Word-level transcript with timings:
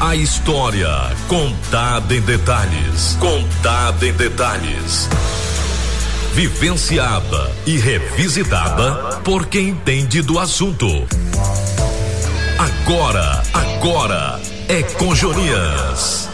A 0.00 0.14
história 0.14 0.88
contada 1.26 2.14
em 2.14 2.20
detalhes. 2.20 3.16
Contada 3.18 4.06
em 4.06 4.12
detalhes. 4.12 5.08
Vivenciada 6.34 7.50
e 7.66 7.76
revisitada 7.78 9.18
por 9.24 9.46
quem 9.46 9.70
entende 9.70 10.22
do 10.22 10.38
assunto. 10.38 10.86
Agora, 12.56 13.42
agora 13.52 14.40
é 14.68 14.84
com 14.84 15.12
Jonias. 15.16 16.27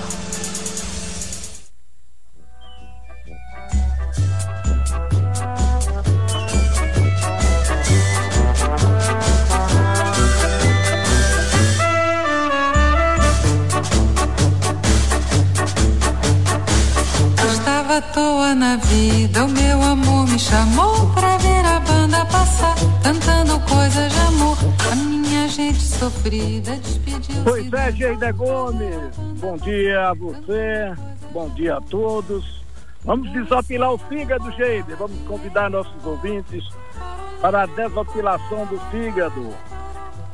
Pois 27.44 27.72
é, 27.72 27.92
Geida 27.92 28.32
Gomes. 28.32 29.16
Bom 29.40 29.56
dia 29.58 30.08
a 30.08 30.14
você, 30.14 30.94
bom 31.32 31.48
dia 31.50 31.76
a 31.76 31.80
todos. 31.80 32.64
Vamos 33.04 33.30
desopilar 33.32 33.92
o 33.92 33.98
fígado, 33.98 34.50
Geide. 34.52 34.94
Vamos 34.94 35.20
convidar 35.26 35.70
nossos 35.70 36.04
ouvintes 36.04 36.64
para 37.40 37.62
a 37.62 37.66
desopilação 37.66 38.66
do 38.66 38.78
fígado. 38.90 39.54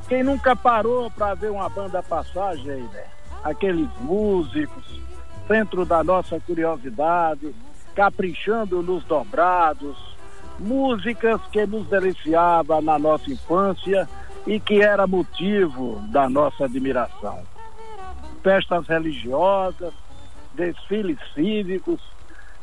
Quem 0.08 0.22
nunca 0.22 0.54
parou 0.54 1.10
para 1.10 1.34
ver 1.34 1.50
uma 1.50 1.68
banda 1.68 2.02
passar, 2.02 2.56
Geide? 2.56 3.00
Aqueles 3.42 3.88
músicos, 4.00 5.00
centro 5.48 5.84
da 5.84 6.04
nossa 6.04 6.38
curiosidade, 6.40 7.54
caprichando 7.94 8.82
nos 8.82 9.02
dobrados, 9.04 9.96
músicas 10.58 11.40
que 11.50 11.66
nos 11.66 11.86
deliciava 11.88 12.80
na 12.80 12.98
nossa 12.98 13.30
infância 13.30 14.08
e 14.46 14.58
que 14.58 14.80
era 14.80 15.06
motivo 15.06 16.00
da 16.10 16.28
nossa 16.28 16.64
admiração. 16.64 17.46
Festas 18.42 18.86
religiosas, 18.86 19.92
desfiles 20.54 21.18
cívicos, 21.34 22.00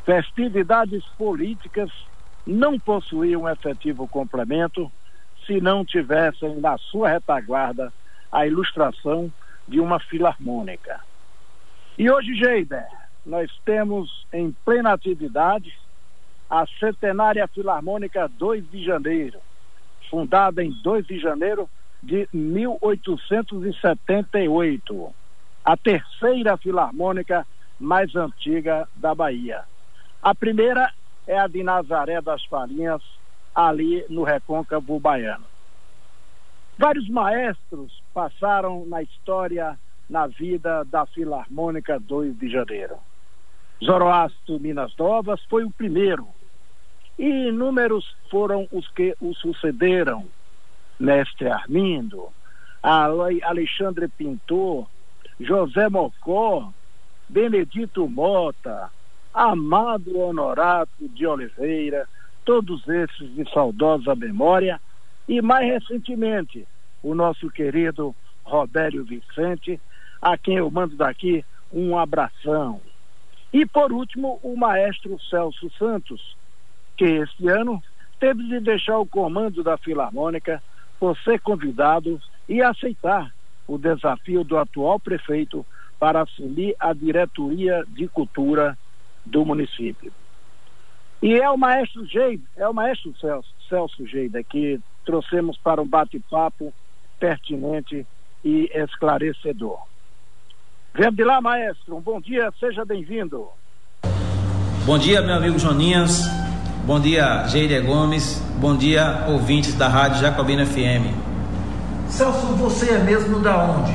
festividades 0.04 1.04
políticas 1.16 1.90
não 2.46 2.78
possuíam 2.78 3.48
efetivo 3.48 4.08
complemento 4.08 4.90
se 5.46 5.60
não 5.60 5.84
tivessem 5.84 6.56
na 6.60 6.76
sua 6.78 7.10
retaguarda 7.10 7.92
a 8.30 8.46
ilustração 8.46 9.32
de 9.66 9.80
uma 9.80 10.00
filarmônica. 10.00 11.00
E 11.96 12.10
hoje, 12.10 12.34
Geider, 12.34 12.86
nós 13.24 13.50
temos 13.64 14.26
em 14.32 14.54
plena 14.64 14.92
atividade 14.92 15.72
a 16.48 16.64
Centenária 16.78 17.46
Filarmônica 17.48 18.28
2 18.38 18.70
de 18.70 18.84
Janeiro, 18.84 19.38
fundada 20.08 20.62
em 20.62 20.70
2 20.82 21.06
de 21.06 21.18
janeiro 21.18 21.68
de 22.02 22.28
1878, 22.32 25.14
a 25.64 25.76
terceira 25.76 26.56
filarmônica 26.56 27.46
mais 27.78 28.16
antiga 28.16 28.88
da 28.96 29.14
Bahia. 29.14 29.62
A 30.22 30.34
primeira 30.34 30.90
é 31.26 31.38
a 31.38 31.46
de 31.46 31.62
Nazaré 31.62 32.20
das 32.20 32.44
Farinhas, 32.44 33.02
ali 33.54 34.04
no 34.08 34.22
Recôncavo 34.22 34.98
Baiano. 35.00 35.44
Vários 36.78 37.08
maestros 37.08 38.02
passaram 38.14 38.86
na 38.86 39.02
história 39.02 39.76
na 40.08 40.28
vida 40.28 40.84
da 40.84 41.04
Filarmônica 41.06 41.98
2 41.98 42.38
de 42.38 42.48
Janeiro. 42.48 42.96
Zoroastro 43.84 44.60
Minas 44.60 44.94
Novas 44.96 45.42
foi 45.50 45.64
o 45.64 45.70
primeiro, 45.70 46.28
e 47.18 47.48
inúmeros 47.48 48.14
foram 48.30 48.68
os 48.70 48.86
que 48.88 49.14
o 49.20 49.34
sucederam. 49.34 50.26
Mestre 50.98 51.48
Armindo, 51.48 52.28
Alexandre 52.82 54.08
Pintor, 54.08 54.86
José 55.38 55.88
Mocó, 55.88 56.72
Benedito 57.28 58.08
Mota, 58.08 58.90
Amado 59.32 60.18
Honorato 60.18 61.08
de 61.08 61.26
Oliveira, 61.26 62.08
todos 62.44 62.86
esses 62.88 63.34
de 63.34 63.48
saudosa 63.52 64.14
memória, 64.14 64.80
e 65.28 65.40
mais 65.42 65.66
recentemente, 65.66 66.66
o 67.02 67.14
nosso 67.14 67.50
querido 67.50 68.14
Robério 68.42 69.04
Vicente, 69.04 69.80
a 70.20 70.36
quem 70.36 70.56
eu 70.56 70.70
mando 70.70 70.96
daqui 70.96 71.44
um 71.72 71.98
abração. 71.98 72.80
E 73.52 73.64
por 73.66 73.92
último, 73.92 74.40
o 74.42 74.56
maestro 74.56 75.18
Celso 75.28 75.70
Santos, 75.78 76.36
que 76.98 77.04
este 77.04 77.48
ano 77.48 77.82
teve 78.18 78.42
de 78.42 78.60
deixar 78.60 78.98
o 78.98 79.06
comando 79.06 79.62
da 79.62 79.78
Filarmônica 79.78 80.60
por 80.98 81.16
ser 81.18 81.40
convidado 81.40 82.20
e 82.48 82.60
aceitar 82.60 83.32
o 83.66 83.78
desafio 83.78 84.42
do 84.42 84.58
atual 84.58 84.98
prefeito 84.98 85.64
para 85.98 86.22
assumir 86.22 86.74
a 86.80 86.92
diretoria 86.92 87.84
de 87.88 88.08
cultura 88.08 88.76
do 89.24 89.44
município. 89.44 90.12
E 91.22 91.34
é 91.34 91.48
o 91.48 91.56
maestro 91.56 92.04
Geida, 92.06 92.44
é 92.56 92.68
o 92.68 92.74
maestro 92.74 93.14
Celso, 93.20 93.48
Celso 93.68 94.06
Geida 94.06 94.42
que 94.42 94.80
trouxemos 95.04 95.56
para 95.58 95.80
um 95.80 95.86
bate-papo 95.86 96.72
pertinente 97.18 98.06
e 98.44 98.70
esclarecedor. 98.74 99.78
Vem 100.94 101.12
de 101.12 101.24
lá, 101.24 101.40
maestro. 101.40 101.96
Um 101.96 102.00
bom 102.00 102.20
dia, 102.20 102.52
seja 102.58 102.84
bem-vindo. 102.84 103.48
Bom 104.84 104.98
dia, 104.98 105.20
meu 105.20 105.34
amigo 105.34 105.58
Joninhas. 105.58 106.22
Bom 106.88 106.98
dia, 106.98 107.44
Geide 107.48 107.78
Gomes. 107.80 108.40
Bom 108.58 108.74
dia, 108.74 109.24
ouvintes 109.28 109.74
da 109.74 109.88
Rádio 109.88 110.22
Jacobina 110.22 110.64
FM. 110.64 111.12
Celso, 112.08 112.46
você 112.56 112.92
é 112.92 112.98
mesmo 112.98 113.40
da 113.40 113.58
onde? 113.58 113.92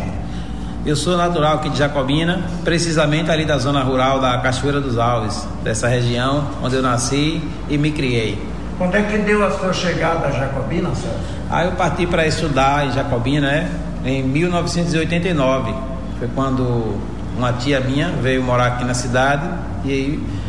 Eu 0.86 0.96
sou 0.96 1.18
natural 1.18 1.56
aqui 1.56 1.70
de 1.70 1.80
Jacobina, 1.80 2.44
precisamente 2.64 3.32
ali 3.32 3.46
da 3.46 3.58
zona 3.58 3.82
rural 3.82 4.20
da 4.20 4.38
Cachoeira 4.38 4.80
dos 4.80 5.00
Alves, 5.00 5.44
dessa 5.64 5.88
região 5.88 6.48
onde 6.62 6.76
eu 6.76 6.84
nasci 6.84 7.42
e 7.68 7.80
me 7.80 7.90
criei. 7.90 8.40
Quando 8.78 8.94
é 8.94 9.02
que 9.02 9.18
deu 9.18 9.44
a 9.44 9.50
sua 9.50 9.74
chegada 9.74 10.28
a 10.28 10.32
Jacobina, 10.32 10.94
Celso? 10.94 11.18
Aí 11.50 11.66
eu 11.66 11.72
parti 11.72 12.06
para 12.06 12.28
estudar 12.28 12.86
em 12.86 12.92
Jacobina, 12.92 13.48
né? 13.48 13.72
Em 14.06 14.22
1989 14.22 15.74
foi 16.20 16.28
quando 16.36 17.00
uma 17.36 17.53
tia 17.53 17.80
minha 17.80 18.09
veio 18.22 18.44
morar 18.44 18.68
aqui 18.68 18.86
na 18.86 18.94
cidade 18.94 19.50
e 19.84 19.92
aí 19.92 20.43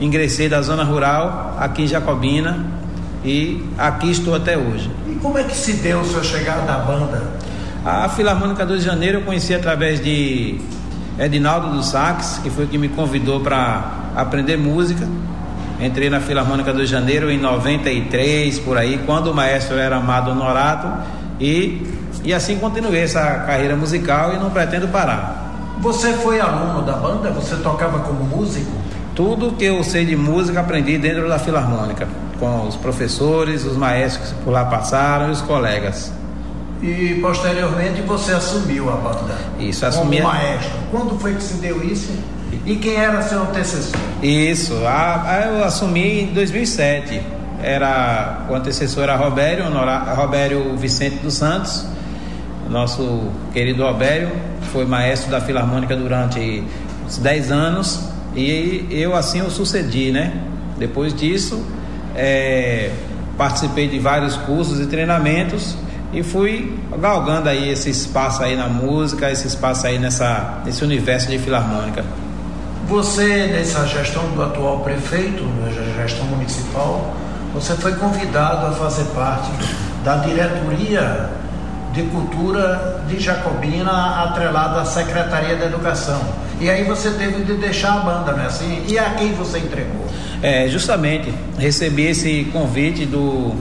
ingressei 0.00 0.48
da 0.48 0.62
zona 0.62 0.84
rural 0.84 1.56
aqui 1.58 1.82
em 1.82 1.86
Jacobina 1.86 2.64
e 3.24 3.64
aqui 3.76 4.10
estou 4.10 4.34
até 4.34 4.56
hoje. 4.56 4.90
E 5.06 5.14
como 5.16 5.38
é 5.38 5.44
que 5.44 5.56
se 5.56 5.74
deu 5.74 6.00
a 6.00 6.04
sua 6.04 6.22
chegada 6.22 6.62
na 6.62 6.78
banda? 6.78 7.22
A 7.84 8.08
Filarmônica 8.08 8.64
2 8.64 8.80
de 8.80 8.86
Janeiro 8.86 9.18
eu 9.18 9.22
conheci 9.22 9.54
através 9.54 10.02
de 10.02 10.60
Edinaldo 11.18 11.70
dos 11.70 11.86
Sax, 11.86 12.40
que 12.42 12.50
foi 12.50 12.64
o 12.64 12.68
que 12.68 12.78
me 12.78 12.88
convidou 12.88 13.40
para 13.40 14.10
aprender 14.14 14.56
música. 14.56 15.08
Entrei 15.80 16.10
na 16.10 16.20
Filarmônica 16.20 16.72
2 16.72 16.88
de 16.88 16.92
Janeiro 16.92 17.30
em 17.30 17.38
93, 17.38 18.58
por 18.60 18.76
aí, 18.76 19.00
quando 19.06 19.28
o 19.28 19.34
maestro 19.34 19.76
era 19.78 19.96
Amado 19.96 20.30
Honorato 20.30 20.88
e 21.40 21.98
e 22.24 22.34
assim 22.34 22.58
continuei 22.58 23.02
essa 23.02 23.22
carreira 23.46 23.76
musical 23.76 24.34
e 24.34 24.38
não 24.38 24.50
pretendo 24.50 24.88
parar. 24.88 25.76
Você 25.80 26.12
foi 26.14 26.40
aluno 26.40 26.82
da 26.82 26.94
banda? 26.94 27.30
Você 27.30 27.56
tocava 27.56 28.00
como 28.00 28.24
músico? 28.24 28.70
Tudo 29.18 29.50
que 29.50 29.64
eu 29.64 29.82
sei 29.82 30.04
de 30.04 30.14
música 30.14 30.60
aprendi 30.60 30.96
dentro 30.96 31.28
da 31.28 31.40
Filarmônica, 31.40 32.06
com 32.38 32.68
os 32.68 32.76
professores, 32.76 33.64
os 33.64 33.76
maestros 33.76 34.30
que 34.30 34.44
por 34.44 34.52
lá 34.52 34.64
passaram 34.66 35.26
e 35.26 35.32
os 35.32 35.40
colegas. 35.40 36.12
E 36.80 37.18
posteriormente 37.20 38.00
você 38.02 38.30
assumiu 38.30 38.88
a 38.88 38.94
banda? 38.94 39.36
Isso, 39.58 39.84
assumi. 39.84 40.18
Como 40.18 40.28
maestro. 40.28 40.70
Quando 40.92 41.18
foi 41.18 41.34
que 41.34 41.42
se 41.42 41.54
deu 41.54 41.82
isso? 41.82 42.12
E 42.64 42.76
quem 42.76 42.94
era 42.94 43.20
seu 43.22 43.42
antecessor? 43.42 43.98
Isso, 44.22 44.72
a, 44.86 45.24
a, 45.28 45.40
eu 45.46 45.64
assumi 45.64 46.20
em 46.20 46.32
2007. 46.32 47.20
Era, 47.60 48.46
o 48.48 48.54
antecessor 48.54 49.02
era 49.02 49.16
Robério, 49.16 49.64
Robério 50.14 50.76
Vicente 50.76 51.16
dos 51.16 51.34
Santos 51.34 51.84
nosso 52.68 53.32
querido 53.52 53.82
Robério 53.82 54.30
foi 54.72 54.84
maestro 54.84 55.30
da 55.30 55.40
Filarmônica 55.40 55.96
durante 55.96 56.62
uns 57.06 57.16
10 57.16 57.50
anos 57.50 58.17
e 58.34 58.86
eu 58.90 59.14
assim 59.14 59.42
o 59.42 59.50
sucedi, 59.50 60.10
né? 60.10 60.32
Depois 60.78 61.14
disso, 61.14 61.64
é, 62.14 62.90
participei 63.36 63.88
de 63.88 63.98
vários 63.98 64.36
cursos 64.36 64.80
e 64.80 64.86
treinamentos 64.86 65.76
e 66.12 66.22
fui 66.22 66.78
galgando 66.98 67.48
aí 67.48 67.70
esse 67.70 67.90
espaço 67.90 68.42
aí 68.42 68.56
na 68.56 68.68
música, 68.68 69.30
esse 69.30 69.46
espaço 69.46 69.86
aí 69.86 69.98
nessa, 69.98 70.62
nesse 70.64 70.82
universo 70.82 71.28
de 71.28 71.38
filarmônica. 71.38 72.04
Você, 72.88 73.48
nessa 73.48 73.86
gestão 73.86 74.24
do 74.30 74.42
atual 74.42 74.80
prefeito, 74.80 75.44
na 75.62 75.70
gestão 76.02 76.24
municipal, 76.26 77.14
você 77.52 77.74
foi 77.74 77.92
convidado 77.96 78.66
a 78.66 78.72
fazer 78.72 79.04
parte 79.14 79.50
da 80.04 80.16
diretoria 80.16 81.28
de 81.92 82.02
cultura 82.04 83.02
de 83.06 83.18
Jacobina 83.18 84.22
atrelada 84.22 84.80
à 84.80 84.84
Secretaria 84.84 85.56
da 85.56 85.66
Educação. 85.66 86.20
E 86.60 86.68
aí 86.68 86.84
você 86.84 87.10
teve 87.10 87.44
de 87.44 87.54
deixar 87.54 87.94
a 87.94 88.00
banda, 88.00 88.32
não 88.32 88.42
é 88.42 88.46
assim? 88.46 88.84
E 88.88 88.98
a 88.98 89.10
quem 89.10 89.32
você 89.32 89.58
entregou? 89.58 90.06
É, 90.42 90.68
justamente, 90.68 91.32
recebi 91.58 92.06
esse 92.06 92.44
convite 92.52 93.06
do 93.06 93.54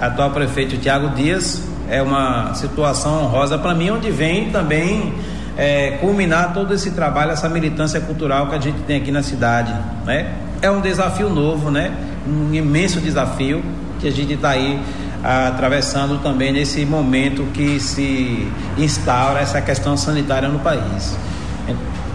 atual 0.00 0.30
prefeito 0.30 0.76
Tiago 0.76 1.10
Dias. 1.10 1.62
É 1.88 2.00
uma 2.00 2.54
situação 2.54 3.24
honrosa 3.24 3.58
para 3.58 3.74
mim, 3.74 3.90
onde 3.90 4.10
vem 4.10 4.50
também 4.50 5.12
é, 5.56 5.98
culminar 6.00 6.52
todo 6.54 6.72
esse 6.72 6.92
trabalho, 6.92 7.32
essa 7.32 7.48
militância 7.48 8.00
cultural 8.00 8.48
que 8.48 8.54
a 8.54 8.60
gente 8.60 8.80
tem 8.82 8.96
aqui 8.96 9.10
na 9.10 9.22
cidade. 9.22 9.74
Né? 10.06 10.32
É 10.62 10.70
um 10.70 10.80
desafio 10.80 11.28
novo, 11.28 11.70
né? 11.70 11.92
um 12.26 12.54
imenso 12.54 13.00
desafio 13.00 13.62
que 14.00 14.06
a 14.06 14.10
gente 14.10 14.34
está 14.34 14.50
aí 14.50 14.80
atravessando 15.22 16.22
também 16.22 16.52
nesse 16.52 16.86
momento 16.86 17.44
que 17.52 17.78
se 17.78 18.48
instaura 18.78 19.40
essa 19.40 19.60
questão 19.60 19.96
sanitária 19.96 20.48
no 20.48 20.60
país. 20.60 21.16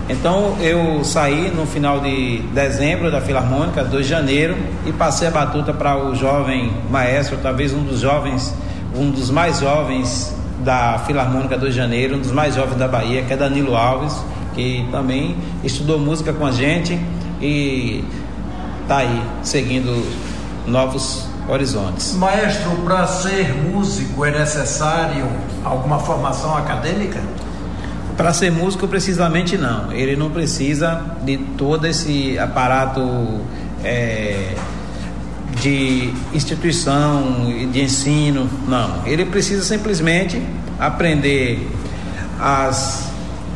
Então 0.07 0.55
eu 0.59 1.03
saí 1.03 1.51
no 1.55 1.65
final 1.65 1.99
de 1.99 2.39
dezembro 2.53 3.11
da 3.11 3.19
Filarmônica, 3.19 3.83
2 3.83 4.05
de 4.05 4.09
janeiro, 4.09 4.55
e 4.85 4.93
passei 4.93 5.27
a 5.27 5.31
batuta 5.31 5.73
para 5.73 5.97
o 5.97 6.13
jovem 6.13 6.71
maestro, 6.91 7.37
talvez 7.41 7.73
um 7.73 7.83
dos 7.83 8.01
jovens, 8.01 8.53
um 8.95 9.09
dos 9.09 9.31
mais 9.31 9.59
jovens 9.59 10.35
da 10.63 10.99
Filarmônica 10.99 11.57
2 11.57 11.73
de 11.73 11.77
janeiro, 11.77 12.15
um 12.17 12.19
dos 12.19 12.31
mais 12.31 12.53
jovens 12.53 12.77
da 12.77 12.87
Bahia, 12.87 13.23
que 13.23 13.33
é 13.33 13.37
Danilo 13.37 13.75
Alves, 13.75 14.15
que 14.53 14.87
também 14.91 15.35
estudou 15.63 15.99
música 15.99 16.31
com 16.31 16.45
a 16.45 16.51
gente 16.51 16.99
e 17.41 18.03
está 18.83 18.97
aí 18.97 19.21
seguindo 19.41 20.05
novos 20.67 21.27
horizontes. 21.49 22.13
Maestro, 22.13 22.71
para 22.83 23.07
ser 23.07 23.53
músico 23.55 24.23
é 24.23 24.31
necessário 24.31 25.27
alguma 25.63 25.99
formação 25.99 26.55
acadêmica? 26.55 27.19
Para 28.17 28.31
ser 28.31 28.51
músico, 28.51 28.88
precisamente 28.88 29.57
não. 29.57 29.91
Ele 29.91 30.15
não 30.15 30.29
precisa 30.29 31.01
de 31.23 31.38
todo 31.38 31.85
esse 31.85 32.39
aparato 32.39 33.01
é, 33.83 34.56
de 35.62 36.13
instituição 36.33 37.45
de 37.71 37.81
ensino, 37.81 38.50
não. 38.67 39.06
Ele 39.06 39.25
precisa 39.25 39.63
simplesmente 39.63 40.41
aprender 40.79 41.69
as 42.39 43.12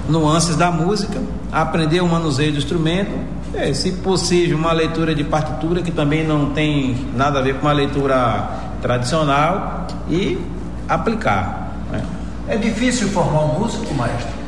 nuances 0.09 0.55
da 0.55 0.71
música, 0.71 1.21
aprender 1.51 2.01
o 2.01 2.07
manuseio 2.07 2.51
do 2.51 2.57
instrumento, 2.57 3.11
é, 3.53 3.73
se 3.73 3.93
possível, 3.93 4.57
uma 4.57 4.73
leitura 4.73 5.15
de 5.15 5.23
partitura 5.23 5.81
que 5.81 5.91
também 5.91 6.25
não 6.25 6.51
tem 6.51 7.07
nada 7.15 7.39
a 7.39 7.41
ver 7.41 7.55
com 7.55 7.61
uma 7.61 7.73
leitura 7.73 8.49
tradicional 8.81 9.87
e 10.09 10.37
aplicar. 10.87 11.73
Né? 11.91 12.03
É 12.47 12.57
difícil 12.57 13.07
formar 13.09 13.41
um 13.41 13.59
músico, 13.59 13.93
maestro? 13.93 14.38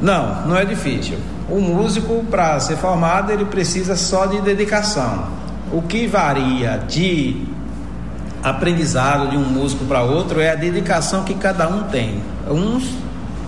Não, 0.00 0.46
não 0.46 0.56
é 0.56 0.64
difícil. 0.64 1.18
O 1.48 1.60
músico, 1.60 2.24
para 2.30 2.58
ser 2.60 2.76
formado, 2.76 3.30
ele 3.30 3.44
precisa 3.44 3.96
só 3.96 4.26
de 4.26 4.40
dedicação. 4.40 5.26
O 5.72 5.82
que 5.82 6.06
varia 6.06 6.82
de 6.88 7.46
aprendizado 8.42 9.30
de 9.30 9.36
um 9.36 9.44
músico 9.44 9.84
para 9.84 10.02
outro 10.02 10.40
é 10.40 10.50
a 10.50 10.54
dedicação 10.54 11.24
que 11.24 11.34
cada 11.34 11.68
um 11.68 11.84
tem. 11.84 12.22
Uns, 12.48 12.84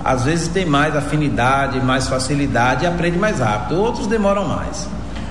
às 0.04 0.24
vezes, 0.24 0.48
têm 0.48 0.64
mais 0.64 0.96
afinidade, 0.96 1.80
mais 1.80 2.08
facilidade 2.08 2.84
e 2.84 2.86
aprende 2.86 3.18
mais 3.18 3.40
rápido, 3.40 3.80
outros 3.80 4.06
demoram 4.06 4.46
mais. 4.46 4.88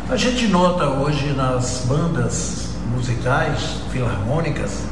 A 0.10 0.16
gente 0.16 0.48
nota 0.48 0.86
hoje 0.86 1.34
nas 1.34 1.84
bandas 1.88 2.70
musicais, 2.96 3.78
filarmônicas, 3.92 4.84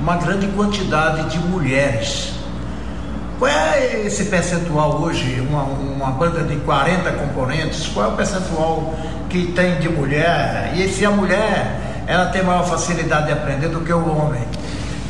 uma 0.00 0.16
grande 0.16 0.46
quantidade 0.48 1.30
de 1.30 1.38
mulheres 1.38 2.34
qual 3.40 3.50
é 3.50 4.02
esse 4.04 4.26
percentual 4.26 5.00
hoje? 5.00 5.40
Uma, 5.40 5.62
uma 5.62 6.10
banda 6.10 6.42
de 6.42 6.56
40 6.56 7.10
componentes, 7.12 7.88
qual 7.88 8.10
é 8.10 8.12
o 8.12 8.16
percentual 8.16 8.94
que 9.30 9.46
tem 9.52 9.80
de 9.80 9.88
mulher? 9.88 10.74
E 10.76 10.86
se 10.88 11.06
a 11.06 11.10
mulher 11.10 12.04
ela 12.06 12.26
tem 12.26 12.42
maior 12.42 12.68
facilidade 12.68 13.28
de 13.28 13.32
aprender 13.32 13.68
do 13.68 13.80
que 13.80 13.92
o 13.92 14.06
homem? 14.06 14.42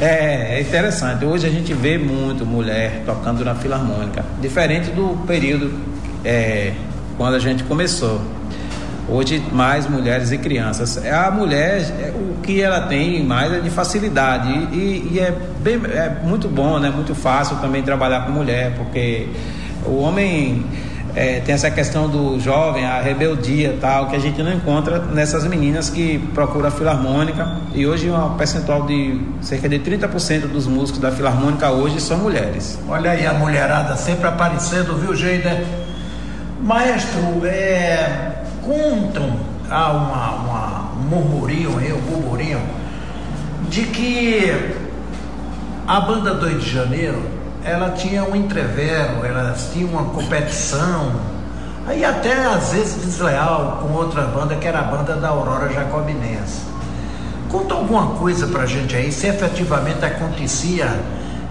É, 0.01 0.59
é 0.59 0.61
interessante. 0.61 1.25
Hoje 1.25 1.47
a 1.47 1.51
gente 1.51 1.75
vê 1.75 1.99
muito 1.99 2.47
mulher 2.47 3.03
tocando 3.05 3.45
na 3.45 3.57
filarmônica, 3.57 4.25
diferente 4.41 4.91
do 4.93 5.27
período 5.27 5.73
é, 6.25 6.73
quando 7.19 7.35
a 7.35 7.41
gente 7.41 7.65
começou. 7.65 8.21
Hoje 9.11 9.43
mais 9.53 9.89
mulheres 9.89 10.31
e 10.31 10.39
crianças. 10.39 11.05
A 11.05 11.33
mulher, 11.33 11.81
é, 12.01 12.13
o 12.15 12.41
que 12.41 12.63
ela 12.63 12.83
tem 12.83 13.25
mais 13.25 13.53
é 13.53 13.59
de 13.59 13.69
facilidade 13.69 14.49
e, 14.73 15.11
e 15.13 15.19
é, 15.19 15.37
bem, 15.59 15.81
é 15.93 16.21
muito 16.23 16.49
bom, 16.49 16.79
né? 16.79 16.91
Muito 16.91 17.13
fácil 17.13 17.57
também 17.57 17.83
trabalhar 17.83 18.25
com 18.25 18.31
mulher, 18.31 18.73
porque 18.77 19.29
o 19.85 19.97
homem 19.97 20.65
é, 21.17 21.41
tem 21.41 21.55
essa 21.55 21.71
questão 21.73 22.09
do 22.09 22.39
jovem, 22.39 22.85
a 22.85 23.01
rebeldia 23.01 23.77
tal, 23.81 24.07
que 24.07 24.15
a 24.15 24.19
gente 24.21 24.41
não 24.43 24.53
encontra 24.53 25.01
nessas 25.01 25.45
meninas 25.45 25.91
que 25.91 26.19
procuram 26.33 26.69
a 26.69 26.71
filarmônica. 26.71 27.49
E 27.75 27.87
hoje 27.87 28.09
um 28.09 28.37
percentual 28.37 28.87
de 28.87 29.21
cerca 29.41 29.69
de 29.69 29.81
30% 29.81 30.47
dos 30.47 30.69
músicos 30.69 31.01
da 31.01 31.11
filarmônica 31.11 31.69
hoje 31.71 32.01
são 32.01 32.19
mulheres. 32.19 32.79
Olha 32.89 33.11
aí 33.11 33.27
a 33.27 33.35
mulherada 33.35 33.97
sempre 33.97 34.29
aparecendo, 34.29 34.97
viu, 34.97 35.17
Geida? 35.17 35.65
Maestro, 36.63 37.45
é, 37.45 38.30
contam, 38.71 39.37
há 39.69 39.91
uma, 39.91 40.31
uma, 40.31 40.93
um 40.93 41.09
murmurinho 41.09 41.71
um 41.71 42.11
murmurinho, 42.13 42.61
de 43.69 43.83
que 43.83 44.77
a 45.89 46.01
banda 46.01 46.35
2 46.35 46.63
de 46.63 46.71
janeiro, 46.71 47.21
ela 47.65 47.91
tinha 47.91 48.23
um 48.23 48.37
entrevero, 48.37 49.27
ela 49.27 49.57
tinha 49.73 49.87
uma 49.89 50.05
competição, 50.05 51.11
aí 51.85 52.05
até 52.05 52.47
às 52.47 52.73
vezes 52.73 53.05
desleal 53.05 53.81
com 53.83 53.93
outra 53.93 54.23
banda, 54.23 54.55
que 54.55 54.69
era 54.69 54.79
a 54.79 54.83
banda 54.83 55.17
da 55.17 55.31
Aurora 55.31 55.69
Jacobinense. 55.73 56.63
Conta 57.51 57.75
alguma 57.75 58.15
coisa 58.19 58.47
pra 58.47 58.67
gente 58.67 58.95
aí, 58.95 59.11
se 59.11 59.27
efetivamente 59.27 60.05
acontecia 60.05 60.97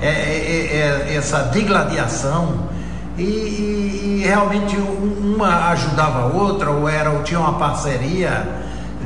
é, 0.02 0.08
é, 0.08 1.10
é, 1.12 1.16
essa 1.18 1.50
digladiação 1.52 2.70
e, 3.20 3.24
e, 3.24 4.22
e 4.22 4.24
realmente 4.26 4.76
uma 4.76 5.70
ajudava 5.70 6.22
a 6.22 6.26
outra, 6.26 6.70
ou 6.70 6.88
era, 6.88 7.12
ou 7.12 7.24
tinha 7.24 7.40
uma 7.40 7.54
parceria 7.54 8.48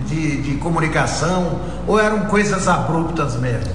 de, 0.07 0.42
de 0.42 0.56
comunicação, 0.56 1.60
ou 1.88 2.00
eram 2.00 2.25
coisas 2.25 2.68
abruptas 2.68 3.36
mesmo? 3.36 3.71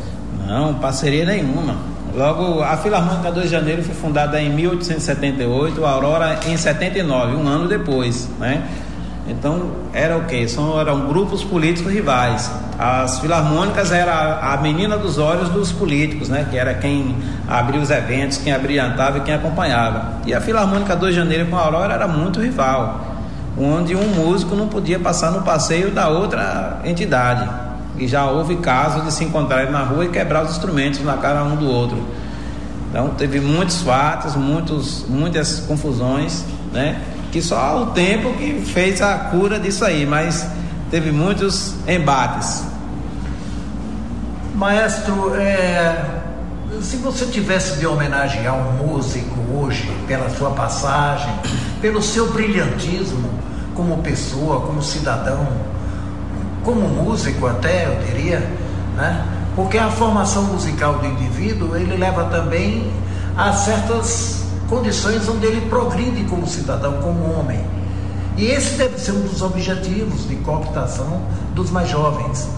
Não, 0.46 0.74
parceria 0.74 1.24
nenhuma. 1.24 1.76
Logo, 2.14 2.62
a 2.62 2.76
Filarmônica 2.76 3.30
2 3.30 3.46
de 3.46 3.52
Janeiro 3.52 3.82
foi 3.82 3.94
fundada 3.94 4.40
em 4.40 4.50
1878, 4.50 5.84
a 5.84 5.90
Aurora 5.90 6.40
em 6.46 6.56
79, 6.56 7.36
um 7.36 7.46
ano 7.46 7.68
depois, 7.68 8.28
né? 8.38 8.66
Então, 9.28 9.72
era 9.92 10.16
o 10.16 10.24
quê? 10.24 10.48
São, 10.48 10.80
eram 10.80 11.06
grupos 11.06 11.44
políticos 11.44 11.92
rivais. 11.92 12.50
As 12.78 13.20
filarmônicas 13.20 13.92
era 13.92 14.38
a 14.40 14.56
menina 14.56 14.96
dos 14.96 15.18
olhos 15.18 15.50
dos 15.50 15.70
políticos, 15.70 16.30
né? 16.30 16.46
Que 16.50 16.56
era 16.56 16.72
quem 16.74 17.14
abria 17.46 17.80
os 17.80 17.90
eventos, 17.90 18.38
quem 18.38 18.52
abrilhantava 18.52 19.18
e 19.18 19.20
quem 19.20 19.34
acompanhava. 19.34 20.20
E 20.24 20.32
a 20.32 20.40
Filarmônica 20.40 20.96
2 20.96 21.14
de 21.14 21.20
Janeiro 21.20 21.46
com 21.46 21.56
a 21.56 21.60
Aurora 21.60 21.92
era 21.92 22.08
muito 22.08 22.40
rival, 22.40 23.04
onde 23.58 23.94
um 23.94 24.08
músico 24.14 24.56
não 24.56 24.66
podia 24.66 24.98
passar 24.98 25.30
no 25.30 25.42
passeio 25.42 25.90
da 25.90 26.08
outra 26.08 26.80
entidade. 26.84 27.46
E 27.98 28.08
já 28.08 28.24
houve 28.30 28.56
casos 28.56 29.04
de 29.04 29.12
se 29.12 29.24
encontrarem 29.24 29.70
na 29.70 29.82
rua 29.82 30.06
e 30.06 30.08
quebrar 30.08 30.44
os 30.44 30.52
instrumentos 30.52 31.04
na 31.04 31.18
cara 31.18 31.44
um 31.44 31.56
do 31.56 31.68
outro. 31.68 31.98
Então, 32.90 33.10
teve 33.10 33.40
muitos 33.40 33.82
fatos, 33.82 34.34
muitos, 34.34 35.04
muitas 35.06 35.60
confusões, 35.60 36.44
né? 36.72 36.98
Que 37.30 37.42
só 37.42 37.82
o 37.82 37.86
tempo 37.86 38.32
que 38.34 38.60
fez 38.72 39.02
a 39.02 39.14
cura 39.18 39.58
disso 39.58 39.84
aí, 39.84 40.06
mas 40.06 40.46
teve 40.90 41.10
muitos 41.12 41.74
embates. 41.86 42.64
Maestro, 44.54 45.34
é, 45.36 46.04
se 46.82 46.96
você 46.96 47.26
tivesse 47.26 47.78
de 47.78 47.86
homenagear 47.86 48.56
um 48.56 48.86
músico 48.86 49.36
hoje 49.54 49.90
pela 50.06 50.28
sua 50.30 50.50
passagem, 50.50 51.32
pelo 51.80 52.02
seu 52.02 52.32
brilhantismo 52.32 53.30
como 53.74 53.98
pessoa, 53.98 54.60
como 54.62 54.82
cidadão, 54.82 55.46
como 56.64 56.88
músico 56.88 57.46
até, 57.46 57.86
eu 57.86 58.04
diria, 58.06 58.40
né? 58.96 59.24
Porque 59.54 59.78
a 59.78 59.90
formação 59.90 60.44
musical 60.44 60.98
do 60.98 61.06
indivíduo, 61.06 61.76
ele 61.76 61.96
leva 61.96 62.24
também 62.24 62.92
a 63.36 63.52
certas 63.52 64.47
condições 64.68 65.28
onde 65.28 65.46
ele 65.46 65.68
progride 65.68 66.24
como 66.24 66.46
cidadão, 66.46 67.00
como 67.00 67.38
homem. 67.38 67.64
E 68.36 68.46
esse 68.46 68.76
deve 68.76 68.98
ser 68.98 69.12
um 69.12 69.22
dos 69.22 69.42
objetivos 69.42 70.28
de 70.28 70.36
cooptação 70.36 71.22
dos 71.54 71.70
mais 71.70 71.88
jovens. 71.88 72.48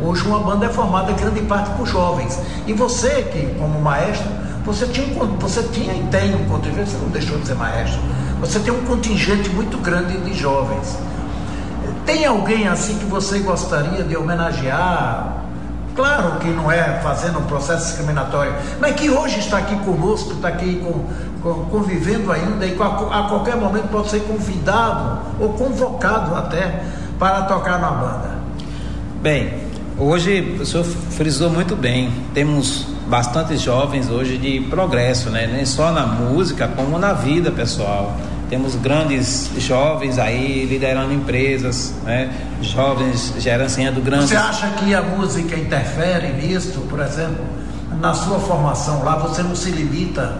Hoje 0.00 0.22
uma 0.26 0.38
banda 0.38 0.66
é 0.66 0.68
formada 0.68 1.12
grande 1.12 1.40
parte 1.42 1.70
por 1.70 1.86
jovens. 1.86 2.38
E 2.66 2.72
você 2.72 3.22
que, 3.22 3.46
como 3.58 3.80
maestro, 3.80 4.28
você 4.64 4.86
tinha, 4.86 5.06
você 5.38 5.62
tinha 5.64 5.92
e 5.92 6.06
tem 6.10 6.34
um 6.34 6.44
contingente, 6.48 6.90
você 6.90 6.98
não 6.98 7.08
deixou 7.08 7.38
de 7.38 7.46
ser 7.46 7.54
maestro, 7.54 8.00
você 8.40 8.58
tem 8.60 8.72
um 8.72 8.84
contingente 8.84 9.48
muito 9.50 9.76
grande 9.78 10.16
de 10.18 10.34
jovens. 10.34 10.96
Tem 12.06 12.24
alguém 12.26 12.68
assim 12.68 12.98
que 12.98 13.06
você 13.06 13.38
gostaria 13.38 14.04
de 14.04 14.16
homenagear 14.16 15.43
Claro 15.94 16.40
que 16.40 16.48
não 16.48 16.70
é 16.70 17.00
fazendo 17.02 17.38
um 17.38 17.44
processo 17.44 17.86
discriminatório, 17.86 18.52
mas 18.80 18.96
que 18.96 19.08
hoje 19.08 19.38
está 19.38 19.58
aqui 19.58 19.76
conosco, 19.76 20.32
está 20.32 20.48
aqui 20.48 20.80
com, 20.80 21.04
com, 21.40 21.64
convivendo 21.66 22.32
ainda 22.32 22.66
e 22.66 22.76
a, 22.80 22.86
a 22.86 23.28
qualquer 23.28 23.56
momento 23.56 23.88
pode 23.88 24.10
ser 24.10 24.20
convidado 24.22 25.20
ou 25.38 25.50
convocado 25.50 26.34
até 26.34 26.82
para 27.18 27.42
tocar 27.42 27.78
na 27.78 27.90
banda. 27.90 28.34
Bem, 29.22 29.54
hoje 29.96 30.58
o 30.60 30.66
senhor 30.66 30.84
frisou 30.84 31.48
muito 31.48 31.76
bem, 31.76 32.12
temos 32.34 32.88
bastante 33.06 33.56
jovens 33.56 34.10
hoje 34.10 34.36
de 34.36 34.60
progresso, 34.62 35.30
né? 35.30 35.46
Nem 35.46 35.64
só 35.64 35.92
na 35.92 36.06
música, 36.06 36.66
como 36.66 36.98
na 36.98 37.12
vida 37.12 37.52
pessoal. 37.52 38.16
Temos 38.54 38.76
grandes 38.76 39.50
jovens 39.58 40.16
aí 40.16 40.64
liderando 40.64 41.12
empresas, 41.12 41.92
né? 42.04 42.32
Jovens 42.62 43.34
gerenciando 43.40 44.00
grandes. 44.00 44.28
Você 44.28 44.36
acha 44.36 44.68
que 44.76 44.94
a 44.94 45.02
música 45.02 45.56
interfere 45.56 46.28
nisso, 46.34 46.82
por 46.88 47.00
exemplo? 47.00 47.44
Na 48.00 48.14
sua 48.14 48.38
formação 48.38 49.02
lá, 49.02 49.16
você 49.16 49.42
não 49.42 49.56
se 49.56 49.70
limita 49.70 50.38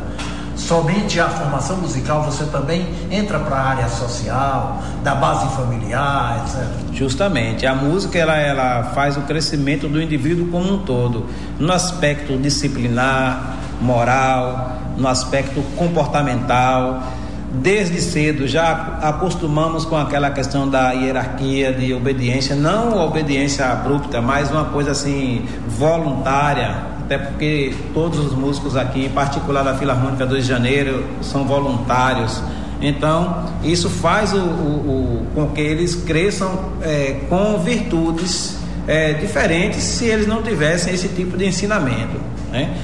somente 0.55 1.19
à 1.19 1.29
formação 1.29 1.79
musical, 1.79 2.23
você 2.23 2.45
também 2.45 2.87
entra 3.11 3.41
para 3.41 3.57
a 3.57 3.69
área 3.71 3.89
social, 3.89 4.81
da 5.03 5.17
base 5.17 5.49
familiar, 5.57 6.45
etc. 6.45 6.69
Justamente, 6.93 7.67
a 7.67 7.75
música 7.75 8.17
ela, 8.17 8.37
ela 8.37 8.93
faz 8.95 9.17
o 9.17 9.23
crescimento 9.23 9.89
do 9.89 10.01
indivíduo 10.01 10.47
como 10.53 10.73
um 10.73 10.79
todo, 10.85 11.27
no 11.59 11.73
aspecto 11.73 12.39
disciplinar, 12.39 13.57
moral, 13.81 14.79
no 14.97 15.09
aspecto 15.09 15.61
comportamental. 15.75 17.03
Desde 17.55 18.01
cedo 18.01 18.49
já 18.49 18.99
acostumamos 19.01 19.85
com 19.85 19.97
aquela 19.97 20.31
questão 20.31 20.69
da 20.69 20.93
hierarquia 20.93 21.73
de 21.73 21.95
obediência, 21.95 22.57
não 22.57 23.05
obediência 23.07 23.67
abrupta, 23.67 24.21
mas 24.21 24.51
uma 24.51 24.65
coisa 24.67 24.91
assim 24.91 25.45
voluntária, 25.69 26.75
até 27.01 27.17
porque 27.17 27.75
todos 27.93 28.19
os 28.19 28.33
músicos 28.33 28.77
aqui, 28.77 29.07
em 29.07 29.11
particular 29.11 29.63
da 29.63 29.75
Filarmônica 29.75 30.27
2 30.27 30.43
de 30.43 30.49
Janeiro, 30.49 31.05
são 31.23 31.45
voluntários. 31.45 32.43
Então, 32.81 33.45
isso 33.63 33.89
faz 33.89 34.33
o, 34.33 34.39
o, 34.39 34.41
o 34.41 35.27
com 35.35 35.49
que 35.51 35.61
eles 35.61 35.95
cresçam 35.95 36.73
é, 36.83 37.21
com 37.29 37.59
virtudes 37.59 38.59
é, 38.87 39.13
diferentes 39.13 39.83
se 39.83 40.07
eles 40.07 40.27
não 40.27 40.43
tivessem 40.43 40.93
esse 40.93 41.09
tipo 41.09 41.37
de 41.37 41.47
ensinamento. 41.47 42.21
Né? 42.51 42.75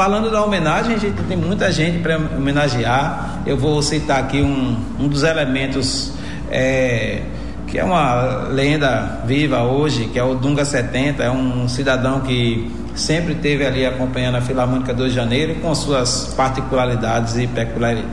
Falando 0.00 0.30
da 0.30 0.42
homenagem, 0.42 0.94
a 0.94 0.98
gente 0.98 1.22
tem 1.24 1.36
muita 1.36 1.70
gente 1.70 1.98
para 1.98 2.16
homenagear. 2.16 3.42
Eu 3.44 3.58
vou 3.58 3.82
citar 3.82 4.18
aqui 4.18 4.40
um, 4.40 4.74
um 4.98 5.06
dos 5.06 5.22
elementos 5.22 6.14
é, 6.50 7.20
que 7.66 7.78
é 7.78 7.84
uma 7.84 8.48
lenda 8.48 9.20
viva 9.26 9.62
hoje, 9.62 10.06
que 10.06 10.18
é 10.18 10.24
o 10.24 10.34
Dunga 10.34 10.64
70, 10.64 11.22
é 11.22 11.30
um 11.30 11.68
cidadão 11.68 12.20
que 12.20 12.74
sempre 12.94 13.34
teve 13.34 13.66
ali 13.66 13.84
acompanhando 13.84 14.36
a 14.36 14.40
Filarmônica 14.40 14.94
2 14.94 15.10
de 15.10 15.16
Janeiro, 15.16 15.56
com 15.56 15.74
suas 15.74 16.32
particularidades 16.34 17.36
e 17.36 17.46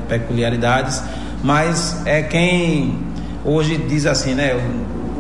peculiaridades, 0.10 1.02
mas 1.42 2.06
é 2.06 2.22
quem 2.22 3.00
hoje 3.46 3.78
diz 3.78 4.06
assim, 4.06 4.36
né? 4.36 4.54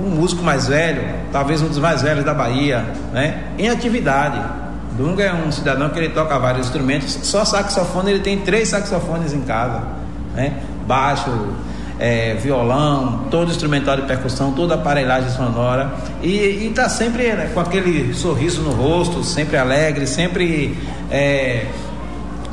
Um 0.05 0.09
músico 0.09 0.43
mais 0.43 0.67
velho, 0.67 1.01
talvez 1.31 1.62
um 1.62 1.69
dos 1.69 1.79
mais 1.79 2.01
velhos 2.01 2.25
da 2.25 2.33
Bahia, 2.33 2.83
né? 3.13 3.53
Em 3.57 3.69
atividade. 3.69 4.66
Dunga 4.97 5.23
é 5.23 5.33
um 5.33 5.51
cidadão 5.51 5.89
que 5.89 5.99
ele 5.99 6.09
toca 6.09 6.37
vários 6.39 6.65
instrumentos, 6.65 7.19
só 7.21 7.45
saxofone, 7.45 8.09
ele 8.09 8.19
tem 8.19 8.39
três 8.39 8.69
saxofones 8.69 9.31
em 9.31 9.41
casa, 9.41 9.83
né? 10.33 10.59
Baixo, 10.87 11.29
é, 11.99 12.33
violão, 12.35 13.25
todo 13.29 13.51
instrumental 13.51 13.95
de 13.95 14.03
percussão, 14.03 14.53
toda 14.53 14.75
aparelhagem 14.75 15.29
sonora 15.31 15.93
e 16.21 16.67
está 16.67 16.89
sempre 16.89 17.31
né, 17.33 17.51
com 17.53 17.59
aquele 17.59 18.13
sorriso 18.13 18.61
no 18.61 18.71
rosto, 18.71 19.23
sempre 19.23 19.57
alegre, 19.57 20.05
sempre 20.05 20.77
é, 21.11 21.65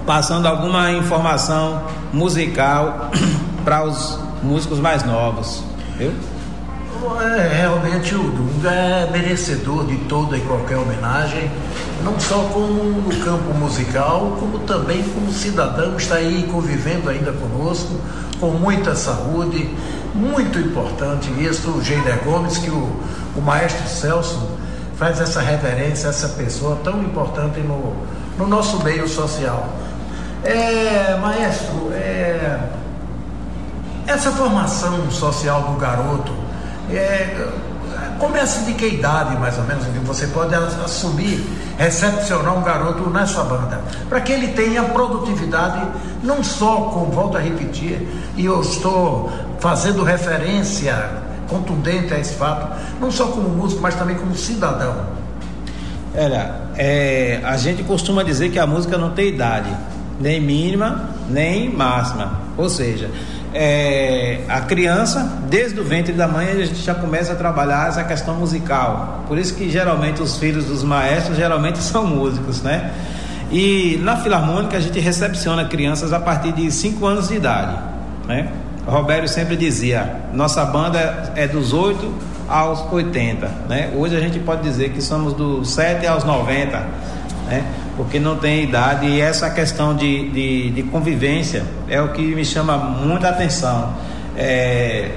passando 0.06 0.46
alguma 0.46 0.92
informação 0.92 1.82
musical 2.12 3.10
para 3.64 3.84
os 3.84 4.18
músicos 4.42 4.78
mais 4.78 5.02
novos, 5.04 5.62
viu? 5.96 6.12
É, 7.20 7.48
realmente 7.48 8.14
o 8.14 8.30
Dunga 8.30 8.70
é 8.70 9.10
merecedor 9.10 9.84
de 9.84 9.96
toda 10.04 10.38
e 10.38 10.40
qualquer 10.40 10.78
homenagem, 10.78 11.50
não 12.02 12.18
só 12.18 12.48
como 12.52 12.82
no 12.82 13.14
campo 13.22 13.52
musical, 13.52 14.36
como 14.40 14.60
também 14.60 15.02
como 15.02 15.30
cidadão, 15.30 15.96
está 15.96 16.14
aí 16.14 16.48
convivendo 16.50 17.10
ainda 17.10 17.30
conosco, 17.32 18.00
com 18.40 18.52
muita 18.52 18.94
saúde, 18.94 19.68
muito 20.14 20.58
importante 20.58 21.30
isso, 21.42 21.70
o 21.70 21.82
Geider 21.82 22.22
Gomes, 22.24 22.56
que 22.56 22.70
o, 22.70 22.90
o 23.36 23.40
maestro 23.42 23.86
Celso 23.86 24.48
faz 24.96 25.20
essa 25.20 25.40
reverência 25.40 26.06
a 26.06 26.10
essa 26.10 26.28
pessoa 26.30 26.78
tão 26.82 27.02
importante 27.02 27.60
no, 27.60 27.94
no 28.38 28.46
nosso 28.46 28.82
meio 28.82 29.06
social. 29.06 29.68
É, 30.42 31.18
maestro, 31.20 31.92
é, 31.92 32.60
essa 34.06 34.30
formação 34.30 35.10
social 35.10 35.62
do 35.62 35.78
garoto 35.78 36.43
é, 36.90 37.48
começa 38.18 38.64
de 38.64 38.74
que 38.74 38.86
idade, 38.86 39.36
mais 39.38 39.56
ou 39.58 39.64
menos, 39.64 39.84
que 39.84 39.98
você 40.00 40.26
pode 40.28 40.54
assumir, 40.54 41.44
recepcionar 41.78 42.56
um 42.56 42.62
garoto 42.62 43.08
nessa 43.10 43.42
banda? 43.44 43.80
Para 44.08 44.20
que 44.20 44.32
ele 44.32 44.48
tenha 44.48 44.82
produtividade, 44.84 45.86
não 46.22 46.42
só 46.42 46.76
com, 46.92 47.06
volto 47.06 47.36
a 47.36 47.40
repetir, 47.40 48.06
e 48.36 48.44
eu 48.44 48.60
estou 48.60 49.30
fazendo 49.58 50.02
referência 50.02 51.10
contundente 51.48 52.12
a 52.12 52.18
esse 52.18 52.34
fato, 52.34 52.68
não 53.00 53.10
só 53.10 53.26
como 53.26 53.48
músico, 53.48 53.80
mas 53.82 53.94
também 53.94 54.16
como 54.16 54.34
cidadão. 54.34 54.94
Olha, 56.16 56.54
é, 56.76 57.40
a 57.44 57.56
gente 57.56 57.82
costuma 57.82 58.22
dizer 58.22 58.50
que 58.50 58.58
a 58.58 58.66
música 58.66 58.96
não 58.96 59.10
tem 59.10 59.28
idade, 59.28 59.70
nem 60.20 60.40
mínima, 60.40 61.10
nem 61.28 61.68
máxima. 61.74 62.40
Ou 62.56 62.68
seja, 62.68 63.10
é, 63.54 64.40
a 64.48 64.60
criança, 64.62 65.38
desde 65.48 65.78
o 65.78 65.84
ventre 65.84 66.12
da 66.12 66.26
mãe, 66.26 66.48
a 66.50 66.66
gente 66.66 66.82
já 66.82 66.94
começa 66.94 67.32
a 67.32 67.36
trabalhar 67.36 67.88
essa 67.88 68.02
questão 68.02 68.34
musical. 68.34 69.24
Por 69.28 69.38
isso 69.38 69.54
que 69.54 69.70
geralmente 69.70 70.20
os 70.20 70.36
filhos 70.36 70.64
dos 70.64 70.82
maestros 70.82 71.36
geralmente 71.36 71.78
são 71.82 72.04
músicos, 72.04 72.62
né? 72.62 72.92
E 73.52 74.00
na 74.02 74.16
Filarmônica 74.16 74.76
a 74.76 74.80
gente 74.80 74.98
recepciona 74.98 75.64
crianças 75.66 76.12
a 76.12 76.18
partir 76.18 76.52
de 76.52 76.70
5 76.70 77.06
anos 77.06 77.28
de 77.28 77.36
idade, 77.36 77.78
né? 78.26 78.48
Roberto 78.84 79.28
sempre 79.28 79.56
dizia, 79.56 80.16
nossa 80.32 80.64
banda 80.64 81.32
é 81.36 81.46
dos 81.46 81.72
8 81.72 82.12
aos 82.48 82.92
80, 82.92 83.46
né? 83.68 83.92
Hoje 83.96 84.16
a 84.16 84.20
gente 84.20 84.40
pode 84.40 84.62
dizer 84.62 84.90
que 84.90 85.00
somos 85.00 85.32
dos 85.32 85.70
7 85.70 86.06
aos 86.06 86.24
90, 86.24 86.76
né? 87.46 87.64
Porque 87.96 88.18
não 88.18 88.36
tem 88.36 88.62
idade 88.62 89.06
e 89.06 89.20
essa 89.20 89.50
questão 89.50 89.94
de, 89.94 90.28
de, 90.30 90.70
de 90.70 90.82
convivência 90.84 91.64
é 91.88 92.00
o 92.00 92.12
que 92.12 92.22
me 92.22 92.44
chama 92.44 92.76
muita 92.76 93.28
atenção. 93.28 93.94
É, 94.36 95.10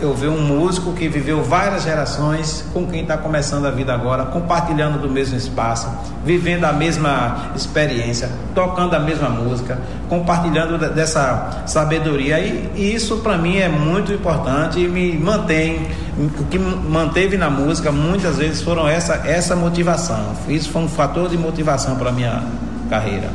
eu 0.00 0.14
ver 0.14 0.28
um 0.28 0.40
músico 0.40 0.92
que 0.92 1.08
viveu 1.08 1.42
várias 1.42 1.84
gerações 1.84 2.64
com 2.72 2.86
quem 2.86 3.02
está 3.02 3.16
começando 3.16 3.66
a 3.66 3.70
vida 3.70 3.94
agora, 3.94 4.26
compartilhando 4.26 4.98
do 4.98 5.08
mesmo 5.08 5.36
espaço, 5.36 5.88
vivendo 6.24 6.64
a 6.64 6.72
mesma 6.72 7.52
experiência, 7.54 8.30
tocando 8.54 8.94
a 8.94 8.98
mesma 8.98 9.28
música, 9.28 9.78
compartilhando 10.08 10.78
dessa 10.92 11.62
sabedoria. 11.66 12.38
E, 12.38 12.94
isso 12.94 13.18
para 13.18 13.38
mim 13.38 13.56
é 13.56 13.68
muito 13.68 14.12
importante 14.12 14.80
e 14.80 14.88
me 14.88 15.16
mantém. 15.16 15.88
O 16.18 16.44
que 16.44 16.58
manteve 16.58 17.36
na 17.36 17.50
música 17.50 17.92
muitas 17.92 18.38
vezes 18.38 18.62
foram 18.62 18.88
essa, 18.88 19.14
essa 19.26 19.56
motivação. 19.56 20.32
Isso 20.48 20.70
foi 20.70 20.82
um 20.82 20.88
fator 20.88 21.28
de 21.28 21.36
motivação 21.36 21.96
para 21.96 22.12
minha 22.12 22.42
carreira. 22.88 23.30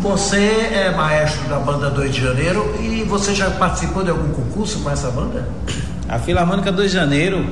Você 0.00 0.36
é 0.36 0.90
maestro 0.90 1.48
da 1.48 1.60
banda 1.60 1.88
2 1.88 2.12
de 2.12 2.20
Janeiro 2.20 2.74
e 2.80 3.04
você 3.04 3.34
já 3.34 3.50
participou 3.52 4.02
de 4.02 4.10
algum 4.10 4.32
concurso 4.32 4.80
com 4.80 4.90
essa 4.90 5.08
banda? 5.10 5.46
A 6.12 6.18
Filarmônica 6.18 6.70
2 6.70 6.90
de 6.90 6.94
Janeiro, 6.94 7.42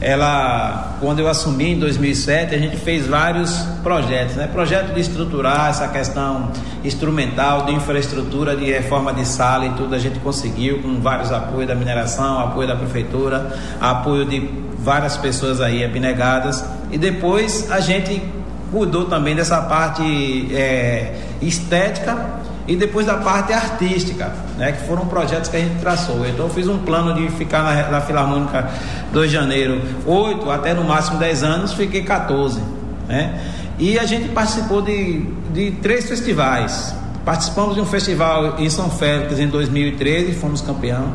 ela, 0.00 0.98
quando 1.00 1.18
eu 1.18 1.26
assumi 1.26 1.72
em 1.72 1.78
2007, 1.80 2.54
a 2.54 2.58
gente 2.58 2.76
fez 2.76 3.08
vários 3.08 3.50
projetos, 3.82 4.36
né? 4.36 4.46
Projeto 4.46 4.94
de 4.94 5.00
estruturar 5.00 5.70
essa 5.70 5.88
questão 5.88 6.48
instrumental, 6.84 7.66
de 7.66 7.72
infraestrutura, 7.72 8.54
de 8.54 8.66
reforma 8.66 9.12
de 9.12 9.26
sala 9.26 9.66
e 9.66 9.70
tudo, 9.70 9.96
a 9.96 9.98
gente 9.98 10.20
conseguiu 10.20 10.80
com 10.80 11.00
vários 11.00 11.32
apoios 11.32 11.66
da 11.66 11.74
mineração, 11.74 12.38
apoio 12.38 12.68
da 12.68 12.76
prefeitura, 12.76 13.52
apoio 13.80 14.24
de 14.24 14.48
várias 14.78 15.16
pessoas 15.16 15.60
aí 15.60 15.84
abnegadas. 15.84 16.64
E 16.92 16.98
depois 16.98 17.68
a 17.72 17.80
gente 17.80 18.22
cuidou 18.70 19.06
também 19.06 19.34
dessa 19.34 19.60
parte 19.62 20.54
é, 20.54 21.16
estética 21.42 22.43
e 22.66 22.76
depois 22.76 23.06
da 23.06 23.18
parte 23.18 23.52
artística, 23.52 24.32
né, 24.56 24.72
que 24.72 24.86
foram 24.86 25.06
projetos 25.06 25.50
que 25.50 25.56
a 25.56 25.60
gente 25.60 25.78
traçou. 25.80 26.26
Então 26.26 26.46
eu 26.46 26.50
fiz 26.50 26.66
um 26.66 26.78
plano 26.78 27.14
de 27.14 27.28
ficar 27.36 27.62
na, 27.62 27.90
na 27.90 28.00
Filarmônica 28.00 28.70
2 29.12 29.30
de 29.30 29.36
Janeiro 29.36 29.82
8 30.06 30.50
até 30.50 30.72
no 30.72 30.84
máximo 30.84 31.18
10 31.18 31.42
anos, 31.42 31.72
fiquei 31.74 32.02
14. 32.02 32.60
Né? 33.06 33.38
E 33.78 33.98
a 33.98 34.06
gente 34.06 34.28
participou 34.30 34.80
de, 34.80 35.26
de 35.52 35.72
três 35.82 36.08
festivais. 36.08 36.94
Participamos 37.24 37.74
de 37.74 37.80
um 37.80 37.86
festival 37.86 38.58
em 38.58 38.70
São 38.70 38.90
Félix 38.90 39.38
em 39.38 39.48
2013, 39.48 40.32
fomos 40.34 40.60
campeão. 40.60 41.12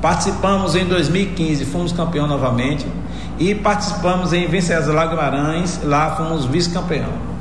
Participamos 0.00 0.74
em 0.74 0.84
2015, 0.84 1.64
fomos 1.66 1.92
campeão 1.92 2.26
novamente. 2.26 2.86
E 3.38 3.54
participamos 3.54 4.32
em 4.32 4.46
Venceslau 4.46 5.08
Guimarães, 5.08 5.80
lá 5.82 6.14
fomos 6.16 6.44
vice-campeão. 6.44 7.31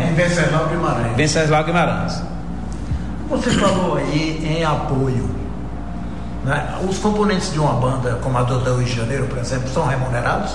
Em 0.00 0.14
Venceslau 0.14 0.68
Guimarães. 0.68 1.16
Venceslau 1.16 1.64
Guimarães. 1.64 2.22
Você 3.28 3.50
falou 3.50 3.96
aí 3.96 4.44
em 4.44 4.64
apoio. 4.64 5.28
Né? 6.44 6.78
Os 6.88 6.98
componentes 6.98 7.52
de 7.52 7.58
uma 7.58 7.74
banda 7.74 8.18
como 8.22 8.36
a 8.36 8.42
do 8.42 8.76
Rio 8.76 8.84
de 8.84 8.94
Janeiro, 8.94 9.26
por 9.26 9.38
exemplo, 9.38 9.68
são 9.68 9.86
remunerados? 9.86 10.52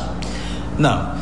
Não. 0.77 1.15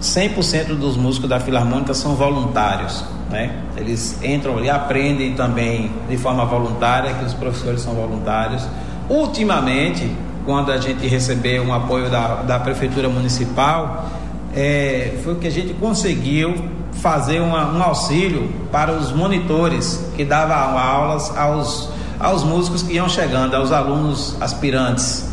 100% 0.00 0.76
dos 0.76 0.96
músicos 0.96 1.28
da 1.28 1.40
Filarmônica 1.40 1.92
são 1.94 2.14
voluntários. 2.14 3.04
Né? 3.30 3.54
Eles 3.76 4.22
entram 4.22 4.62
e 4.64 4.70
aprendem 4.70 5.34
também 5.34 5.90
de 6.08 6.16
forma 6.16 6.44
voluntária, 6.44 7.12
que 7.14 7.24
os 7.24 7.34
professores 7.34 7.82
são 7.82 7.94
voluntários. 7.94 8.66
Ultimamente, 9.08 10.10
quando 10.46 10.72
a 10.72 10.78
gente 10.78 11.06
recebeu 11.06 11.62
um 11.62 11.74
apoio 11.74 12.08
da, 12.08 12.36
da 12.36 12.58
Prefeitura 12.58 13.08
Municipal, 13.08 14.08
é, 14.54 15.18
foi 15.22 15.34
que 15.34 15.46
a 15.46 15.50
gente 15.50 15.74
conseguiu 15.74 16.54
fazer 17.00 17.40
uma, 17.40 17.72
um 17.72 17.82
auxílio 17.82 18.50
para 18.72 18.92
os 18.92 19.12
monitores 19.12 20.04
que 20.16 20.24
davam 20.24 20.78
aulas 20.78 21.36
aos, 21.36 21.90
aos 22.18 22.42
músicos 22.42 22.82
que 22.82 22.94
iam 22.94 23.08
chegando, 23.08 23.54
aos 23.54 23.72
alunos 23.72 24.36
aspirantes. 24.40 25.28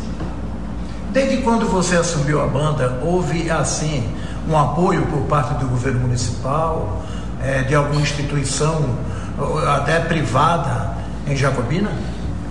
Desde 1.12 1.38
quando 1.38 1.66
você 1.66 1.96
assumiu 1.96 2.42
a 2.42 2.46
banda, 2.46 3.00
houve 3.02 3.50
assim 3.50 4.04
um 4.48 4.56
apoio 4.56 5.06
por 5.06 5.22
parte 5.22 5.54
do 5.54 5.66
governo 5.66 6.00
municipal, 6.00 7.02
é, 7.42 7.62
de 7.62 7.74
alguma 7.74 8.00
instituição, 8.00 8.84
até 9.74 10.00
privada, 10.00 10.94
em 11.26 11.34
Jacobina? 11.34 11.90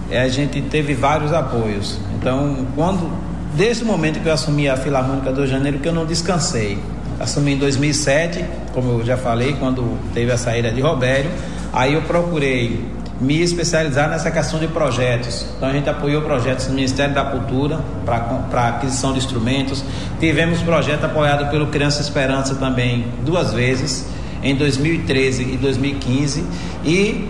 É, 0.10 0.22
a 0.22 0.27
gente 0.27 0.62
teve 0.62 0.93
vários 0.93 1.31
apoios. 1.31 1.98
Então, 2.15 2.65
quando 2.75 3.10
desde 3.55 3.84
o 3.84 3.88
momento 3.88 4.19
que 4.19 4.27
eu 4.27 4.34
assumi 4.34 4.67
a 4.67 4.75
Filarmônica 4.75 5.31
do 5.31 5.48
Janeiro, 5.48 5.79
que 5.79 5.88
eu 5.88 5.93
não 5.93 6.05
descansei. 6.05 6.77
Assumi 7.19 7.53
em 7.53 7.57
2007, 7.57 8.43
como 8.74 9.00
eu 9.00 9.05
já 9.05 9.15
falei, 9.15 9.55
quando 9.60 9.98
teve 10.13 10.31
a 10.31 10.38
saída 10.38 10.72
de 10.72 10.81
Robério. 10.81 11.31
Aí 11.72 11.93
eu 11.93 12.01
procurei 12.01 12.84
me 13.19 13.41
especializar 13.41 14.10
nessa 14.10 14.29
questão 14.29 14.60
de 14.60 14.67
projetos. 14.67 15.45
Então 15.55 15.69
a 15.69 15.72
gente 15.72 15.89
apoiou 15.89 16.22
projetos 16.22 16.67
do 16.67 16.74
Ministério 16.74 17.13
da 17.13 17.24
Cultura 17.24 17.79
para 18.05 18.67
aquisição 18.67 19.13
de 19.13 19.19
instrumentos. 19.19 19.84
Tivemos 20.19 20.62
projeto 20.62 21.05
apoiado 21.05 21.50
pelo 21.50 21.67
Criança 21.67 22.01
Esperança 22.01 22.55
também 22.55 23.05
duas 23.24 23.53
vezes, 23.53 24.05
em 24.43 24.55
2013 24.55 25.53
e 25.53 25.57
2015. 25.57 26.45
E 26.84 27.29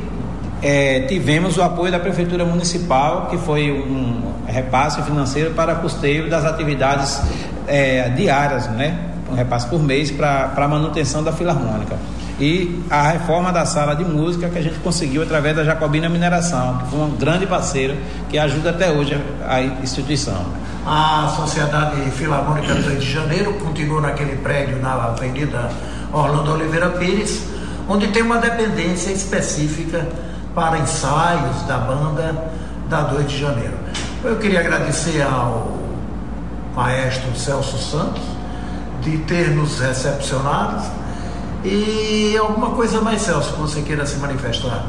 é, 0.64 1.02
tivemos 1.02 1.58
o 1.58 1.62
apoio 1.62 1.92
da 1.92 2.00
Prefeitura 2.00 2.44
Municipal, 2.44 3.28
que 3.28 3.38
foi 3.38 3.72
um 3.72 4.34
repasse 4.48 5.02
financeiro 5.04 5.52
para 5.52 5.76
custeio 5.76 6.30
das 6.30 6.46
atividades 6.46 7.22
é, 7.68 8.10
diárias, 8.10 8.68
né? 8.72 9.15
Um 9.30 9.36
repasse 9.36 9.68
por 9.68 9.82
mês 9.82 10.12
para 10.12 10.52
a 10.56 10.68
manutenção 10.68 11.24
da 11.24 11.32
Filarmônica. 11.32 11.98
E 12.40 12.84
a 12.90 13.04
reforma 13.04 13.52
da 13.52 13.66
sala 13.66 13.96
de 13.96 14.04
música 14.04 14.50
que 14.50 14.60
a 14.60 14.62
gente 14.62 14.78
conseguiu 14.80 15.24
através 15.24 15.56
da 15.56 15.64
Jacobina 15.64 16.10
Mineração, 16.10 16.80
que 16.80 16.90
foi 16.90 17.00
um 17.00 17.12
grande 17.12 17.48
parceiro 17.48 17.96
que 18.30 18.38
ajuda 18.38 18.72
até 18.72 18.92
hoje 18.92 19.18
a 19.48 19.62
instituição. 19.62 20.46
A 20.86 21.34
Sociedade 21.36 22.00
Filarmônica 22.12 22.74
do 22.76 22.90
Rio 22.90 23.00
de 23.00 23.10
Janeiro 23.10 23.54
continua 23.54 24.02
naquele 24.02 24.36
prédio 24.36 24.82
na 24.82 24.94
Avenida 24.94 25.72
Orlando 26.12 26.52
Oliveira 26.52 26.90
Pires, 26.90 27.48
onde 27.88 28.08
tem 28.10 28.22
uma 28.22 28.38
dependência 28.38 29.12
específica 29.12 30.06
para 30.54 30.78
ensaios 30.78 31.64
da 31.64 31.78
banda 31.78 32.52
da 32.90 33.02
2 33.02 33.28
de 33.28 33.40
janeiro. 33.40 33.74
Eu 34.24 34.36
queria 34.36 34.60
agradecer 34.60 35.22
ao 35.22 35.80
maestro 36.76 37.34
Celso 37.36 37.78
Santos 37.78 38.35
de 39.06 39.18
ter 39.20 39.52
nos 39.52 39.80
recepcionado 39.80 40.84
e 41.64 42.36
alguma 42.38 42.72
coisa 42.72 43.02
mais, 43.02 43.22
Celso, 43.22 43.54
que 43.54 43.60
você 43.60 43.82
queira 43.82 44.06
se 44.06 44.18
manifestar. 44.18 44.86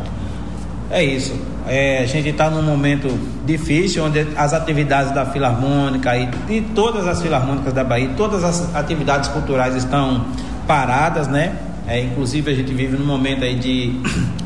É 0.91 1.03
isso. 1.03 1.35
É, 1.67 1.99
a 2.03 2.07
gente 2.07 2.29
está 2.29 2.49
num 2.49 2.63
momento 2.63 3.09
difícil, 3.45 4.05
onde 4.05 4.27
as 4.37 4.53
atividades 4.53 5.13
da 5.13 5.27
Filarmônica 5.27 6.17
e 6.17 6.27
de 6.27 6.61
todas 6.75 7.07
as 7.09 7.21
filarmônicas 7.21 7.73
da 7.73 7.83
Bahia, 7.83 8.11
todas 8.17 8.45
as 8.45 8.75
atividades 8.75 9.29
culturais 9.31 9.75
estão 9.75 10.27
paradas, 10.67 11.27
né? 11.27 11.57
É, 11.89 12.01
inclusive 12.03 12.51
a 12.51 12.55
gente 12.55 12.73
vive 12.73 12.97
num 12.97 13.07
momento 13.07 13.45
aí 13.45 13.57
de, 13.57 14.01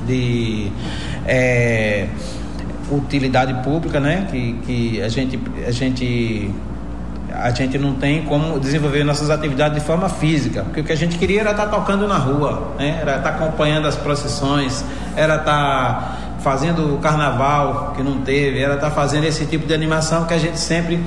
de 0.06 0.72
é, 1.26 2.06
utilidade 2.90 3.52
pública, 3.62 4.00
né? 4.00 4.26
Que, 4.30 4.52
que 4.64 5.02
a, 5.02 5.08
gente, 5.08 5.38
a, 5.66 5.70
gente, 5.70 6.50
a 7.34 7.50
gente 7.50 7.78
não 7.78 7.94
tem 7.94 8.22
como 8.24 8.58
desenvolver 8.58 9.04
nossas 9.04 9.30
atividades 9.30 9.78
de 9.78 9.84
forma 9.84 10.08
física, 10.08 10.62
porque 10.64 10.80
o 10.80 10.84
que 10.84 10.92
a 10.92 10.96
gente 10.96 11.18
queria 11.18 11.40
era 11.40 11.50
estar 11.50 11.66
tá 11.66 11.76
tocando 11.76 12.06
na 12.06 12.16
rua, 12.16 12.74
né? 12.78 12.98
Era 13.00 13.16
estar 13.16 13.32
tá 13.32 13.36
acompanhando 13.36 13.86
as 13.86 13.96
procissões, 13.96 14.84
era 15.16 15.36
estar 15.36 15.44
tá 15.44 16.18
fazendo 16.40 16.94
o 16.94 16.98
carnaval 16.98 17.92
que 17.96 18.02
não 18.02 18.18
teve, 18.22 18.60
era 18.60 18.74
estar 18.74 18.90
fazendo 18.90 19.24
esse 19.24 19.46
tipo 19.46 19.66
de 19.66 19.74
animação 19.74 20.24
que 20.24 20.34
a 20.34 20.38
gente 20.38 20.58
sempre 20.58 21.02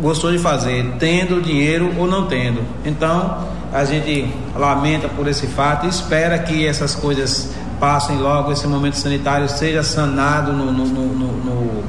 gostou 0.00 0.32
de 0.32 0.38
fazer, 0.38 0.94
tendo 0.98 1.42
dinheiro 1.42 1.92
ou 1.98 2.06
não 2.06 2.26
tendo. 2.26 2.62
Então, 2.84 3.48
a 3.72 3.84
gente 3.84 4.32
lamenta 4.56 5.08
por 5.08 5.28
esse 5.28 5.46
fato 5.46 5.86
e 5.86 5.88
espera 5.88 6.38
que 6.38 6.66
essas 6.66 6.94
coisas 6.94 7.52
passem 7.78 8.18
logo, 8.18 8.52
esse 8.52 8.66
momento 8.66 8.94
sanitário 8.94 9.48
seja 9.48 9.82
sanado 9.82 10.52
no, 10.52 10.70
no, 10.72 10.86
no, 10.86 11.06
no, 11.06 11.84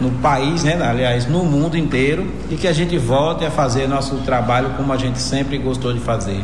no 0.00 0.10
país, 0.22 0.62
né? 0.64 0.74
aliás, 0.82 1.26
no 1.26 1.44
mundo 1.44 1.76
inteiro, 1.76 2.24
e 2.50 2.56
que 2.56 2.68
a 2.68 2.72
gente 2.72 2.96
volte 2.96 3.44
a 3.44 3.50
fazer 3.50 3.88
nosso 3.88 4.24
trabalho 4.24 4.74
como 4.76 4.92
a 4.92 4.96
gente 4.96 5.18
sempre 5.18 5.58
gostou 5.58 5.92
de 5.92 6.00
fazer. 6.00 6.40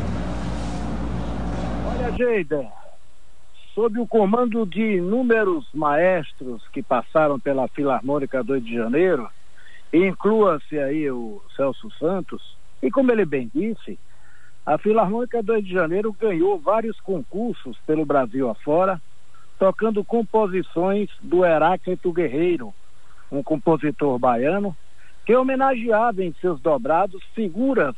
Olha, 1.86 2.10
Geida, 2.12 2.66
sob 3.74 4.00
o 4.00 4.06
comando 4.06 4.66
de 4.66 4.96
inúmeros 4.96 5.66
maestros 5.72 6.62
que 6.72 6.82
passaram 6.82 7.38
pela 7.38 7.68
Filarmônica 7.68 8.42
2 8.42 8.64
de 8.64 8.74
Janeiro, 8.74 9.28
inclua-se 9.92 10.78
aí 10.78 11.10
o 11.10 11.40
Celso 11.56 11.90
Santos, 11.98 12.56
e 12.82 12.90
como 12.90 13.12
ele 13.12 13.24
bem 13.24 13.50
disse, 13.54 13.98
a 14.66 14.78
Filarmônica 14.78 15.42
2 15.42 15.64
de 15.64 15.72
Janeiro 15.72 16.14
ganhou 16.18 16.58
vários 16.58 16.98
concursos 17.00 17.76
pelo 17.86 18.04
Brasil 18.04 18.48
afora, 18.48 19.00
tocando 19.58 20.04
composições 20.04 21.08
do 21.22 21.44
Heráclito 21.44 22.12
Guerreiro, 22.12 22.74
um 23.38 23.42
compositor 23.42 24.18
baiano, 24.18 24.76
que 25.24 25.34
homenageava 25.34 26.22
em 26.22 26.34
seus 26.40 26.60
dobrados 26.60 27.22
figuras 27.34 27.94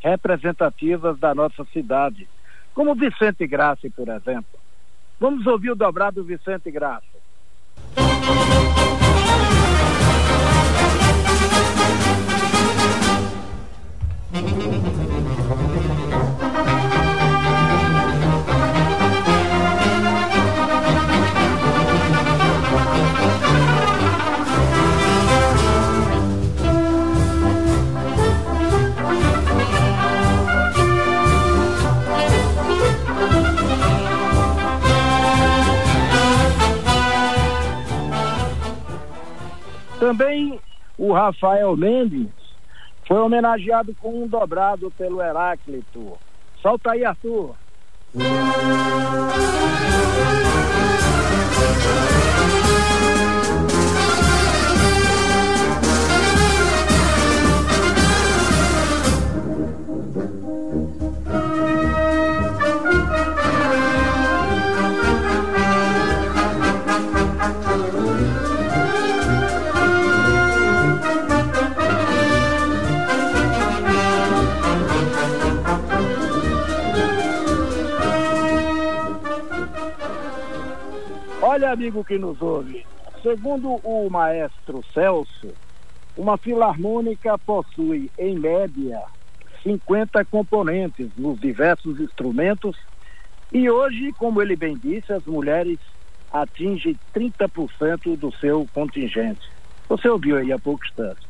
representativas 0.00 1.18
da 1.18 1.34
nossa 1.34 1.64
cidade, 1.72 2.28
como 2.74 2.94
Vicente 2.94 3.46
Graça, 3.46 3.88
por 3.94 4.08
exemplo. 4.08 4.58
Vamos 5.20 5.46
ouvir 5.46 5.70
o 5.70 5.76
dobrado 5.76 6.24
Vicente 6.24 6.70
Graça. 6.70 7.06
Também 40.12 40.60
o 40.98 41.14
Rafael 41.14 41.74
Mendes 41.74 42.28
foi 43.08 43.16
homenageado 43.16 43.96
com 43.98 44.24
um 44.24 44.28
dobrado 44.28 44.90
pelo 44.90 45.22
Heráclito. 45.22 46.18
Solta 46.60 46.90
aí, 46.90 47.02
Arthur. 47.02 47.54
Olha, 81.62 81.74
amigo 81.74 82.04
que 82.04 82.18
nos 82.18 82.42
ouve, 82.42 82.84
segundo 83.22 83.76
o 83.84 84.10
maestro 84.10 84.82
Celso, 84.92 85.54
Uma 86.16 86.36
filarmônica 86.36 87.38
possui, 87.38 88.10
em 88.18 88.36
média, 88.36 89.00
50 89.62 90.24
componentes 90.24 91.16
nos 91.16 91.38
diversos 91.38 92.00
instrumentos 92.00 92.76
e 93.52 93.70
hoje, 93.70 94.10
como 94.18 94.42
ele 94.42 94.56
bem 94.56 94.76
disse, 94.76 95.12
as 95.12 95.24
mulheres 95.24 95.78
atingem 96.32 96.98
30% 97.14 98.16
do 98.16 98.32
seu 98.38 98.68
contingente. 98.74 99.46
Você 99.88 100.08
ouviu 100.08 100.38
aí 100.38 100.50
há 100.50 100.58
pouco 100.58 100.84
instante. 100.84 101.28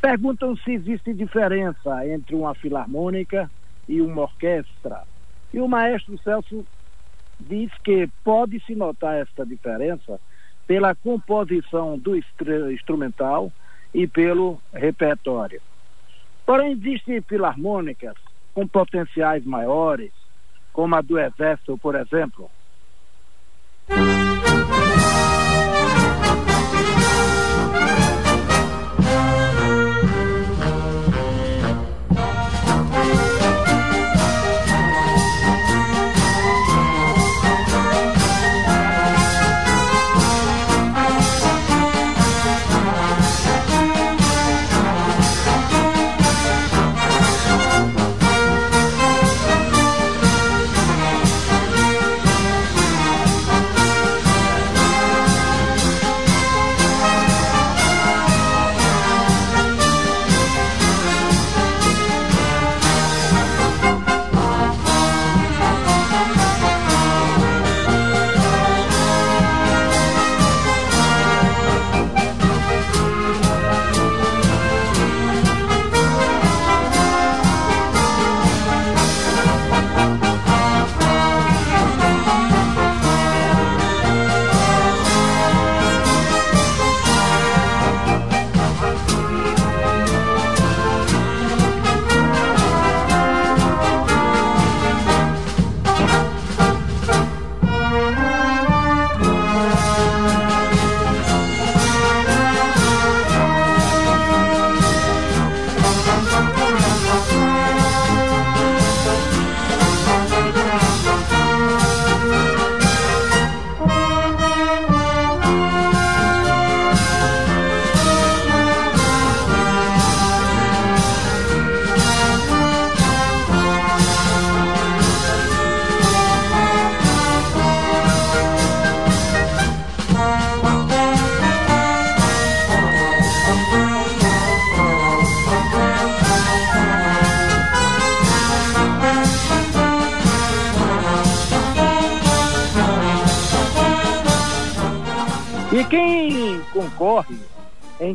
Perguntam 0.00 0.56
se 0.56 0.72
existe 0.72 1.12
diferença 1.12 2.08
entre 2.08 2.34
uma 2.34 2.54
filarmônica 2.54 3.50
e 3.86 4.00
uma 4.00 4.22
orquestra. 4.22 5.02
E 5.52 5.60
o 5.60 5.68
maestro 5.68 6.18
Celso 6.20 6.66
diz 7.48 7.70
que 7.82 8.08
pode-se 8.22 8.74
notar 8.74 9.14
esta 9.14 9.44
diferença 9.44 10.20
pela 10.66 10.94
composição 10.94 11.98
do 11.98 12.16
instrumental 12.16 13.52
e 13.92 14.06
pelo 14.06 14.60
repertório. 14.72 15.60
Porém, 16.44 16.72
existem 16.72 17.20
filarmônicas 17.20 18.14
com 18.52 18.66
potenciais 18.66 19.44
maiores, 19.44 20.12
como 20.72 20.94
a 20.94 21.00
do 21.00 21.18
Exército, 21.18 21.78
por 21.78 21.94
exemplo. 21.94 22.50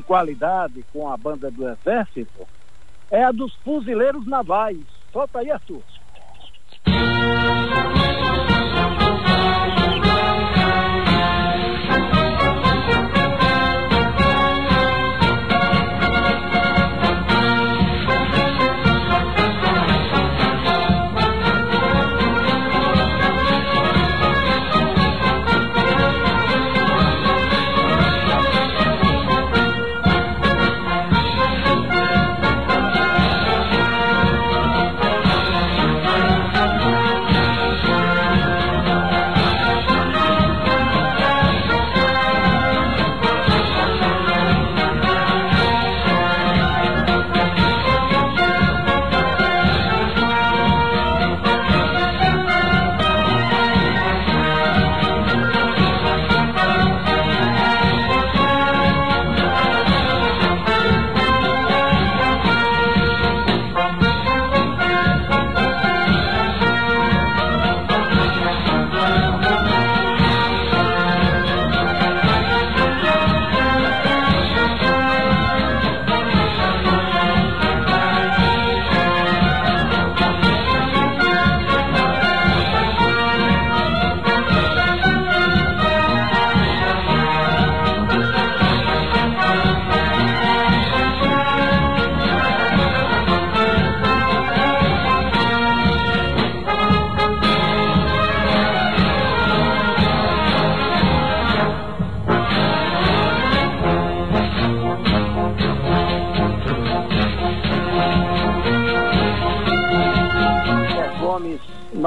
Qualidade 0.10 0.84
com 0.91 1.08
a 1.08 1.15
banda 1.15 1.52
do 1.52 1.69
Exército 1.69 2.48
é 3.12 3.24
a 3.24 3.32
dos 3.32 3.54
fuzileiros 3.58 4.26
navais. 4.26 4.80
Solta 5.13 5.38
aí, 5.38 5.52
Arthur. 5.52 5.84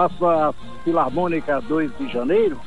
Nossa 0.03 0.53
Filarmônica 0.83 1.61
2 1.61 1.97
de 1.97 2.09
Janeiro, 2.13 2.61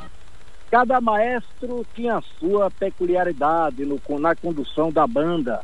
cada 0.71 1.01
maestro 1.01 1.85
tinha 1.93 2.17
a 2.17 2.21
sua 2.39 2.71
peculiaridade 2.71 3.83
no, 3.83 3.99
na 4.19 4.35
condução 4.35 4.91
da 4.91 5.05
banda. 5.05 5.61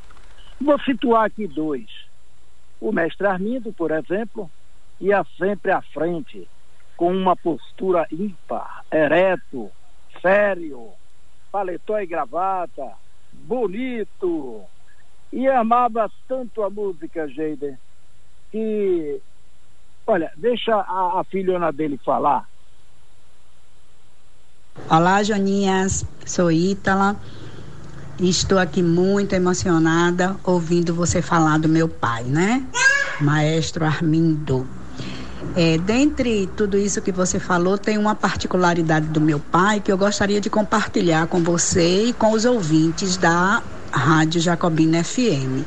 Vou 0.60 0.77
situar 0.81 1.25
aqui 1.25 1.47
dois. 1.47 1.88
O 2.79 2.91
mestre 2.91 3.27
Armindo, 3.27 3.71
por 3.73 3.91
exemplo, 3.91 4.49
ia 4.99 5.25
sempre 5.38 5.71
à 5.71 5.81
frente, 5.81 6.47
com 6.97 7.12
uma 7.12 7.36
postura 7.36 8.05
ímpar, 8.12 8.84
ereto, 8.91 9.71
sério, 10.21 10.89
paletó 11.51 11.99
e 11.99 12.05
gravata, 12.05 12.91
bonito. 13.31 14.63
e 15.31 15.47
amava 15.47 16.10
tanto 16.27 16.63
a 16.63 16.69
música, 16.69 17.27
Geide, 17.29 17.77
que, 18.51 19.21
olha, 20.05 20.31
deixa 20.35 20.75
a, 20.75 21.19
a 21.19 21.23
filhona 21.29 21.71
dele 21.71 21.99
falar. 22.03 22.45
Olá, 24.89 25.21
Joninhas, 25.23 26.05
sou 26.25 26.51
Ítala. 26.51 27.15
Estou 28.19 28.59
aqui 28.59 28.83
muito 28.83 29.33
emocionada 29.33 30.35
ouvindo 30.43 30.93
você 30.93 31.21
falar 31.21 31.57
do 31.57 31.67
meu 31.67 31.89
pai, 31.89 32.23
né? 32.23 32.65
Maestro 33.19 33.85
Armindo. 33.85 34.67
É, 35.55 35.77
dentre 35.77 36.47
tudo 36.55 36.77
isso 36.77 37.01
que 37.01 37.11
você 37.11 37.39
falou, 37.39 37.77
tem 37.77 37.97
uma 37.97 38.15
particularidade 38.15 39.07
do 39.07 39.19
meu 39.19 39.39
pai 39.39 39.79
que 39.79 39.91
eu 39.91 39.97
gostaria 39.97 40.39
de 40.39 40.49
compartilhar 40.49 41.27
com 41.27 41.43
você 41.43 42.05
e 42.05 42.13
com 42.13 42.31
os 42.31 42.45
ouvintes 42.45 43.17
da 43.17 43.61
Rádio 43.91 44.39
Jacobina 44.39 45.03
FM. 45.03 45.65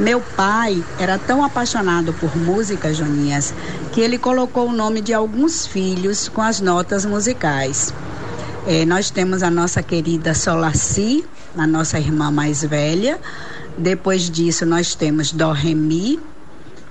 Meu 0.00 0.20
pai 0.20 0.82
era 0.98 1.18
tão 1.18 1.44
apaixonado 1.44 2.12
por 2.14 2.36
música, 2.36 2.92
Joninhas, 2.94 3.54
que 3.92 4.00
ele 4.00 4.16
colocou 4.18 4.68
o 4.68 4.72
nome 4.72 5.00
de 5.00 5.12
alguns 5.12 5.66
filhos 5.66 6.28
com 6.28 6.40
as 6.40 6.60
notas 6.60 7.04
musicais. 7.04 7.92
É, 8.66 8.86
nós 8.86 9.10
temos 9.10 9.42
a 9.42 9.50
nossa 9.50 9.82
querida 9.82 10.34
Solaci, 10.34 11.24
a 11.56 11.66
nossa 11.66 11.98
irmã 11.98 12.30
mais 12.30 12.64
velha. 12.64 13.20
Depois 13.76 14.30
disso, 14.30 14.64
nós 14.64 14.94
temos 14.94 15.30
Dó 15.30 15.52
Remi. 15.52 16.18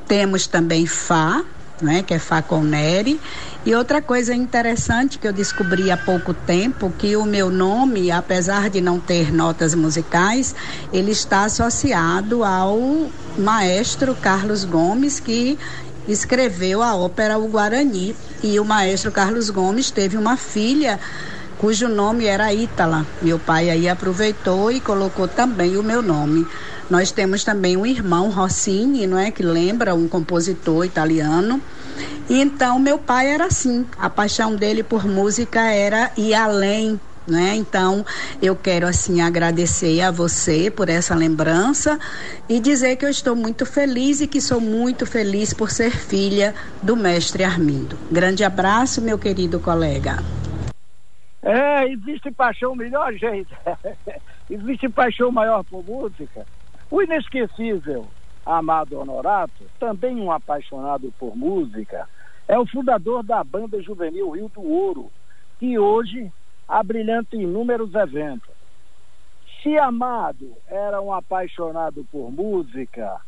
Temos 0.07 0.45
também 0.45 0.85
Fá, 0.85 1.43
né, 1.81 2.03
que 2.03 2.13
é 2.13 2.19
Fá 2.19 2.41
com 2.41 2.63
Neri. 2.63 3.19
E 3.65 3.75
outra 3.75 4.01
coisa 4.01 4.33
interessante 4.33 5.19
que 5.19 5.27
eu 5.27 5.33
descobri 5.33 5.91
há 5.91 5.97
pouco 5.97 6.33
tempo, 6.33 6.91
que 6.97 7.15
o 7.15 7.25
meu 7.25 7.49
nome, 7.49 8.11
apesar 8.11 8.69
de 8.69 8.81
não 8.81 8.99
ter 8.99 9.33
notas 9.33 9.75
musicais, 9.75 10.55
ele 10.91 11.11
está 11.11 11.45
associado 11.45 12.43
ao 12.43 13.09
maestro 13.37 14.15
Carlos 14.15 14.63
Gomes, 14.63 15.19
que 15.19 15.57
escreveu 16.07 16.81
a 16.81 16.95
ópera 16.95 17.37
O 17.37 17.47
Guarani. 17.47 18.15
E 18.43 18.59
o 18.59 18.65
maestro 18.65 19.11
Carlos 19.11 19.49
Gomes 19.49 19.91
teve 19.91 20.17
uma 20.17 20.35
filha 20.37 20.99
cujo 21.61 21.87
nome 21.87 22.25
era 22.25 22.51
Ítala. 22.51 23.05
Meu 23.21 23.37
pai 23.37 23.69
aí 23.69 23.87
aproveitou 23.87 24.71
e 24.71 24.79
colocou 24.79 25.27
também 25.27 25.77
o 25.77 25.83
meu 25.83 26.01
nome. 26.01 26.47
Nós 26.91 27.09
temos 27.09 27.45
também 27.45 27.77
um 27.77 27.85
irmão, 27.85 28.29
Rossini, 28.29 29.07
não 29.07 29.17
é? 29.17 29.31
Que 29.31 29.41
lembra 29.41 29.95
um 29.95 30.09
compositor 30.09 30.83
italiano. 30.83 31.61
Então 32.29 32.77
meu 32.79 32.97
pai 32.97 33.29
era 33.29 33.45
assim, 33.45 33.87
a 33.97 34.09
paixão 34.09 34.57
dele 34.57 34.83
por 34.83 35.07
música 35.07 35.61
era 35.71 36.11
ir 36.17 36.33
além 36.33 36.99
né? 37.25 37.55
Então, 37.55 38.03
eu 38.41 38.55
quero 38.55 38.87
assim 38.87 39.21
agradecer 39.21 40.01
a 40.01 40.09
você 40.11 40.71
por 40.71 40.89
essa 40.89 41.15
lembrança 41.15 41.97
e 42.49 42.59
dizer 42.59 42.95
que 42.97 43.05
eu 43.05 43.09
estou 43.09 43.35
muito 43.35 43.63
feliz 43.65 44.19
e 44.19 44.27
que 44.27 44.41
sou 44.41 44.59
muito 44.59 45.05
feliz 45.05 45.53
por 45.53 45.69
ser 45.69 45.91
filha 45.91 46.53
do 46.81 46.97
mestre 46.97 47.43
Armindo. 47.43 47.95
Grande 48.11 48.43
abraço, 48.43 49.01
meu 49.01 49.19
querido 49.19 49.59
colega. 49.59 50.17
É, 51.43 51.87
existe 51.87 52.31
paixão 52.31 52.75
melhor, 52.75 53.13
gente. 53.13 53.55
existe 54.49 54.89
paixão 54.89 55.31
maior 55.31 55.63
por 55.63 55.85
música. 55.85 56.45
O 56.91 57.01
inesquecível 57.01 58.11
Amado 58.45 58.99
Honorato, 58.99 59.65
também 59.79 60.19
um 60.19 60.29
apaixonado 60.29 61.09
por 61.17 61.37
música, 61.37 62.07
é 62.49 62.59
o 62.59 62.67
fundador 62.67 63.23
da 63.23 63.41
banda 63.45 63.81
juvenil 63.81 64.31
Rio 64.31 64.49
do 64.49 64.61
Ouro, 64.61 65.09
que 65.57 65.79
hoje 65.79 66.29
abrilhanta 66.67 67.37
inúmeros 67.37 67.95
eventos. 67.95 68.53
Se 69.63 69.77
Amado 69.77 70.53
era 70.67 70.99
um 70.99 71.13
apaixonado 71.13 72.03
por 72.11 72.29
música, 72.29 73.21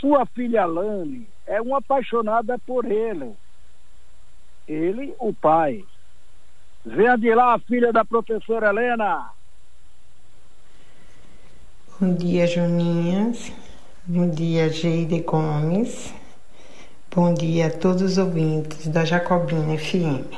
sua 0.00 0.26
filha 0.26 0.64
Lane 0.64 1.28
é 1.46 1.62
uma 1.62 1.78
apaixonada 1.78 2.58
por 2.66 2.86
ele. 2.86 3.36
Ele, 4.66 5.14
o 5.20 5.32
pai. 5.32 5.84
Venha 6.84 7.16
de 7.16 7.32
lá, 7.34 7.56
filha 7.60 7.92
da 7.92 8.04
professora 8.04 8.70
Helena. 8.70 9.35
Bom 11.98 12.12
dia, 12.12 12.46
Joninhas. 12.46 13.50
Bom 14.04 14.28
dia, 14.28 14.68
Geide 14.68 15.20
Gomes. 15.20 16.12
Bom 17.10 17.32
dia 17.32 17.68
a 17.68 17.70
todos 17.70 18.02
os 18.02 18.18
ouvintes 18.18 18.86
da 18.88 19.02
Jacobina 19.02 19.78
FM. 19.78 20.28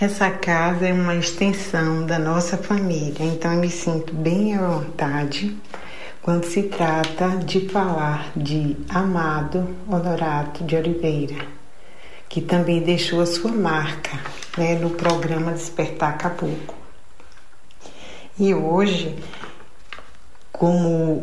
Essa 0.00 0.28
casa 0.32 0.88
é 0.88 0.92
uma 0.92 1.14
extensão 1.14 2.04
da 2.04 2.18
nossa 2.18 2.56
família, 2.56 3.24
então 3.24 3.52
eu 3.52 3.60
me 3.60 3.70
sinto 3.70 4.12
bem 4.12 4.56
à 4.56 4.66
vontade 4.66 5.56
quando 6.20 6.44
se 6.44 6.64
trata 6.64 7.28
de 7.36 7.68
falar 7.68 8.32
de 8.36 8.76
Amado 8.88 9.76
Honorato 9.88 10.64
de 10.64 10.74
Oliveira, 10.74 11.46
que 12.28 12.40
também 12.40 12.82
deixou 12.82 13.20
a 13.20 13.26
sua 13.26 13.52
marca 13.52 14.18
né, 14.58 14.74
no 14.74 14.90
programa 14.90 15.52
Despertar 15.52 16.18
Caboclo. 16.18 16.74
E 18.36 18.52
hoje, 18.52 19.14
como 20.60 21.22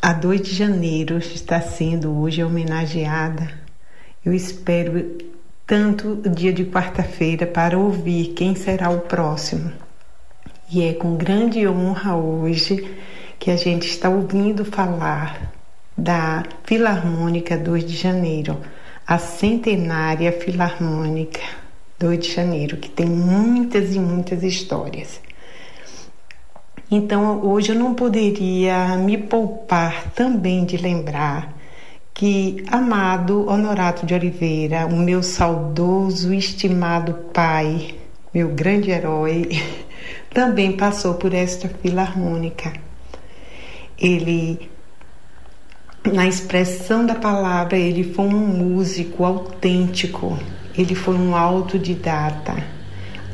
a 0.00 0.12
2 0.12 0.42
de 0.42 0.54
janeiro 0.54 1.18
está 1.18 1.60
sendo 1.60 2.20
hoje 2.20 2.44
homenageada. 2.44 3.50
Eu 4.24 4.32
espero 4.32 5.18
tanto 5.66 6.22
o 6.24 6.30
dia 6.30 6.52
de 6.52 6.64
quarta-feira 6.66 7.48
para 7.48 7.76
ouvir 7.76 8.28
quem 8.28 8.54
será 8.54 8.88
o 8.90 9.00
próximo. 9.00 9.72
E 10.70 10.84
é 10.84 10.92
com 10.92 11.16
grande 11.16 11.66
honra 11.66 12.14
hoje 12.14 12.96
que 13.40 13.50
a 13.50 13.56
gente 13.56 13.88
está 13.88 14.08
ouvindo 14.08 14.64
falar 14.64 15.52
da 15.98 16.44
Filarmônica 16.62 17.58
2 17.58 17.84
de 17.84 17.96
Janeiro, 17.96 18.60
a 19.04 19.18
centenária 19.18 20.30
Filarmônica 20.30 21.40
2 21.98 22.20
de 22.20 22.32
Janeiro, 22.32 22.76
que 22.76 22.88
tem 22.88 23.06
muitas 23.06 23.96
e 23.96 23.98
muitas 23.98 24.44
histórias. 24.44 25.25
Então, 26.88 27.44
hoje 27.44 27.72
eu 27.72 27.74
não 27.74 27.94
poderia 27.94 28.96
me 28.96 29.18
poupar 29.18 30.12
também 30.12 30.64
de 30.64 30.76
lembrar 30.76 31.52
que 32.14 32.64
amado 32.70 33.44
Honorato 33.48 34.06
de 34.06 34.14
Oliveira, 34.14 34.86
o 34.86 34.96
meu 34.96 35.20
saudoso, 35.20 36.32
estimado 36.32 37.12
pai, 37.34 37.96
meu 38.32 38.50
grande 38.50 38.92
herói, 38.92 39.48
também 40.32 40.76
passou 40.76 41.14
por 41.14 41.34
esta 41.34 41.68
filarmônica. 41.68 42.72
Ele, 43.98 44.70
na 46.04 46.24
expressão 46.28 47.04
da 47.04 47.16
palavra, 47.16 47.76
ele 47.76 48.14
foi 48.14 48.26
um 48.26 48.46
músico 48.46 49.24
autêntico, 49.24 50.38
ele 50.78 50.94
foi 50.94 51.16
um 51.16 51.34
autodidata 51.34 52.75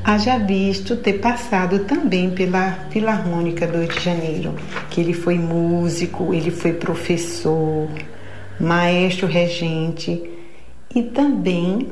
haja 0.04 0.38
visto 0.38 0.96
ter 0.96 1.14
passado 1.14 1.80
também 1.80 2.30
pela 2.30 2.72
Filarmônica 2.90 3.66
do 3.66 3.78
Rio 3.78 3.88
de 3.88 4.00
Janeiro, 4.00 4.54
que 4.90 5.00
ele 5.00 5.12
foi 5.12 5.38
músico, 5.38 6.34
ele 6.34 6.50
foi 6.50 6.72
professor, 6.72 7.88
maestro 8.58 9.26
regente 9.26 10.22
e 10.94 11.02
também 11.02 11.88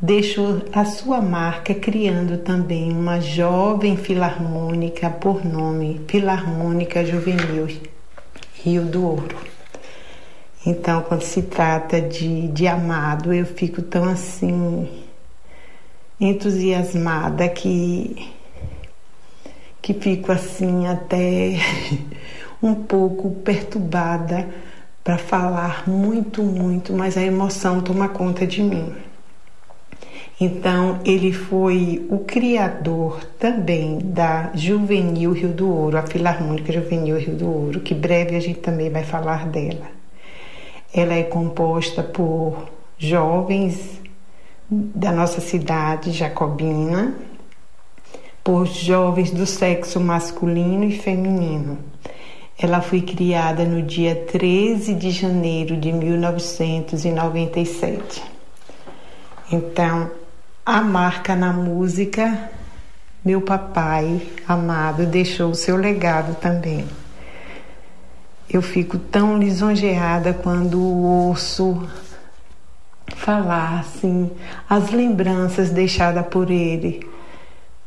deixou 0.00 0.62
a 0.72 0.84
sua 0.84 1.20
marca 1.20 1.72
criando 1.74 2.38
também 2.38 2.90
uma 2.90 3.20
jovem 3.20 3.96
filarmônica 3.96 5.08
por 5.08 5.44
nome 5.44 6.00
Filarmônica 6.08 7.04
Juvenil 7.04 7.68
Rio 8.64 8.84
do 8.84 9.04
Ouro. 9.04 9.36
Então, 10.64 11.02
quando 11.02 11.22
se 11.22 11.42
trata 11.42 12.00
de, 12.00 12.48
de 12.48 12.66
amado, 12.68 13.32
eu 13.32 13.44
fico 13.44 13.82
tão 13.82 14.04
assim 14.04 14.88
entusiasmada 16.28 17.48
que 17.48 18.30
que 19.80 19.92
fico 19.92 20.30
assim 20.30 20.86
até 20.86 21.58
um 22.62 22.72
pouco 22.72 23.30
perturbada 23.30 24.48
para 25.02 25.18
falar 25.18 25.88
muito, 25.88 26.40
muito, 26.44 26.92
mas 26.92 27.16
a 27.16 27.22
emoção 27.22 27.80
toma 27.80 28.08
conta 28.08 28.46
de 28.46 28.62
mim. 28.62 28.94
Então, 30.40 31.00
ele 31.04 31.32
foi 31.32 32.06
o 32.08 32.20
criador 32.20 33.24
também 33.40 33.98
da 33.98 34.52
Juvenil 34.54 35.32
Rio 35.32 35.48
do 35.48 35.68
Ouro, 35.68 35.98
a 35.98 36.02
Filarmônica 36.02 36.72
Juvenil 36.72 37.18
Rio 37.18 37.34
do 37.34 37.50
Ouro, 37.50 37.80
que 37.80 37.94
breve 37.94 38.36
a 38.36 38.40
gente 38.40 38.60
também 38.60 38.88
vai 38.88 39.02
falar 39.02 39.48
dela. 39.48 39.88
Ela 40.94 41.14
é 41.14 41.24
composta 41.24 42.04
por 42.04 42.68
jovens 42.96 44.01
da 44.74 45.12
nossa 45.12 45.38
cidade 45.42 46.12
jacobina 46.12 47.14
por 48.42 48.66
jovens 48.66 49.30
do 49.30 49.44
sexo 49.44 50.00
masculino 50.00 50.84
e 50.84 50.98
feminino. 50.98 51.76
Ela 52.58 52.80
foi 52.80 53.02
criada 53.02 53.66
no 53.66 53.82
dia 53.82 54.14
13 54.14 54.94
de 54.94 55.10
janeiro 55.10 55.76
de 55.76 55.92
1997. 55.92 58.24
Então, 59.50 60.10
a 60.64 60.80
marca 60.80 61.36
na 61.36 61.52
música, 61.52 62.50
meu 63.22 63.42
papai 63.42 64.22
amado 64.48 65.04
deixou 65.04 65.50
o 65.50 65.54
seu 65.54 65.76
legado 65.76 66.34
também. 66.36 66.86
eu 68.48 68.62
fico 68.62 68.98
tão 68.98 69.38
lisonjeada 69.38 70.32
quando 70.32 70.82
ouço 70.82 71.86
falar 73.16 73.80
assim 73.80 74.30
as 74.68 74.90
lembranças 74.90 75.70
deixadas 75.70 76.26
por 76.26 76.50
ele. 76.50 77.06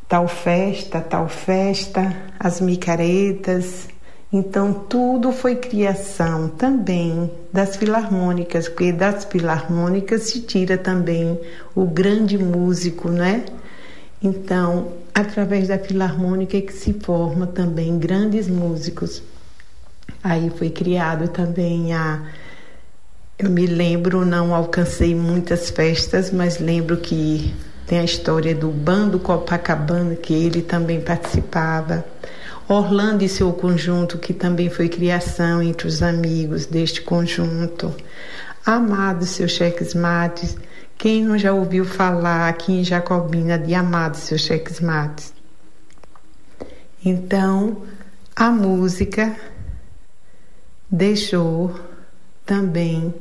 Tal 0.07 0.27
festa, 0.27 1.01
tal 1.01 1.27
festa, 1.27 2.15
as 2.39 2.61
micaretas. 2.61 3.87
Então 4.31 4.73
tudo 4.73 5.31
foi 5.31 5.55
criação 5.55 6.49
também 6.49 7.31
das 7.51 7.75
filarmônicas, 7.75 8.67
porque 8.67 8.91
das 8.91 9.25
filarmônicas 9.25 10.23
se 10.23 10.41
tira 10.41 10.77
também 10.77 11.39
o 11.73 11.85
grande 11.85 12.37
músico, 12.37 13.09
né? 13.09 13.45
Então, 14.21 14.93
através 15.13 15.67
da 15.67 15.77
filarmônica 15.77 16.57
é 16.57 16.61
que 16.61 16.73
se 16.73 16.93
forma 16.93 17.45
também 17.45 17.99
grandes 17.99 18.47
músicos. 18.47 19.21
Aí 20.23 20.49
foi 20.49 20.69
criado 20.69 21.27
também 21.27 21.93
a. 21.93 22.23
Eu 23.37 23.49
me 23.49 23.67
lembro, 23.67 24.23
não 24.23 24.55
alcancei 24.55 25.13
muitas 25.13 25.69
festas, 25.69 26.31
mas 26.31 26.57
lembro 26.57 26.95
que 26.95 27.53
tem 27.85 27.99
a 27.99 28.03
história 28.03 28.55
do 28.55 28.69
Bando 28.69 29.19
Copacabana, 29.19 30.15
que 30.15 30.33
ele 30.33 30.61
também 30.61 31.01
participava. 31.01 32.05
Orlando 32.65 33.25
e 33.25 33.29
seu 33.29 33.51
conjunto, 33.51 34.17
que 34.17 34.33
também 34.33 34.69
foi 34.69 34.87
criação 34.87 35.61
entre 35.61 35.85
os 35.85 36.01
amigos 36.01 36.65
deste 36.65 37.01
conjunto. 37.01 37.93
Amado 38.65 39.25
seu 39.25 39.49
cheques 39.49 39.93
mates, 39.93 40.55
quem 40.97 41.21
não 41.21 41.37
já 41.37 41.51
ouviu 41.51 41.83
falar 41.83 42.47
aqui 42.47 42.71
em 42.71 42.83
Jacobina 42.85 43.59
de 43.59 43.75
Amado 43.75 44.15
seu 44.15 44.37
cheques 44.37 44.79
mates? 44.79 45.33
Então, 47.03 47.83
a 48.33 48.49
música 48.49 49.35
deixou 50.89 51.75
também 52.45 53.13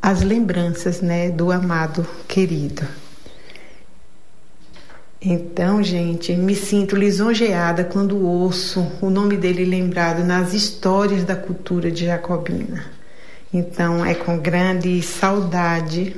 as 0.00 0.22
lembranças, 0.22 1.00
né, 1.00 1.30
do 1.30 1.50
amado 1.50 2.06
querido. 2.26 2.86
Então, 5.22 5.82
gente, 5.82 6.34
me 6.34 6.54
sinto 6.54 6.96
lisonjeada 6.96 7.84
quando 7.84 8.24
ouço 8.24 8.90
o 9.02 9.10
nome 9.10 9.36
dele 9.36 9.66
lembrado 9.66 10.24
nas 10.24 10.54
histórias 10.54 11.24
da 11.24 11.36
cultura 11.36 11.90
de 11.90 12.06
Jacobina. 12.06 12.86
Então, 13.52 14.04
é 14.04 14.14
com 14.14 14.38
grande 14.38 15.02
saudade 15.02 16.16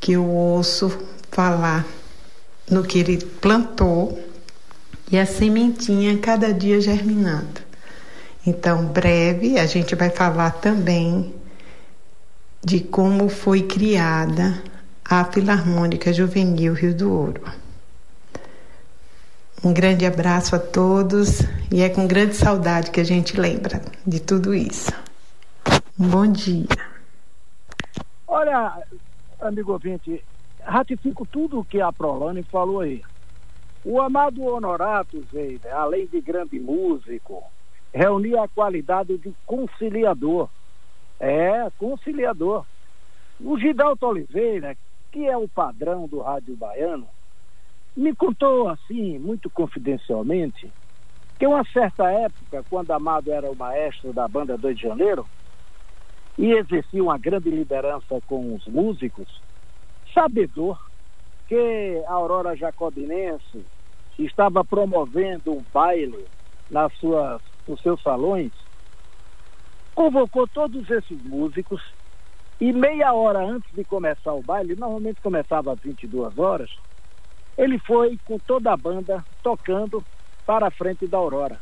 que 0.00 0.12
eu 0.12 0.26
ouço 0.26 0.98
falar 1.30 1.86
no 2.68 2.82
que 2.82 2.98
ele 2.98 3.18
plantou 3.40 4.20
e 5.12 5.18
a 5.18 5.26
sementinha 5.26 6.18
cada 6.18 6.52
dia 6.52 6.80
germinando. 6.80 7.69
Então, 8.46 8.86
breve, 8.86 9.58
a 9.58 9.66
gente 9.66 9.94
vai 9.94 10.08
falar 10.08 10.52
também 10.52 11.34
de 12.62 12.80
como 12.80 13.28
foi 13.28 13.62
criada 13.62 14.62
a 15.04 15.24
Filarmônica 15.24 16.12
Juvenil 16.12 16.72
Rio 16.72 16.94
do 16.94 17.12
Ouro. 17.12 17.42
Um 19.62 19.74
grande 19.74 20.06
abraço 20.06 20.56
a 20.56 20.58
todos 20.58 21.40
e 21.70 21.82
é 21.82 21.90
com 21.90 22.06
grande 22.06 22.34
saudade 22.34 22.90
que 22.90 23.00
a 23.00 23.04
gente 23.04 23.38
lembra 23.38 23.82
de 24.06 24.20
tudo 24.20 24.54
isso. 24.54 24.90
Um 25.98 26.08
bom 26.08 26.26
dia. 26.26 26.66
Olha, 28.26 28.82
amigo 29.38 29.72
ouvinte, 29.72 30.24
ratifico 30.62 31.26
tudo 31.26 31.60
o 31.60 31.64
que 31.64 31.78
a 31.78 31.92
Prolane 31.92 32.42
falou 32.44 32.80
aí. 32.80 33.02
O 33.84 34.00
amado 34.00 34.42
Honorato 34.42 35.22
Zeida, 35.30 35.74
além 35.74 36.06
de 36.06 36.22
grande 36.22 36.58
músico, 36.58 37.42
reunia 37.92 38.42
a 38.42 38.48
qualidade 38.48 39.18
de 39.18 39.34
conciliador. 39.46 40.48
É, 41.18 41.68
conciliador. 41.78 42.64
O 43.40 43.58
Gidalto 43.58 44.06
Oliveira, 44.06 44.76
que 45.12 45.26
é 45.26 45.36
o 45.36 45.48
padrão 45.48 46.06
do 46.06 46.20
rádio 46.20 46.56
baiano, 46.56 47.08
me 47.96 48.14
contou 48.14 48.68
assim, 48.68 49.18
muito 49.18 49.50
confidencialmente, 49.50 50.72
que 51.38 51.46
uma 51.46 51.64
certa 51.72 52.10
época, 52.10 52.64
quando 52.70 52.90
Amado 52.92 53.32
era 53.32 53.50
o 53.50 53.56
maestro 53.56 54.12
da 54.12 54.28
banda 54.28 54.56
2 54.56 54.76
de 54.76 54.82
Janeiro 54.82 55.26
e 56.38 56.52
exercia 56.52 57.02
uma 57.02 57.18
grande 57.18 57.50
liderança 57.50 58.20
com 58.26 58.54
os 58.54 58.66
músicos, 58.66 59.28
sabedor 60.14 60.78
que 61.48 62.02
a 62.06 62.12
Aurora 62.12 62.56
Jacobinense 62.56 63.66
estava 64.18 64.64
promovendo 64.64 65.52
um 65.52 65.64
baile 65.72 66.26
nas 66.70 66.94
suas 66.98 67.42
nos 67.66 67.80
seus 67.80 68.00
salões, 68.02 68.52
convocou 69.94 70.46
todos 70.48 70.88
esses 70.90 71.22
músicos 71.24 71.82
e 72.60 72.72
meia 72.72 73.12
hora 73.12 73.40
antes 73.40 73.74
de 73.74 73.84
começar 73.84 74.34
o 74.34 74.42
baile, 74.42 74.76
normalmente 74.76 75.20
começava 75.22 75.72
às 75.72 75.78
22 75.80 76.38
horas, 76.38 76.70
ele 77.56 77.78
foi 77.80 78.18
com 78.24 78.38
toda 78.38 78.72
a 78.72 78.76
banda 78.76 79.24
tocando 79.42 80.04
para 80.46 80.66
a 80.66 80.70
frente 80.70 81.06
da 81.06 81.18
Aurora. 81.18 81.58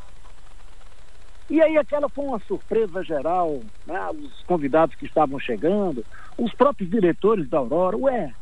E 1.49 1.61
aí 1.61 1.77
aquela 1.77 2.09
foi 2.09 2.25
uma 2.25 2.39
surpresa 2.41 3.03
geral, 3.03 3.61
né? 3.85 4.09
os 4.11 4.43
convidados 4.43 4.95
que 4.95 5.05
estavam 5.05 5.39
chegando, 5.39 6.05
os 6.37 6.53
próprios 6.53 6.89
diretores 6.89 7.49
da 7.49 7.57
Aurora, 7.57 7.97
ué, 7.97 8.33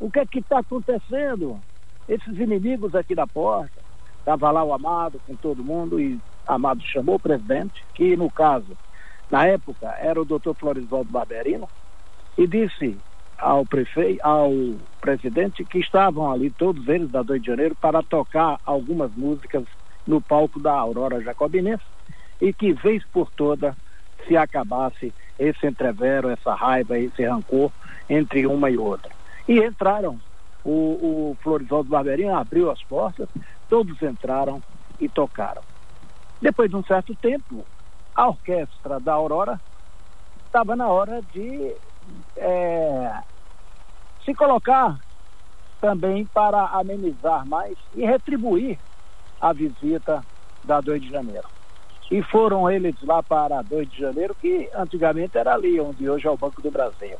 o 0.00 0.10
que 0.10 0.18
é 0.18 0.26
que 0.26 0.40
está 0.40 0.58
acontecendo? 0.58 1.60
Esses 2.08 2.38
inimigos 2.38 2.94
aqui 2.94 3.14
da 3.14 3.26
porta. 3.26 3.80
Estava 4.18 4.50
lá 4.50 4.64
o 4.64 4.72
Amado 4.72 5.20
com 5.26 5.36
todo 5.36 5.62
mundo 5.62 6.00
e 6.00 6.18
Amado 6.46 6.82
chamou 6.82 7.16
o 7.16 7.20
presidente, 7.20 7.84
que 7.94 8.16
no 8.16 8.30
caso, 8.30 8.76
na 9.30 9.46
época, 9.46 9.94
era 9.98 10.20
o 10.20 10.24
doutor 10.24 10.54
Florisvaldo 10.56 11.10
Barberino, 11.10 11.68
e 12.36 12.46
disse 12.46 12.96
ao 13.38 13.64
prefeito, 13.64 14.20
ao 14.22 14.50
presidente 15.00 15.64
que 15.64 15.78
estavam 15.78 16.30
ali 16.30 16.50
todos 16.50 16.86
eles 16.88 17.10
da 17.10 17.22
2 17.22 17.40
de 17.40 17.46
janeiro 17.46 17.74
para 17.74 18.02
tocar 18.02 18.58
algumas 18.64 19.10
músicas 19.12 19.64
no 20.06 20.20
palco 20.20 20.60
da 20.60 20.72
Aurora 20.72 21.22
Jacobinense 21.22 21.84
e 22.40 22.52
que 22.52 22.72
vez 22.72 23.04
por 23.12 23.30
toda 23.32 23.76
se 24.26 24.36
acabasse 24.36 25.14
esse 25.38 25.66
entrevero, 25.66 26.28
essa 26.28 26.54
raiva, 26.54 26.98
esse 26.98 27.24
rancor 27.24 27.72
entre 28.08 28.46
uma 28.46 28.70
e 28.70 28.76
outra. 28.76 29.10
E 29.48 29.58
entraram. 29.58 30.18
O, 30.62 31.30
o 31.30 31.36
Florisvaldo 31.42 31.88
Barberino 31.88 32.34
abriu 32.34 32.70
as 32.70 32.82
portas, 32.82 33.26
todos 33.70 34.00
entraram 34.02 34.62
e 35.00 35.08
tocaram. 35.08 35.62
Depois 36.40 36.70
de 36.70 36.76
um 36.76 36.84
certo 36.84 37.14
tempo, 37.16 37.64
a 38.14 38.28
orquestra 38.28 38.98
da 38.98 39.12
Aurora 39.12 39.60
estava 40.46 40.74
na 40.74 40.88
hora 40.88 41.20
de 41.34 41.76
é, 42.36 43.12
se 44.24 44.34
colocar 44.34 44.98
também 45.80 46.24
para 46.26 46.64
amenizar 46.66 47.46
mais 47.46 47.76
e 47.94 48.04
retribuir 48.04 48.78
a 49.40 49.52
visita 49.52 50.24
da 50.64 50.80
2 50.80 51.02
de 51.02 51.10
janeiro. 51.10 51.48
E 52.10 52.22
foram 52.22 52.70
eles 52.70 53.00
lá 53.02 53.22
para 53.22 53.62
2 53.62 53.88
de 53.90 53.98
janeiro, 53.98 54.34
que 54.34 54.68
antigamente 54.74 55.38
era 55.38 55.54
ali, 55.54 55.78
onde 55.80 56.08
hoje 56.08 56.26
é 56.26 56.30
o 56.30 56.36
Banco 56.36 56.60
do 56.60 56.70
Brasil. 56.70 57.16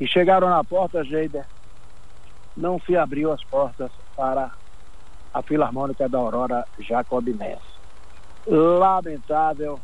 E 0.00 0.06
chegaram 0.06 0.48
na 0.48 0.64
porta, 0.64 1.04
Geider, 1.04 1.46
não 2.56 2.80
se 2.80 2.96
abriu 2.96 3.32
as 3.32 3.42
portas 3.44 3.90
para 4.16 4.50
a 5.32 5.42
Filarmônica 5.42 6.08
da 6.08 6.18
Aurora 6.18 6.64
Jacobinense 6.78 7.73
lamentável 8.46 9.80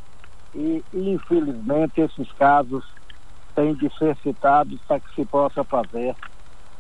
e 0.55 0.85
infelizmente 0.93 2.01
esses 2.01 2.31
casos 2.35 2.85
têm 3.55 3.75
de 3.75 3.89
ser 3.97 4.17
citados 4.19 4.81
para 4.87 5.01
que 5.01 5.15
se 5.15 5.25
possa 5.25 5.65
fazer 5.65 6.15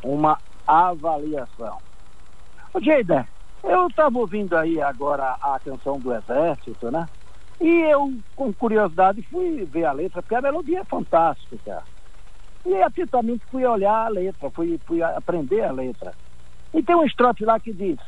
uma 0.03 0.39
avaliação. 0.67 1.79
O 2.73 2.81
Jeider, 2.81 3.29
eu 3.63 3.89
estava 3.89 4.19
ouvindo 4.19 4.57
aí 4.57 4.81
agora 4.81 5.37
a 5.41 5.59
canção 5.63 6.01
do 6.01 6.15
Exército, 6.15 6.91
né? 6.91 7.09
E 7.61 7.69
eu, 7.69 8.11
com 8.35 8.55
curiosidade, 8.55 9.23
fui 9.29 9.67
ver 9.67 9.85
a 9.85 9.93
letra, 9.93 10.23
porque 10.23 10.35
a 10.35 10.41
melodia 10.41 10.81
é 10.81 10.85
fantástica. 10.85 11.83
E 12.65 12.75
atentamente 12.83 13.45
fui 13.51 13.67
olhar 13.67 14.07
a 14.07 14.09
letra, 14.09 14.51
fui, 14.51 14.81
fui 14.87 15.03
aprender 15.03 15.63
a 15.63 15.73
letra. 15.73 16.15
E 16.73 16.83
tem 16.83 16.97
um 16.97 17.05
estrofe 17.05 17.45
lá 17.45 17.59
que 17.61 17.73
diz, 17.73 17.99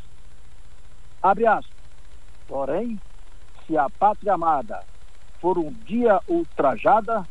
abre 1.20 1.46
aspas, 1.46 1.76
porém, 2.46 3.00
se 3.72 3.78
a 3.78 3.88
pátria 3.88 4.34
amada 4.34 4.84
for 5.40 5.58
um 5.58 5.72
dia 5.72 6.20
ultrajada, 6.28 7.26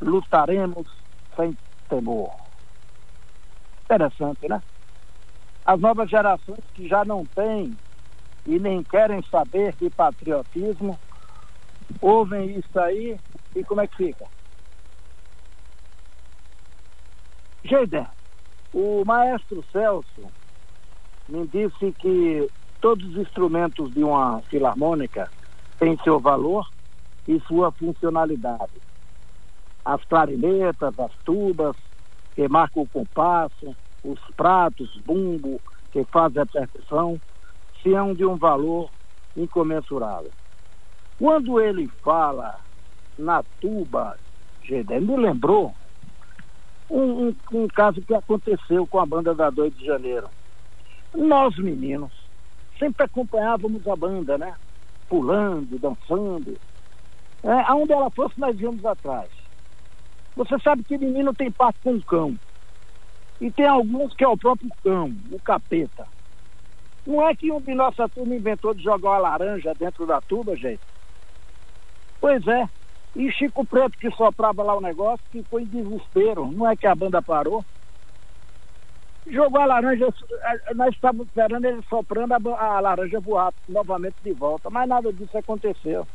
lutaremos 0.00 0.84
sem 1.36 1.56
temor. 1.88 2.32
Interessante, 3.84 4.48
né? 4.48 4.60
As 5.64 5.80
novas 5.80 6.10
gerações 6.10 6.64
que 6.74 6.88
já 6.88 7.04
não 7.04 7.24
têm 7.24 7.78
e 8.44 8.58
nem 8.58 8.82
querem 8.82 9.22
saber 9.30 9.76
de 9.76 9.88
patriotismo, 9.90 10.98
ouvem 12.00 12.58
isso 12.58 12.80
aí 12.80 13.20
e 13.54 13.64
como 13.64 13.80
é 13.80 13.86
que 13.86 13.96
fica? 13.96 14.26
Geider, 17.64 18.10
o 18.72 19.04
maestro 19.04 19.64
Celso 19.70 20.32
me 21.28 21.46
disse 21.46 21.92
que 21.98 22.50
todos 22.80 23.04
os 23.06 23.16
instrumentos 23.16 23.92
de 23.94 24.02
uma 24.02 24.42
filarmônica 24.42 25.30
tem 25.78 25.96
seu 26.02 26.20
valor 26.20 26.66
e 27.26 27.40
sua 27.40 27.72
funcionalidade. 27.72 28.72
As 29.84 30.02
clarinetas, 30.04 30.98
as 30.98 31.12
tubas, 31.24 31.76
que 32.34 32.48
marcam 32.48 32.82
o 32.82 32.88
compasso, 32.88 33.76
os 34.04 34.20
pratos, 34.36 34.94
bumbo, 35.04 35.60
que 35.90 36.04
fazem 36.04 36.42
a 36.42 36.46
percussão, 36.46 37.20
são 37.82 38.14
de 38.14 38.24
um 38.24 38.36
valor 38.36 38.90
incomensurável. 39.36 40.32
Quando 41.18 41.60
ele 41.60 41.88
fala 42.02 42.60
na 43.18 43.42
tuba, 43.60 44.18
Gedé, 44.62 45.00
me 45.00 45.16
lembrou 45.16 45.74
um, 46.90 47.28
um, 47.28 47.36
um, 47.52 47.68
caso 47.68 48.02
que 48.02 48.14
aconteceu 48.14 48.86
com 48.86 49.00
a 49.00 49.06
banda 49.06 49.34
da 49.34 49.50
2 49.50 49.74
de 49.76 49.84
janeiro. 49.84 50.28
Nós, 51.14 51.56
meninos, 51.56 52.12
sempre 52.78 53.04
acompanhávamos 53.04 53.86
a 53.88 53.96
banda, 53.96 54.36
né? 54.36 54.54
Pulando, 55.08 55.78
dançando. 55.78 56.58
É, 57.42 57.52
aonde 57.70 57.92
ela 57.92 58.10
fosse, 58.10 58.38
nós 58.38 58.58
íamos 58.58 58.84
atrás. 58.84 59.30
Você 60.34 60.58
sabe 60.60 60.84
que 60.84 60.98
menino 60.98 61.34
tem 61.34 61.50
parte 61.50 61.78
com 61.82 62.00
cão. 62.02 62.36
E 63.40 63.50
tem 63.52 63.66
alguns 63.66 64.14
que 64.14 64.24
é 64.24 64.28
o 64.28 64.36
próprio 64.36 64.70
cão, 64.82 65.14
o 65.30 65.40
capeta. 65.40 66.06
Não 67.06 67.26
é 67.26 67.36
que 67.36 67.52
um 67.52 67.60
de 67.60 67.74
nossa 67.74 68.08
turma 68.08 68.34
inventou 68.34 68.74
de 68.74 68.82
jogar 68.82 69.10
uma 69.10 69.18
laranja 69.18 69.74
dentro 69.74 70.06
da 70.06 70.20
tuba, 70.20 70.56
gente? 70.56 70.82
Pois 72.20 72.44
é. 72.46 72.68
E 73.14 73.30
Chico 73.32 73.64
Preto, 73.64 73.96
que 73.98 74.10
soprava 74.10 74.62
lá 74.62 74.76
o 74.76 74.80
negócio, 74.80 75.24
ficou 75.30 75.60
em 75.60 75.66
desespero. 75.66 76.50
Não 76.50 76.68
é 76.68 76.76
que 76.76 76.86
a 76.86 76.94
banda 76.94 77.22
parou. 77.22 77.64
Jogou 79.28 79.60
a 79.60 79.66
laranja, 79.66 80.06
nós 80.76 80.94
estávamos 80.94 81.26
esperando 81.26 81.64
ele 81.64 81.82
soprando 81.88 82.32
a, 82.32 82.76
a 82.76 82.80
laranja 82.80 83.20
voar 83.20 83.52
novamente 83.68 84.16
de 84.22 84.32
volta, 84.32 84.70
mas 84.70 84.88
nada 84.88 85.12
disso 85.12 85.36
aconteceu. 85.36 86.06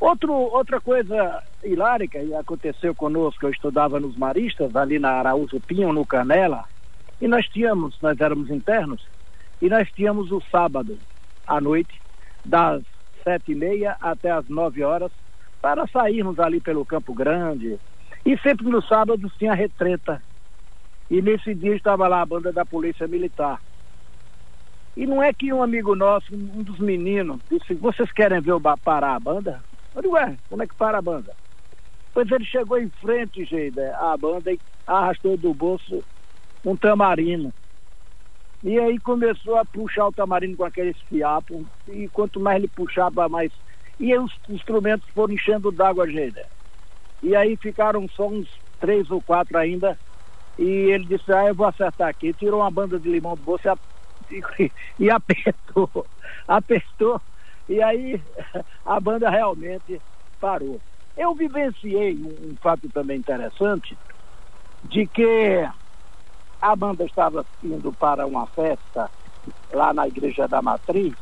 Outro, 0.00 0.32
outra 0.32 0.80
coisa 0.80 1.42
hilárica 1.62 2.18
que 2.18 2.34
aconteceu 2.34 2.94
conosco, 2.94 3.46
eu 3.46 3.50
estudava 3.50 4.00
nos 4.00 4.16
Maristas, 4.16 4.74
ali 4.76 4.98
na 4.98 5.12
Araújo 5.12 5.60
Pinho, 5.60 5.92
no 5.92 6.06
Canela, 6.06 6.64
e 7.20 7.28
nós 7.28 7.46
tínhamos, 7.48 7.98
nós 8.00 8.18
éramos 8.20 8.50
internos, 8.50 9.02
e 9.60 9.68
nós 9.68 9.90
tínhamos 9.92 10.30
o 10.32 10.42
sábado 10.50 10.98
à 11.46 11.60
noite, 11.60 12.02
das 12.44 12.82
sete 13.22 13.52
e 13.52 13.54
meia 13.54 13.96
até 14.00 14.30
as 14.30 14.46
nove 14.48 14.82
horas, 14.82 15.12
para 15.60 15.86
sairmos 15.86 16.38
ali 16.38 16.60
pelo 16.60 16.84
Campo 16.84 17.14
Grande. 17.14 17.78
E 18.26 18.38
sempre 18.38 18.66
no 18.68 18.82
sábado 18.82 19.30
tinha 19.38 19.54
retreta. 19.54 20.22
E 21.10 21.20
nesse 21.20 21.54
dia 21.54 21.74
estava 21.74 22.08
lá 22.08 22.22
a 22.22 22.26
banda 22.26 22.52
da 22.52 22.64
Polícia 22.64 23.06
Militar. 23.06 23.60
E 24.96 25.06
não 25.06 25.22
é 25.22 25.32
que 25.32 25.52
um 25.52 25.62
amigo 25.62 25.94
nosso, 25.94 26.34
um 26.34 26.62
dos 26.62 26.78
meninos, 26.78 27.40
disse: 27.50 27.74
Vocês 27.74 28.10
querem 28.12 28.40
ver 28.40 28.52
o 28.52 28.60
parar 28.78 29.14
a 29.16 29.20
banda? 29.20 29.64
Eu 29.94 30.02
digo: 30.02 30.14
Ué, 30.14 30.38
como 30.48 30.62
é 30.62 30.66
que 30.66 30.74
para 30.76 30.98
a 30.98 31.02
banda? 31.02 31.34
Pois 32.12 32.30
ele 32.30 32.44
chegou 32.44 32.78
em 32.78 32.88
frente, 33.00 33.44
gente, 33.44 33.80
a 33.80 34.16
banda 34.16 34.52
e 34.52 34.60
arrastou 34.86 35.36
do 35.36 35.52
bolso 35.52 36.04
um 36.64 36.76
tamarino. 36.76 37.52
E 38.62 38.78
aí 38.78 38.98
começou 39.00 39.56
a 39.56 39.64
puxar 39.64 40.06
o 40.06 40.12
tamarino 40.12 40.56
com 40.56 40.64
aqueles 40.64 40.98
fiapos, 41.02 41.66
e 41.86 42.08
quanto 42.08 42.40
mais 42.40 42.56
ele 42.58 42.68
puxava, 42.68 43.28
mais. 43.28 43.52
E 44.00 44.16
os 44.16 44.32
instrumentos 44.48 45.06
foram 45.12 45.34
enchendo 45.34 45.70
d'água, 45.70 46.08
gente. 46.08 46.40
E 47.22 47.36
aí 47.36 47.56
ficaram 47.56 48.08
só 48.08 48.28
uns 48.28 48.48
três 48.80 49.10
ou 49.10 49.22
quatro 49.22 49.58
ainda. 49.58 49.98
E 50.58 50.64
ele 50.64 51.06
disse: 51.06 51.32
Ah, 51.32 51.46
eu 51.46 51.54
vou 51.54 51.66
acertar 51.66 52.08
aqui. 52.08 52.32
Tirou 52.34 52.60
uma 52.60 52.70
banda 52.70 52.98
de 52.98 53.10
limão 53.10 53.36
do 53.36 53.42
bolso 53.42 53.68
e, 54.30 54.42
e 54.98 55.10
apertou. 55.10 56.06
Apertou. 56.46 57.20
E 57.68 57.82
aí 57.82 58.22
a 58.84 59.00
banda 59.00 59.30
realmente 59.30 60.00
parou. 60.40 60.80
Eu 61.16 61.34
vivenciei 61.34 62.16
um, 62.16 62.52
um 62.52 62.56
fato 62.60 62.90
também 62.90 63.18
interessante 63.18 63.98
de 64.82 65.06
que 65.06 65.68
a 66.60 66.76
banda 66.76 67.04
estava 67.04 67.46
indo 67.62 67.92
para 67.92 68.26
uma 68.26 68.46
festa 68.48 69.10
lá 69.72 69.94
na 69.94 70.06
igreja 70.08 70.46
da 70.46 70.60
Matriz 70.60 71.14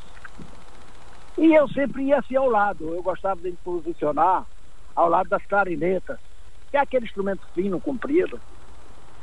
e 1.36 1.54
eu 1.54 1.68
sempre 1.68 2.04
ia 2.04 2.18
assim 2.18 2.36
ao 2.36 2.48
lado. 2.48 2.94
Eu 2.94 3.02
gostava 3.02 3.40
de 3.40 3.50
me 3.50 3.56
posicionar 3.58 4.46
ao 4.94 5.08
lado 5.08 5.28
das 5.28 5.44
clarinetas, 5.46 6.18
que 6.70 6.76
é 6.76 6.80
aquele 6.80 7.06
instrumento 7.06 7.46
fino, 7.54 7.80
comprido. 7.80 8.40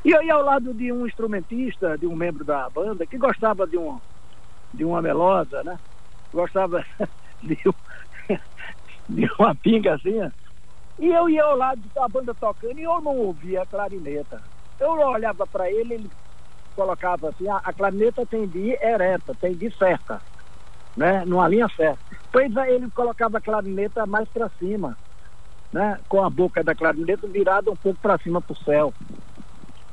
E 0.04 0.10
ia 0.10 0.34
ao 0.34 0.44
lado 0.44 0.74
de 0.74 0.92
um 0.92 1.06
instrumentista, 1.06 1.98
de 1.98 2.08
um 2.08 2.16
membro 2.16 2.46
da 2.46 2.70
banda, 2.70 3.06
que 3.06 3.18
gostava 3.18 3.68
de, 3.68 3.78
um, 3.78 4.00
de 4.74 4.86
uma 4.86 5.02
melosa, 5.02 5.64
né? 5.64 5.78
Gostava 6.32 6.84
de, 7.42 7.58
um, 7.68 8.36
de 9.10 9.30
uma 9.40 9.56
pinga 9.56 9.96
assim. 9.96 10.20
E 11.00 11.08
eu 11.08 11.30
ia 11.30 11.44
ao 11.44 11.56
lado 11.58 11.82
da 11.94 12.08
banda 12.08 12.36
tocando 12.36 12.80
e 12.80 12.84
eu 12.84 13.02
não 13.02 13.18
ouvia 13.18 13.64
a 13.64 13.68
clarineta. 13.68 14.42
Eu 14.80 14.92
olhava 14.92 15.48
para 15.48 15.70
ele, 15.72 15.94
ele 15.94 16.12
colocava 16.76 17.30
assim, 17.30 17.48
a, 17.50 17.58
a 17.58 17.74
clarineta 17.74 18.26
tem 18.26 18.48
de 18.48 18.78
ereta, 18.82 19.36
tem 19.40 19.56
de 19.56 19.76
certa, 19.78 20.22
né? 20.96 21.26
Numa 21.26 21.48
linha 21.48 21.68
certa. 21.76 22.02
Pois 22.32 22.56
aí 22.58 22.74
ele 22.76 22.90
colocava 22.92 23.38
a 23.38 23.42
clarineta 23.42 24.06
mais 24.06 24.30
para 24.32 24.50
cima, 24.52 24.98
né? 25.74 26.00
Com 26.08 26.24
a 26.24 26.30
boca 26.30 26.64
da 26.64 26.76
clarineta 26.76 27.28
virada 27.28 27.72
um 27.72 27.78
pouco 27.78 28.00
para 28.02 28.18
cima 28.20 28.42
para 28.42 28.54
o 28.54 28.64
céu. 28.64 28.96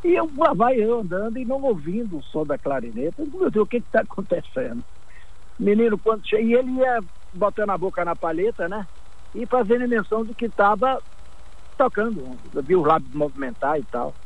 E 0.04 0.14
eu 0.14 0.30
lá 0.36 0.54
vai 0.54 0.76
eu 0.76 1.00
andando 1.00 1.38
e 1.38 1.44
não 1.44 1.62
ouvindo 1.62 2.18
o 2.18 2.22
som 2.22 2.46
da 2.46 2.58
clarineta. 2.58 3.24
Meu 3.26 3.50
Deus, 3.50 3.64
o 3.64 3.68
que 3.68 3.78
está 3.78 4.00
acontecendo? 4.00 4.84
Menino, 5.58 5.98
quando 5.98 6.22
che... 6.24 6.36
e 6.40 6.54
ele 6.54 6.72
ia 6.72 7.00
botando 7.32 7.70
a 7.70 7.78
boca 7.78 8.04
na 8.04 8.16
palheta, 8.16 8.68
né? 8.68 8.86
E 9.34 9.46
fazendo 9.46 9.88
menção 9.88 10.24
de 10.24 10.34
que 10.34 10.46
estava 10.46 11.02
tocando, 11.76 12.40
viu 12.64 12.80
os 12.82 12.86
lábios 12.86 13.12
movimentar 13.12 13.78
e 13.78 13.84
tal. 13.84 14.16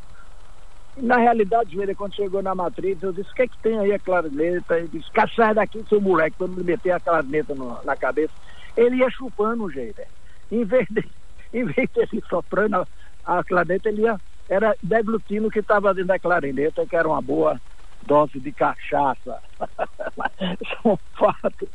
Na 0.97 1.17
realidade, 1.17 1.81
ele, 1.81 1.95
quando 1.95 2.15
chegou 2.15 2.43
na 2.43 2.55
matriz, 2.55 3.01
eu 3.03 3.13
disse, 3.13 3.31
o 3.31 3.35
que 3.35 3.43
é 3.43 3.49
que 3.49 3.59
tem 3.63 3.79
aí 3.79 3.93
a 3.93 4.01
clarineta? 4.01 4.79
Ele 4.79 4.89
disse, 4.89 5.09
sai 5.35 5.55
daqui, 5.55 5.85
seu 5.89 6.01
moleque, 6.01 6.37
quando 6.37 6.55
me 6.57 6.65
meter 6.65 6.91
a 6.91 7.01
clarineta 7.01 7.55
no, 7.55 7.83
na 7.85 7.97
cabeça. 7.97 8.35
Ele 8.77 8.97
ia 8.97 9.11
chupando 9.11 9.65
o 9.65 9.71
jeito. 9.71 10.03
Em 10.51 10.65
vez 10.65 10.87
de, 10.91 11.03
em 11.53 11.65
vez 11.65 11.89
de 11.91 12.01
ele 12.01 12.23
soprando 12.29 12.77
a, 12.77 13.39
a 13.39 13.45
clarineta, 13.45 13.89
ele 13.89 14.03
ia, 14.03 14.21
era 14.51 14.77
deglutino 14.83 15.49
que 15.49 15.61
estava 15.61 15.95
dentro 15.95 16.09
da 16.09 16.19
clarineta, 16.19 16.85
que 16.85 16.97
era 16.97 17.09
uma 17.09 17.23
boa 17.23 17.59
dose 18.05 18.41
de 18.41 18.53
cachaça. 18.53 19.41
São 20.83 20.99
fatos, 21.17 21.69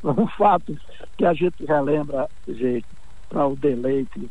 são 0.00 0.26
fatos 0.38 0.78
que 1.18 1.26
a 1.26 1.34
gente 1.34 1.64
relembra, 1.66 2.28
gente, 2.48 2.86
para 3.28 3.46
o 3.46 3.56
deleite 3.56 4.30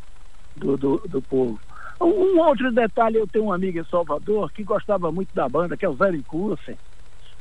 do, 0.56 0.78
do, 0.78 0.98
do 1.08 1.22
povo. 1.22 1.60
Um 2.02 2.40
outro 2.40 2.72
detalhe, 2.72 3.18
eu 3.18 3.28
tenho 3.28 3.46
um 3.46 3.54
amigo 3.54 3.80
em 3.80 3.86
Salvador 3.86 4.52
que 4.52 4.64
gostava 4.64 5.12
muito 5.12 5.30
da 5.34 5.48
banda, 5.48 5.78
que 5.78 5.86
é 5.86 5.90
o 5.90 5.96
Zé 5.96 6.12
Nicurso. 6.12 6.74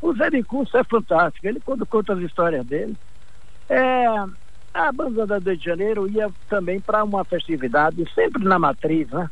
O 0.01 0.15
Zé 0.15 0.31
Nicurso 0.31 0.77
é 0.77 0.85
fantástico, 0.85 1.47
ele 1.47 1.61
quando 1.61 1.87
conta 1.87 2.13
as 2.13 2.21
histórias 2.21 2.67
dele. 2.67 2.97
É, 3.69 4.07
a 4.75 4.93
banda 4.93 5.27
da 5.27 5.39
Rio 5.39 5.57
de 5.57 5.65
Janeiro 5.65 6.09
ia 6.09 6.31
também 6.49 6.81
para 6.81 7.05
uma 7.05 7.25
festividade, 7.25 8.05
sempre 8.15 8.45
na 8.45 8.59
matriz, 8.59 9.09
né? 9.11 9.31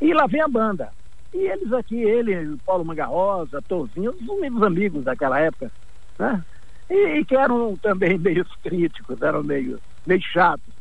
E 0.00 0.12
lá 0.12 0.26
vem 0.26 0.40
a 0.42 0.48
banda. 0.48 0.92
E 1.32 1.38
eles 1.38 1.72
aqui, 1.72 1.96
ele, 1.96 2.56
Paulo 2.64 2.84
Mangarrosa, 2.84 3.62
Tozinho, 3.68 4.12
os 4.12 4.40
meus 4.40 4.62
amigos 4.62 5.04
daquela 5.04 5.38
época, 5.40 5.70
né? 6.18 6.44
E, 6.88 7.18
e, 7.18 7.24
que 7.24 7.36
eram 7.36 7.76
também 7.76 8.16
meio 8.18 8.44
críticos, 8.62 9.20
eram 9.20 9.42
meio, 9.42 9.80
meio 10.06 10.22
chatos. 10.22 10.74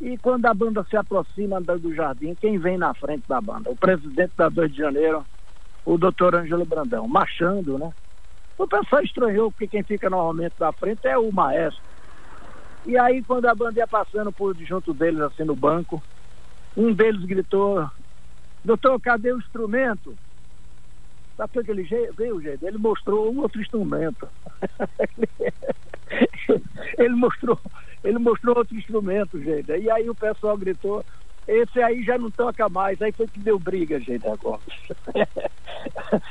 E 0.00 0.16
quando 0.18 0.46
a 0.46 0.54
banda 0.54 0.86
se 0.88 0.96
aproxima 0.96 1.60
do 1.60 1.92
jardim, 1.94 2.36
quem 2.36 2.58
vem 2.58 2.78
na 2.78 2.94
frente 2.94 3.24
da 3.26 3.40
banda? 3.40 3.70
O 3.70 3.76
presidente 3.76 4.32
da 4.36 4.48
2 4.48 4.70
de 4.70 4.78
janeiro, 4.78 5.26
o 5.84 5.98
doutor 5.98 6.36
Ângelo 6.36 6.64
Brandão, 6.64 7.08
marchando, 7.08 7.78
né? 7.78 7.92
O 8.56 8.66
pessoal 8.66 9.02
estranhou, 9.02 9.50
porque 9.50 9.68
quem 9.68 9.82
fica 9.82 10.10
normalmente 10.10 10.54
da 10.58 10.72
frente 10.72 11.06
é 11.06 11.16
o 11.18 11.32
maestro. 11.32 11.82
E 12.86 12.96
aí, 12.98 13.22
quando 13.22 13.46
a 13.46 13.54
banda 13.54 13.80
ia 13.80 13.86
passando 13.88 14.32
por 14.32 14.56
junto 14.56 14.94
deles, 14.94 15.20
assim, 15.20 15.44
no 15.44 15.54
banco, 15.54 16.02
um 16.76 16.92
deles 16.92 17.24
gritou, 17.24 17.88
doutor, 18.64 19.00
cadê 19.00 19.32
o 19.32 19.38
instrumento? 19.38 20.16
Sabe 21.36 21.64
que 21.64 21.70
ele 21.70 21.88
veio, 22.16 22.40
gente? 22.40 22.64
Ele 22.64 22.78
mostrou 22.78 23.32
um 23.32 23.40
outro 23.40 23.60
instrumento. 23.60 24.28
ele 26.98 27.14
mostrou 27.14 27.60
ele 28.02 28.18
mostrou 28.18 28.56
outro 28.56 28.76
instrumento, 28.76 29.40
gente. 29.40 29.70
E 29.70 29.90
aí 29.90 30.08
o 30.08 30.14
pessoal 30.14 30.56
gritou, 30.56 31.04
esse 31.46 31.82
aí 31.82 32.02
já 32.04 32.18
não 32.18 32.30
toca 32.30 32.68
mais. 32.68 33.00
Aí 33.00 33.12
foi 33.12 33.28
que 33.28 33.40
deu 33.40 33.58
briga, 33.58 34.00
gente, 34.00 34.26
agora. 34.26 34.60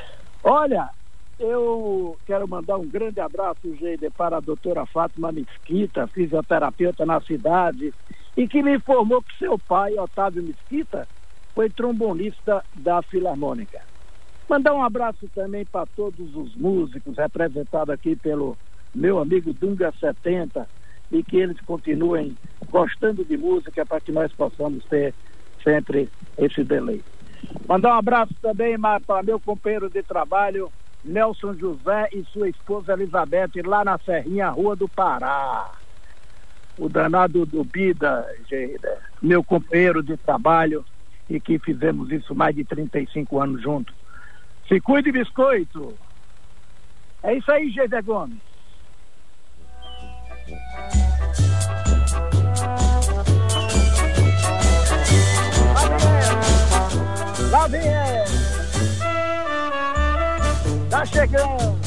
Olha, 0.43 0.89
eu 1.39 2.17
quero 2.25 2.47
mandar 2.47 2.77
um 2.77 2.89
grande 2.89 3.19
abraço, 3.19 3.75
gente, 3.75 4.09
para 4.11 4.37
a 4.37 4.41
doutora 4.41 4.85
Fátima 4.87 5.31
Mesquita, 5.31 6.07
fisioterapeuta 6.07 7.05
na 7.05 7.21
cidade, 7.21 7.93
e 8.35 8.47
que 8.47 8.63
me 8.63 8.75
informou 8.75 9.21
que 9.21 9.37
seu 9.37 9.59
pai, 9.59 9.97
Otávio 9.97 10.43
Mesquita, 10.43 11.07
foi 11.57 11.71
trombonista 11.71 12.63
da 12.75 13.01
Filarmônica. 13.01 13.81
Mandar 14.47 14.75
um 14.75 14.83
abraço 14.83 15.27
também 15.33 15.65
para 15.65 15.87
todos 15.87 16.35
os 16.35 16.55
músicos 16.55 17.17
representados 17.17 17.91
aqui 17.95 18.15
pelo 18.15 18.55
meu 18.93 19.17
amigo 19.17 19.51
Dunga 19.53 19.91
70, 19.99 20.69
e 21.11 21.23
que 21.23 21.37
eles 21.37 21.59
continuem 21.61 22.37
gostando 22.69 23.25
de 23.25 23.35
música 23.35 23.83
para 23.87 23.99
que 23.99 24.11
nós 24.11 24.31
possamos 24.33 24.85
ter 24.85 25.15
sempre 25.63 26.11
esse 26.37 26.63
delay. 26.63 27.03
Mandar 27.67 27.95
um 27.95 27.97
abraço 27.97 28.35
também 28.39 28.77
para 29.07 29.23
meu 29.23 29.39
companheiro 29.39 29.89
de 29.89 30.03
trabalho, 30.03 30.71
Nelson 31.03 31.55
José 31.55 32.07
e 32.13 32.23
sua 32.25 32.49
esposa 32.49 32.93
Elizabeth, 32.93 33.63
lá 33.65 33.83
na 33.83 33.97
Serrinha, 33.97 34.51
Rua 34.51 34.75
do 34.75 34.87
Pará. 34.87 35.73
O 36.77 36.87
danado 36.87 37.47
do 37.47 37.63
Bida, 37.63 38.27
meu 39.19 39.43
companheiro 39.43 40.03
de 40.03 40.15
trabalho, 40.17 40.85
e 41.29 41.39
que 41.39 41.59
fizemos 41.59 42.11
isso 42.11 42.33
mais 42.33 42.55
de 42.55 42.63
35 42.63 43.39
anos 43.39 43.61
juntos. 43.61 43.95
Se 44.67 44.79
cuide, 44.81 45.11
biscoito! 45.11 45.93
É 47.23 47.35
isso 47.35 47.51
aí, 47.51 47.69
Geide 47.69 48.01
Gomes. 48.01 48.37
Lá 57.51 57.67
vem 57.67 57.87
ela. 57.87 58.25
Tá 60.89 61.05
chegando. 61.05 61.86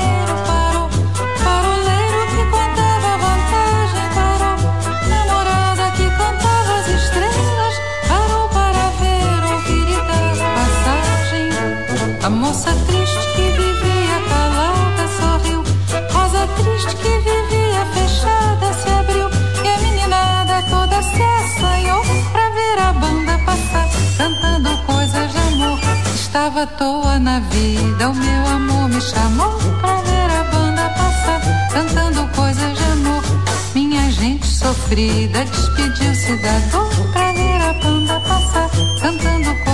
moça 12.51 12.73
triste 12.85 13.27
que 13.33 13.43
vivia 13.61 14.17
calada 14.27 15.07
sorriu, 15.19 15.63
rosa 16.11 16.47
triste 16.57 16.95
que 16.97 17.13
vivia 17.27 17.85
fechada 17.93 18.73
se 18.73 18.89
abriu. 18.89 19.29
E 19.63 19.67
a 19.69 19.77
meninada 19.77 20.61
toda 20.69 21.01
se 21.01 21.23
assanhou 21.23 22.03
pra 22.33 22.49
ver 22.49 22.77
a 22.79 22.91
banda 22.91 23.39
passar, 23.45 23.87
cantando 24.17 24.69
coisas 24.85 25.31
de 25.31 25.37
amor. 25.37 25.79
Estava 26.13 26.63
à 26.63 26.67
toa 26.67 27.19
na 27.19 27.39
vida, 27.39 28.09
o 28.09 28.15
meu 28.15 28.47
amor 28.47 28.89
me 28.89 28.99
chamou 28.99 29.57
pra 29.79 30.01
ver 30.01 30.29
a 30.39 30.43
banda 30.51 30.89
passar, 30.89 31.41
cantando 31.71 32.27
coisas 32.35 32.77
de 32.77 32.83
amor. 32.83 33.23
Minha 33.73 34.11
gente 34.11 34.45
sofrida. 34.45 35.45
Despediu-se 35.45 36.35
da 36.43 36.59
dor 36.71 37.11
pra 37.13 37.31
ver 37.31 37.61
a 37.61 37.73
banda 37.81 38.19
passar, 38.19 38.69
cantando 39.01 39.55
coisas 39.55 39.70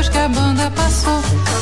depois 0.00 0.08
que 0.08 0.18
a 0.18 0.28
banda 0.28 0.70
passou. 0.70 1.20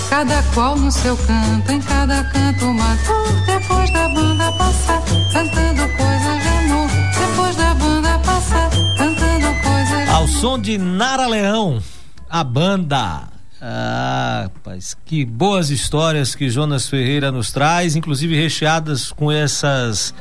Cada 0.09 0.43
qual 0.55 0.77
no 0.77 0.93
seu 0.93 1.17
canto, 1.17 1.73
em 1.73 1.81
cada 1.81 2.23
canto 2.25 2.67
uma 2.67 2.95
dor. 2.97 3.45
Depois 3.47 3.91
da 3.91 4.09
banda 4.09 4.53
passar, 4.53 5.03
cantando 5.33 5.83
coisas 5.97 6.43
de 6.43 6.49
amor. 6.49 6.89
Depois 7.19 7.57
da 7.57 7.75
banda 7.75 8.19
passar, 8.21 8.71
cantando 8.97 9.63
coisas 9.63 10.05
de 10.05 10.11
Ao 10.11 10.29
som 10.29 10.59
de 10.59 10.79
Nara 10.79 11.27
Leão, 11.27 11.83
a 12.31 12.45
banda. 12.45 13.29
Ah, 13.61 14.43
rapaz, 14.45 14.97
que 15.05 15.25
boas 15.25 15.71
histórias 15.71 16.37
que 16.37 16.49
Jonas 16.49 16.89
Ferreira 16.89 17.33
nos 17.33 17.51
traz, 17.51 17.97
inclusive 17.97 18.41
recheadas 18.41 19.11
com 19.11 19.33
essas 19.33 20.15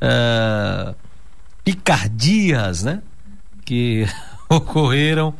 ah, 0.00 0.94
picardias, 1.64 2.84
né? 2.84 3.02
Que 3.64 4.06
ocorreram 4.48 5.34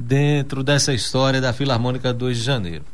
dentro 0.00 0.64
dessa 0.64 0.92
história 0.92 1.40
da 1.40 1.52
Filarmônica 1.52 2.12
2 2.12 2.38
de 2.38 2.42
Janeiro. 2.42 2.84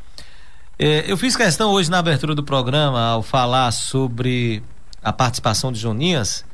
É, 0.77 1.11
eu 1.11 1.17
fiz 1.17 1.35
questão 1.35 1.71
hoje 1.71 1.89
na 1.89 1.99
abertura 1.99 2.35
do 2.35 2.43
programa, 2.43 3.01
ao 3.07 3.23
falar 3.23 3.71
sobre 3.71 4.61
a 5.01 5.11
participação 5.11 5.71
de 5.71 5.79
Joninhas, 5.79 6.45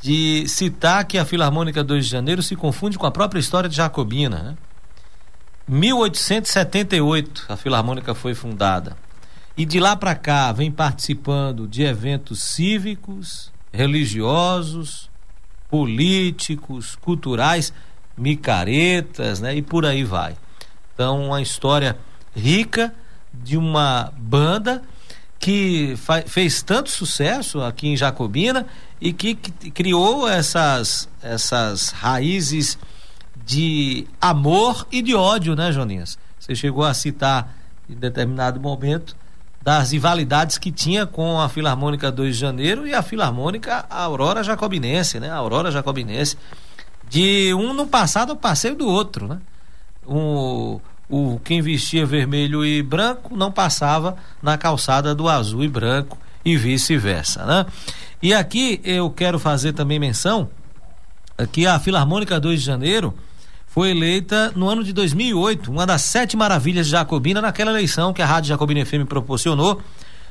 de 0.00 0.46
citar 0.48 1.04
que 1.04 1.18
a 1.18 1.24
Filarmônica 1.24 1.84
2 1.84 2.04
de 2.04 2.10
Janeiro 2.10 2.42
se 2.42 2.56
confunde 2.56 2.98
com 2.98 3.06
a 3.06 3.10
própria 3.10 3.38
história 3.38 3.68
de 3.68 3.76
Jacobina. 3.76 4.42
Né? 4.42 4.56
1878 5.68 7.46
a 7.48 7.56
Filarmônica 7.56 8.14
foi 8.14 8.34
fundada. 8.34 8.96
E 9.56 9.64
de 9.64 9.78
lá 9.78 9.94
para 9.94 10.16
cá 10.16 10.50
vem 10.50 10.70
participando 10.70 11.68
de 11.68 11.84
eventos 11.84 12.42
cívicos, 12.42 13.52
religiosos, 13.72 15.08
políticos, 15.70 16.96
culturais, 16.96 17.72
micaretas, 18.16 19.40
né? 19.40 19.54
E 19.54 19.62
por 19.62 19.84
aí 19.84 20.04
vai. 20.04 20.36
Então, 20.94 21.26
uma 21.26 21.42
história 21.42 21.96
rica 22.34 22.94
de 23.32 23.56
uma 23.56 24.12
banda 24.16 24.82
que 25.38 25.94
fez 26.26 26.62
tanto 26.62 26.90
sucesso 26.90 27.60
aqui 27.60 27.88
em 27.88 27.96
Jacobina 27.96 28.66
e 29.00 29.12
que, 29.12 29.34
criou 29.34 30.26
essas 30.28 31.08
essas 31.20 31.90
raízes 31.90 32.78
de 33.44 34.06
amor 34.20 34.86
e 34.90 35.02
de 35.02 35.14
ódio, 35.14 35.54
né, 35.54 35.70
Joninhas? 35.72 36.18
Você 36.38 36.54
chegou 36.54 36.84
a 36.84 36.94
citar 36.94 37.54
em 37.90 37.94
determinado 37.94 38.60
momento 38.60 39.14
das 39.60 39.92
rivalidades 39.92 40.58
que 40.58 40.70
tinha 40.70 41.06
com 41.06 41.40
a 41.40 41.48
Filarmônica 41.48 42.12
2 42.12 42.34
de 42.34 42.40
Janeiro 42.40 42.86
e 42.86 42.94
a 42.94 43.02
Filarmônica 43.02 43.84
Aurora 43.88 44.42
Jacobinense, 44.42 45.18
né? 45.18 45.30
A 45.30 45.36
Aurora 45.36 45.70
Jacobinense. 45.70 46.36
De 47.08 47.52
um 47.54 47.72
no 47.72 47.86
passado 47.86 48.30
ao 48.30 48.36
passeio 48.36 48.74
do 48.74 48.86
outro, 48.86 49.28
né? 49.28 49.38
Um, 50.06 50.80
o 51.08 51.40
quem 51.44 51.62
vestia 51.62 52.04
vermelho 52.04 52.64
e 52.64 52.82
branco 52.82 53.36
não 53.36 53.52
passava 53.52 54.16
na 54.42 54.58
calçada 54.58 55.14
do 55.14 55.28
azul 55.28 55.62
e 55.62 55.68
branco 55.68 56.18
e 56.44 56.56
vice-versa, 56.56 57.44
né? 57.44 57.66
E 58.22 58.32
aqui 58.32 58.80
eu 58.84 59.10
quero 59.10 59.38
fazer 59.38 59.72
também 59.72 59.98
menção 59.98 60.48
que 61.52 61.66
a 61.66 61.78
Filarmônica 61.78 62.38
2 62.38 62.60
de 62.60 62.66
Janeiro 62.66 63.14
foi 63.66 63.90
eleita 63.90 64.52
no 64.54 64.68
ano 64.68 64.84
de 64.84 64.92
2008, 64.92 65.70
uma 65.70 65.84
das 65.84 66.02
sete 66.02 66.36
maravilhas 66.36 66.86
de 66.86 66.92
Jacobina 66.92 67.42
naquela 67.42 67.72
eleição 67.72 68.12
que 68.12 68.22
a 68.22 68.26
Rádio 68.26 68.50
Jacobina 68.50 68.86
FM 68.86 69.04
proporcionou, 69.08 69.82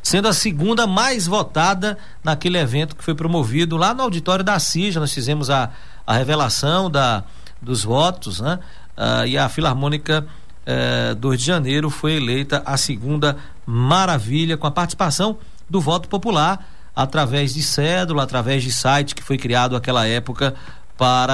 sendo 0.02 0.30
a 0.30 0.34
segunda 0.34 0.88
mais 0.88 1.28
votada 1.28 1.98
naquele 2.24 2.58
evento 2.58 2.96
que 2.96 3.04
foi 3.04 3.14
promovido 3.14 3.76
lá 3.76 3.94
no 3.94 4.02
auditório 4.02 4.46
da 4.46 4.58
CIJA. 4.60 5.00
Nós 5.02 5.14
fizemos 5.14 5.50
a, 5.50 5.72
a 6.06 6.16
revelação 6.16 6.90
da, 6.90 7.24
dos 7.62 7.84
votos, 7.84 8.40
né? 8.40 8.60
Ah, 8.96 9.26
e 9.26 9.38
a 9.38 9.50
Filarmônica 9.50 10.26
eh, 10.66 11.16
2 11.16 11.40
de 11.40 11.46
Janeiro 11.46 11.90
foi 11.90 12.14
eleita 12.14 12.62
a 12.66 12.78
segunda 12.78 13.38
maravilha 13.66 14.58
com 14.58 14.68
a 14.68 14.72
participação 14.72 15.38
do 15.70 15.82
voto 15.82 16.08
popular 16.08 16.68
através 16.96 17.54
de 17.54 17.64
cédula, 17.64 18.24
através 18.24 18.64
de 18.64 18.72
site 18.72 19.16
que 19.16 19.24
foi 19.24 19.38
criado 19.38 19.74
naquela 19.74 20.06
época 20.08 20.54
para 20.98 21.34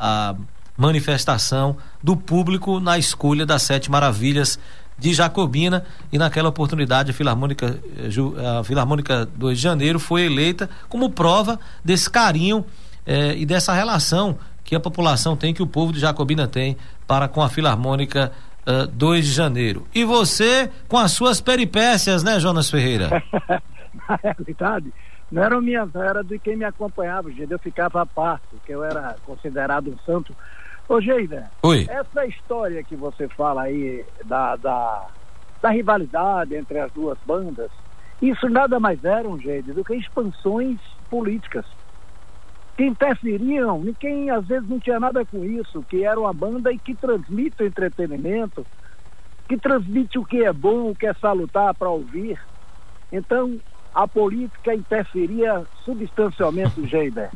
a 0.00 0.34
manifestação 0.76 1.76
do 2.02 2.16
público 2.16 2.80
na 2.80 2.98
escolha 2.98 3.46
das 3.46 3.62
sete 3.62 3.90
maravilhas 3.90 4.58
de 4.98 5.14
Jacobina 5.14 5.84
e 6.12 6.18
naquela 6.18 6.48
oportunidade 6.48 7.10
a 7.10 7.14
Filarmônica, 7.14 7.78
eh, 7.96 8.58
a 8.58 8.64
Filarmônica 8.64 9.28
2 9.36 9.56
de 9.56 9.62
Janeiro 9.62 10.00
foi 10.00 10.22
eleita 10.22 10.68
como 10.88 11.10
prova 11.10 11.60
desse 11.84 12.10
carinho 12.10 12.64
eh, 13.06 13.34
e 13.36 13.46
dessa 13.46 13.72
relação 13.72 14.38
que 14.64 14.74
a 14.74 14.80
população 14.80 15.36
tem, 15.36 15.52
que 15.52 15.62
o 15.62 15.66
povo 15.66 15.92
de 15.92 16.00
Jacobina 16.00 16.46
tem 16.46 16.76
para 17.06 17.28
com 17.28 17.42
a 17.42 17.48
Filarmônica 17.48 18.32
uh, 18.66 18.86
2 18.86 19.26
de 19.26 19.32
Janeiro. 19.32 19.86
E 19.94 20.04
você 20.04 20.70
com 20.88 20.96
as 20.96 21.12
suas 21.12 21.40
peripécias, 21.40 22.22
né, 22.22 22.38
Jonas 22.38 22.70
Ferreira? 22.70 23.22
Na 24.08 24.18
realidade, 24.22 24.92
não 25.30 25.42
eram 25.42 25.60
minhas, 25.60 25.94
era 25.94 26.22
de 26.22 26.38
quem 26.38 26.56
me 26.56 26.64
acompanhava, 26.64 27.30
gente. 27.30 27.50
Eu 27.50 27.58
ficava 27.58 28.02
a 28.02 28.06
parte, 28.06 28.56
que 28.64 28.72
eu 28.72 28.82
era 28.84 29.16
considerado 29.26 29.90
um 29.90 29.98
santo 30.06 30.34
Ô, 30.88 31.00
Geida, 31.00 31.50
Oi. 31.62 31.86
essa 31.88 32.26
história 32.26 32.82
que 32.82 32.96
você 32.96 33.28
fala 33.28 33.62
aí 33.62 34.04
da, 34.24 34.56
da, 34.56 35.06
da 35.62 35.70
rivalidade 35.70 36.54
entre 36.54 36.78
as 36.80 36.92
duas 36.92 37.16
bandas, 37.24 37.70
isso 38.20 38.48
nada 38.48 38.78
mais 38.78 39.02
era, 39.04 39.28
um 39.28 39.38
Geida, 39.38 39.72
do 39.72 39.84
que 39.84 39.94
expansões 39.94 40.78
políticas 41.08 41.64
que 42.76 42.84
interferiam 42.84 43.82
em 43.86 43.92
quem 43.92 44.30
às 44.30 44.46
vezes 44.46 44.68
não 44.68 44.80
tinha 44.80 44.98
nada 44.98 45.24
com 45.24 45.44
isso, 45.44 45.84
que 45.88 46.04
era 46.04 46.18
uma 46.18 46.32
banda 46.32 46.72
e 46.72 46.78
que 46.78 46.94
transmite 46.94 47.62
o 47.62 47.66
entretenimento, 47.66 48.66
que 49.48 49.56
transmite 49.56 50.18
o 50.18 50.24
que 50.24 50.42
é 50.42 50.52
bom, 50.52 50.90
o 50.90 50.94
que 50.94 51.06
é 51.06 51.14
salutar 51.14 51.74
para 51.74 51.90
ouvir. 51.90 52.38
Então, 53.12 53.58
a 53.94 54.08
política 54.08 54.74
interferia 54.74 55.64
substancialmente, 55.84 56.86
Geiber, 56.86 57.30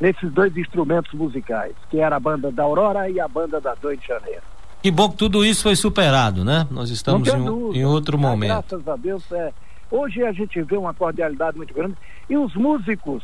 nesses 0.00 0.32
dois 0.32 0.56
instrumentos 0.56 1.12
musicais, 1.12 1.74
que 1.90 1.98
era 2.00 2.16
a 2.16 2.20
banda 2.20 2.50
da 2.50 2.62
Aurora 2.62 3.10
e 3.10 3.20
a 3.20 3.28
banda 3.28 3.60
da 3.60 3.74
2 3.74 4.00
de 4.00 4.06
Janeiro. 4.06 4.42
Que 4.82 4.90
bom 4.90 5.10
que 5.10 5.16
tudo 5.16 5.44
isso 5.44 5.62
foi 5.62 5.76
superado, 5.76 6.42
né? 6.42 6.66
Nós 6.70 6.88
estamos 6.88 7.28
em, 7.28 7.44
dúvida. 7.44 7.78
em 7.78 7.84
outro 7.84 8.16
Ah, 8.16 8.20
momento. 8.20 8.48
Graças 8.48 8.88
a 8.88 8.96
Deus, 8.96 9.30
é, 9.30 9.52
hoje 9.90 10.24
a 10.24 10.32
gente 10.32 10.62
vê 10.62 10.78
uma 10.78 10.94
cordialidade 10.94 11.58
muito 11.58 11.74
grande 11.74 11.96
e 12.30 12.36
os 12.38 12.54
músicos 12.54 13.22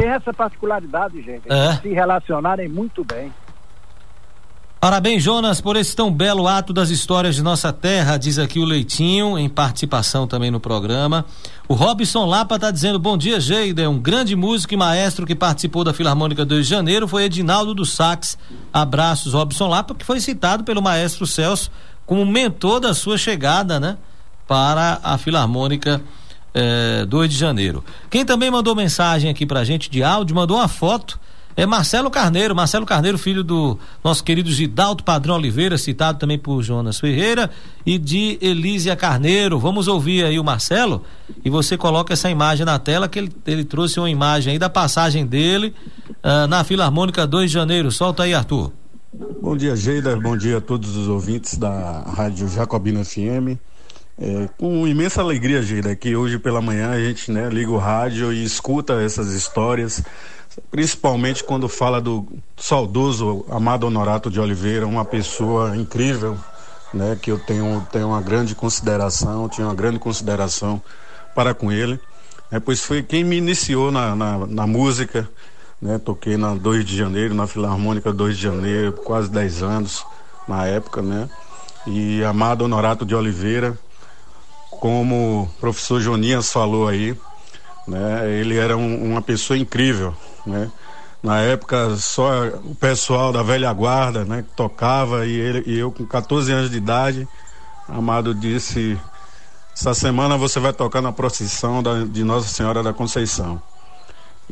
têm 0.00 0.10
essa 0.10 0.32
particularidade, 0.32 1.22
gente, 1.22 1.42
É. 1.48 1.76
se 1.76 1.88
relacionarem 1.88 2.68
muito 2.68 3.04
bem. 3.04 3.32
Parabéns, 4.80 5.22
Jonas, 5.22 5.60
por 5.60 5.76
esse 5.76 5.94
tão 5.94 6.10
belo 6.10 6.48
ato 6.48 6.72
das 6.72 6.88
histórias 6.88 7.34
de 7.34 7.42
nossa 7.42 7.70
terra, 7.70 8.16
diz 8.16 8.38
aqui 8.38 8.58
o 8.58 8.64
Leitinho, 8.64 9.38
em 9.38 9.46
participação 9.46 10.26
também 10.26 10.50
no 10.50 10.58
programa. 10.58 11.26
O 11.68 11.74
Robson 11.74 12.24
Lapa 12.24 12.54
está 12.54 12.70
dizendo: 12.70 12.98
Bom 12.98 13.18
dia, 13.18 13.38
Geida. 13.38 13.90
Um 13.90 13.98
grande 13.98 14.34
músico 14.34 14.72
e 14.72 14.78
maestro 14.78 15.26
que 15.26 15.34
participou 15.34 15.84
da 15.84 15.92
Filarmônica 15.92 16.46
2 16.46 16.64
de 16.66 16.70
Janeiro 16.70 17.06
foi 17.06 17.24
Edinaldo 17.24 17.74
do 17.74 17.84
Sax. 17.84 18.38
Abraços, 18.72 19.34
Robson 19.34 19.68
Lapa, 19.68 19.94
que 19.94 20.04
foi 20.04 20.18
citado 20.18 20.64
pelo 20.64 20.80
maestro 20.80 21.26
Celso 21.26 21.70
como 22.06 22.24
mentor 22.24 22.80
da 22.80 22.94
sua 22.94 23.18
chegada, 23.18 23.78
né? 23.78 23.98
Para 24.48 24.98
a 25.02 25.18
Filarmônica 25.18 26.00
eh, 26.54 27.04
2 27.06 27.30
de 27.30 27.36
Janeiro. 27.36 27.84
Quem 28.08 28.24
também 28.24 28.50
mandou 28.50 28.74
mensagem 28.74 29.30
aqui 29.30 29.46
pra 29.46 29.64
gente 29.64 29.90
de 29.90 30.02
áudio, 30.02 30.34
mandou 30.34 30.56
uma 30.56 30.68
foto. 30.68 31.18
É 31.56 31.66
Marcelo 31.66 32.10
Carneiro, 32.10 32.54
Marcelo 32.54 32.86
Carneiro, 32.86 33.18
filho 33.18 33.42
do 33.42 33.78
nosso 34.02 34.22
querido 34.22 34.50
Gidalto 34.50 35.02
Padrão 35.02 35.34
Oliveira, 35.34 35.76
citado 35.76 36.18
também 36.18 36.38
por 36.38 36.62
Jonas 36.62 36.98
Ferreira, 36.98 37.50
e 37.84 37.98
de 37.98 38.38
Elísia 38.40 38.94
Carneiro. 38.94 39.58
Vamos 39.58 39.88
ouvir 39.88 40.24
aí 40.24 40.38
o 40.38 40.44
Marcelo 40.44 41.04
e 41.44 41.50
você 41.50 41.76
coloca 41.76 42.12
essa 42.12 42.30
imagem 42.30 42.64
na 42.64 42.78
tela, 42.78 43.08
que 43.08 43.18
ele, 43.18 43.32
ele 43.46 43.64
trouxe 43.64 43.98
uma 43.98 44.08
imagem 44.08 44.52
aí 44.52 44.58
da 44.58 44.70
passagem 44.70 45.26
dele 45.26 45.74
ah, 46.22 46.46
na 46.46 46.62
Filarmônica 46.64 47.26
2 47.26 47.50
de 47.50 47.54
Janeiro. 47.54 47.90
Solta 47.90 48.22
aí, 48.22 48.32
Arthur. 48.32 48.72
Bom 49.42 49.56
dia, 49.56 49.74
Geida. 49.74 50.16
Bom 50.16 50.36
dia 50.36 50.58
a 50.58 50.60
todos 50.60 50.96
os 50.96 51.08
ouvintes 51.08 51.58
da 51.58 52.02
Rádio 52.02 52.48
Jacobina 52.48 53.04
FM. 53.04 53.58
É, 54.20 54.48
com 54.58 54.86
imensa 54.86 55.22
alegria, 55.22 55.62
Geida, 55.62 55.96
que 55.96 56.14
hoje 56.14 56.38
pela 56.38 56.60
manhã 56.60 56.90
a 56.90 57.00
gente 57.00 57.32
né, 57.32 57.48
liga 57.48 57.70
o 57.70 57.78
rádio 57.78 58.30
e 58.30 58.44
escuta 58.44 59.00
essas 59.00 59.32
histórias, 59.32 60.02
principalmente 60.70 61.42
quando 61.42 61.68
fala 61.70 62.02
do 62.02 62.26
saudoso 62.54 63.46
Amado 63.48 63.86
Honorato 63.86 64.30
de 64.30 64.38
Oliveira, 64.38 64.86
uma 64.86 65.06
pessoa 65.06 65.74
incrível, 65.74 66.36
né, 66.92 67.16
que 67.20 67.30
eu 67.30 67.38
tenho, 67.38 67.86
tenho 67.90 68.08
uma 68.08 68.20
grande 68.20 68.54
consideração, 68.54 69.48
tinha 69.48 69.66
uma 69.66 69.74
grande 69.74 69.98
consideração 69.98 70.82
para 71.34 71.54
com 71.54 71.72
ele, 71.72 71.98
né, 72.50 72.60
pois 72.60 72.84
foi 72.84 73.02
quem 73.02 73.24
me 73.24 73.38
iniciou 73.38 73.90
na, 73.90 74.14
na, 74.14 74.46
na 74.46 74.66
música, 74.66 75.26
né? 75.80 75.98
Toquei 75.98 76.36
na 76.36 76.54
2 76.54 76.84
de 76.84 76.96
janeiro, 76.96 77.34
na 77.34 77.46
Filarmônica 77.46 78.12
2 78.12 78.36
de 78.36 78.42
janeiro, 78.42 78.92
quase 78.92 79.30
10 79.30 79.62
anos 79.62 80.04
na 80.46 80.66
época, 80.66 81.00
né? 81.00 81.28
E 81.86 82.22
Amado 82.22 82.64
Honorato 82.64 83.06
de 83.06 83.14
Oliveira, 83.14 83.78
como 84.80 85.42
o 85.42 85.60
professor 85.60 86.00
Jonias 86.00 86.50
falou 86.50 86.88
aí, 86.88 87.14
né? 87.86 88.30
Ele 88.40 88.56
era 88.56 88.76
um- 88.76 89.04
uma 89.12 89.20
pessoa 89.20 89.58
incrível, 89.58 90.14
né? 90.44 90.72
Na 91.22 91.38
época 91.40 91.96
só 91.98 92.46
o 92.64 92.74
pessoal 92.74 93.30
da 93.30 93.42
velha 93.42 93.70
guarda, 93.74 94.24
né, 94.24 94.42
que 94.42 94.56
tocava 94.56 95.26
e 95.26 95.32
ele 95.38 95.62
e 95.66 95.78
eu 95.78 95.92
com 95.92 96.06
14 96.06 96.50
anos 96.50 96.70
de 96.70 96.78
idade, 96.78 97.28
Amado 97.86 98.34
disse: 98.34 98.98
"Essa 99.76 99.92
semana 99.92 100.38
você 100.38 100.58
vai 100.58 100.72
tocar 100.72 101.02
na 101.02 101.12
procissão 101.12 101.82
da- 101.82 102.04
de 102.04 102.24
Nossa 102.24 102.48
Senhora 102.48 102.82
da 102.82 102.92
Conceição". 102.94 103.60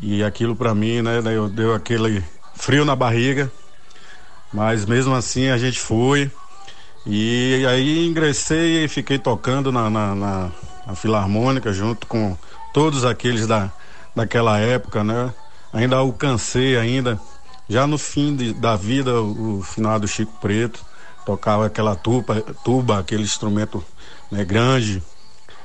E 0.02 0.22
aquilo 0.22 0.54
para 0.54 0.74
mim, 0.74 1.00
né, 1.00 1.22
deu, 1.22 1.48
deu 1.48 1.74
aquele 1.74 2.22
frio 2.54 2.84
na 2.84 2.94
barriga, 2.94 3.50
mas 4.52 4.84
mesmo 4.84 5.14
assim 5.14 5.48
a 5.48 5.56
gente 5.56 5.80
foi. 5.80 6.30
E 7.06 7.64
aí 7.66 8.06
ingressei 8.06 8.84
e 8.84 8.88
fiquei 8.88 9.18
tocando 9.18 9.72
na, 9.72 9.88
na, 9.88 10.14
na- 10.14 10.50
na 10.86 10.94
Filarmônica 10.94 11.72
junto 11.72 12.06
com 12.06 12.36
todos 12.72 13.04
aqueles 13.04 13.46
da, 13.46 13.70
daquela 14.14 14.58
época, 14.58 15.02
né? 15.04 15.32
Ainda 15.72 15.96
alcancei 15.96 16.76
ainda, 16.78 17.20
já 17.68 17.86
no 17.86 17.98
fim 17.98 18.34
de- 18.34 18.52
da 18.54 18.76
vida, 18.76 19.20
o, 19.20 19.58
o 19.58 19.62
final 19.62 19.98
do 20.00 20.08
Chico 20.08 20.32
Preto, 20.40 20.84
tocava 21.24 21.66
aquela 21.66 21.94
tuba, 21.94 22.40
tuba 22.64 22.98
aquele 22.98 23.22
instrumento 23.22 23.84
né, 24.30 24.44
grande, 24.44 25.02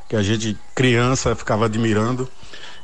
que 0.09 0.15
a 0.15 0.21
gente, 0.21 0.57
criança, 0.75 1.35
ficava 1.35 1.65
admirando. 1.65 2.27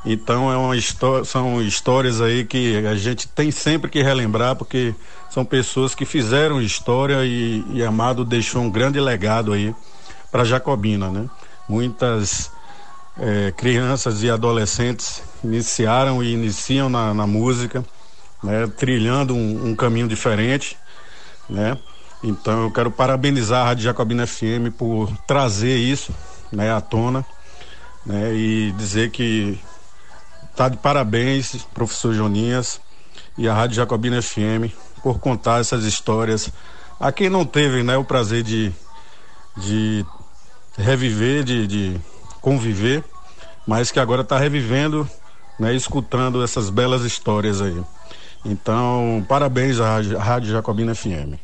Então 0.05 0.51
é 0.51 0.55
uma 0.55 0.77
histó 0.77 1.23
são 1.23 1.61
histórias 1.61 2.21
aí 2.21 2.45
que 2.45 2.77
a 2.85 2.95
gente 2.95 3.27
tem 3.27 3.51
sempre 3.51 3.91
que 3.91 4.01
relembrar, 4.01 4.55
porque 4.55 4.95
são 5.29 5.43
pessoas 5.43 5.93
que 5.93 6.05
fizeram 6.05 6.61
história 6.61 7.25
e, 7.25 7.63
e 7.73 7.83
Amado 7.83 8.23
deixou 8.23 8.61
um 8.61 8.69
grande 8.69 8.99
legado 8.99 9.51
aí 9.51 9.75
para 10.31 10.45
Jacobina, 10.45 11.09
né? 11.09 11.29
Muitas 11.67 12.49
eh, 13.17 13.53
crianças 13.57 14.23
e 14.23 14.29
adolescentes 14.29 15.21
iniciaram 15.43 16.23
e 16.23 16.33
iniciam 16.33 16.89
na, 16.89 17.13
na 17.13 17.27
música, 17.27 17.83
né? 18.41 18.67
Trilhando 18.77 19.35
um, 19.35 19.71
um 19.71 19.75
caminho 19.75 20.07
diferente, 20.07 20.77
né? 21.49 21.77
Então 22.23 22.63
eu 22.63 22.71
quero 22.71 22.89
parabenizar 22.89 23.63
a 23.63 23.65
Rádio 23.65 23.83
Jacobina 23.83 24.25
FM 24.25 24.71
por 24.77 25.11
trazer 25.27 25.77
isso, 25.77 26.13
né, 26.51 26.71
à 26.71 26.81
tona, 26.81 27.25
né? 28.05 28.33
E 28.33 28.73
dizer 28.77 29.11
que 29.11 29.59
Tá 30.59 30.67
de 30.67 30.75
parabéns, 30.75 31.55
professor 31.73 32.13
Joninhas 32.13 32.81
e 33.37 33.47
a 33.47 33.53
Rádio 33.53 33.77
Jacobina 33.77 34.21
FM 34.21 34.67
por 35.01 35.17
contar 35.17 35.61
essas 35.61 35.85
histórias. 35.85 36.51
A 36.99 37.13
quem 37.13 37.29
não 37.29 37.45
teve 37.45 37.81
né, 37.81 37.95
o 37.95 38.03
prazer 38.03 38.43
de, 38.43 38.69
de 39.55 40.05
reviver, 40.77 41.45
de, 41.45 41.65
de 41.65 42.01
conviver, 42.41 43.05
mas 43.65 43.89
que 43.89 44.01
agora 44.01 44.21
está 44.21 44.37
revivendo, 44.37 45.09
né, 45.57 45.73
escutando 45.73 46.43
essas 46.43 46.69
belas 46.69 47.03
histórias 47.03 47.61
aí. 47.61 47.81
Então, 48.43 49.25
parabéns 49.29 49.79
à 49.79 50.01
Rádio, 50.19 50.51
Jacobina 50.51 50.93
FM. 50.93 51.39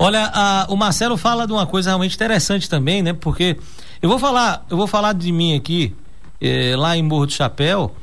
Olha, 0.00 0.32
a- 0.34 0.66
o 0.68 0.74
Marcelo 0.76 1.16
fala 1.16 1.46
de 1.46 1.52
uma 1.52 1.64
coisa 1.64 1.90
realmente 1.90 2.16
interessante 2.16 2.68
também, 2.68 3.04
né? 3.04 3.12
Porque 3.12 3.56
eu 4.02 4.08
vou 4.08 4.18
falar, 4.18 4.66
eu 4.68 4.76
vou 4.76 4.88
falar 4.88 5.12
de 5.12 5.30
mim 5.30 5.54
aqui, 5.56 5.94
eh, 6.40 6.74
lá 6.76 6.96
em 6.96 7.04
Morro 7.04 7.26
do 7.26 7.32
Chapéu, 7.32 7.94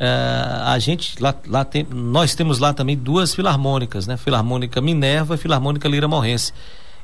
eh, 0.00 0.62
a 0.64 0.78
gente 0.78 1.20
lá, 1.20 1.34
lá 1.46 1.64
tem, 1.64 1.86
nós 1.90 2.34
temos 2.34 2.58
lá 2.58 2.72
também 2.72 2.96
duas 2.96 3.34
filarmônicas, 3.34 4.06
né? 4.06 4.16
Filarmônica 4.16 4.80
Minerva 4.80 5.34
e 5.34 5.38
Filarmônica 5.38 5.88
Lira 5.88 6.06
Morrense. 6.06 6.52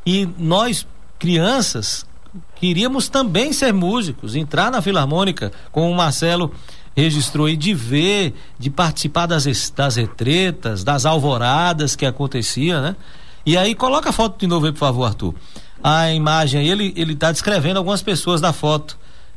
E 0.07 0.29
nós, 0.39 0.87
crianças, 1.19 2.07
queríamos 2.55 3.09
também 3.09 3.53
ser 3.53 3.73
músicos, 3.73 4.37
entrar 4.37 4.71
na 4.71 4.81
Filarmônica, 4.81 5.51
como 5.73 5.91
o 5.91 5.95
Marcelo 5.95 6.53
registrou 6.97 7.47
aí, 7.47 7.57
de 7.57 7.75
ver, 7.75 8.35
de 8.59 8.71
participar 8.71 9.27
das, 9.27 9.71
das 9.71 9.97
retretas, 9.97 10.85
das 10.85 11.05
alvoradas 11.05 11.97
que 11.97 12.07
acontecia, 12.07 12.81
né? 12.81 12.97
E 13.45 13.57
aí, 13.59 13.75
coloca 13.75 14.11
a 14.11 14.13
foto 14.13 14.39
de 14.39 14.47
novo 14.47 14.67
aí, 14.67 14.73
por 14.73 14.79
favor, 14.79 15.05
Arthur. 15.05 15.35
A 15.83 16.11
imagem 16.13 16.67
ele, 16.67 16.95
ele 16.97 17.15
tá 17.15 17.31
descrevendo 17.31 17.79
algumas 17.79 18.01
pessoas 18.01 18.41
da 18.41 18.53
foto. 18.53 18.97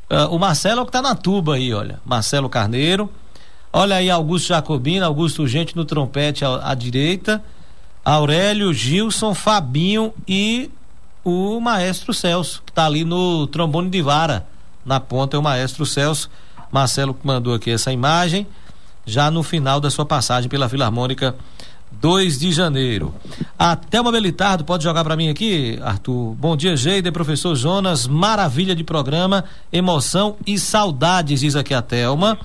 Ah, 0.10 0.28
o 0.28 0.40
Marcelo 0.40 0.80
é 0.80 0.84
o 0.84 0.86
que 0.86 0.92
tá 0.92 1.02
na 1.02 1.14
tuba 1.16 1.56
aí, 1.56 1.74
olha. 1.74 2.00
Marcelo 2.06 2.48
Carneiro. 2.48 3.12
Olha 3.72 3.98
aí, 3.98 4.10
Augusto 4.10 4.48
Jacobino, 4.48 5.06
Augusto 5.06 5.48
Gente 5.48 5.76
no 5.76 5.86
trompete 5.86 6.46
à, 6.46 6.72
à 6.72 6.74
direita. 6.74 7.44
Aurélio, 8.04 8.74
Gilson, 8.74 9.34
Fabinho 9.34 10.14
e 10.28 10.72
o 11.24 11.60
maestro 11.60 12.14
Celso, 12.14 12.64
que 12.66 12.72
tá 12.72 12.86
ali 12.86 13.04
no 13.04 13.48
trombone 13.48 13.90
de 13.90 14.02
vara. 14.02 14.48
Na 14.86 15.00
ponta 15.00 15.36
é 15.36 15.40
o 15.40 15.44
maestro 15.44 15.86
Celso. 15.86 16.30
Marcelo 16.72 17.18
mandou 17.24 17.54
aqui 17.54 17.70
essa 17.70 17.92
imagem, 17.92 18.48
já 19.06 19.30
no 19.30 19.44
final 19.44 19.80
da 19.80 19.90
sua 19.90 20.06
passagem 20.06 20.50
pela 20.50 20.70
Filarmônica 20.70 21.36
2 21.92 22.40
de 22.40 22.52
janeiro. 22.52 23.14
A 23.58 23.76
Thelma 23.76 24.12
Belitardo, 24.12 24.64
pode 24.64 24.84
jogar 24.84 25.04
para 25.04 25.16
mim 25.16 25.30
aqui, 25.30 25.80
Arthur? 25.82 26.36
Bom 26.36 26.56
dia, 26.56 26.76
Geide, 26.78 27.12
professor 27.12 27.56
Jonas, 27.56 28.08
maravilha 28.08 28.76
de 28.76 28.84
programa, 28.84 29.44
emoção 29.72 30.38
e 30.46 30.60
saudades, 30.60 31.40
diz 31.40 31.56
aqui 31.56 31.74
a 31.74 31.82
Thelma. 31.82 32.38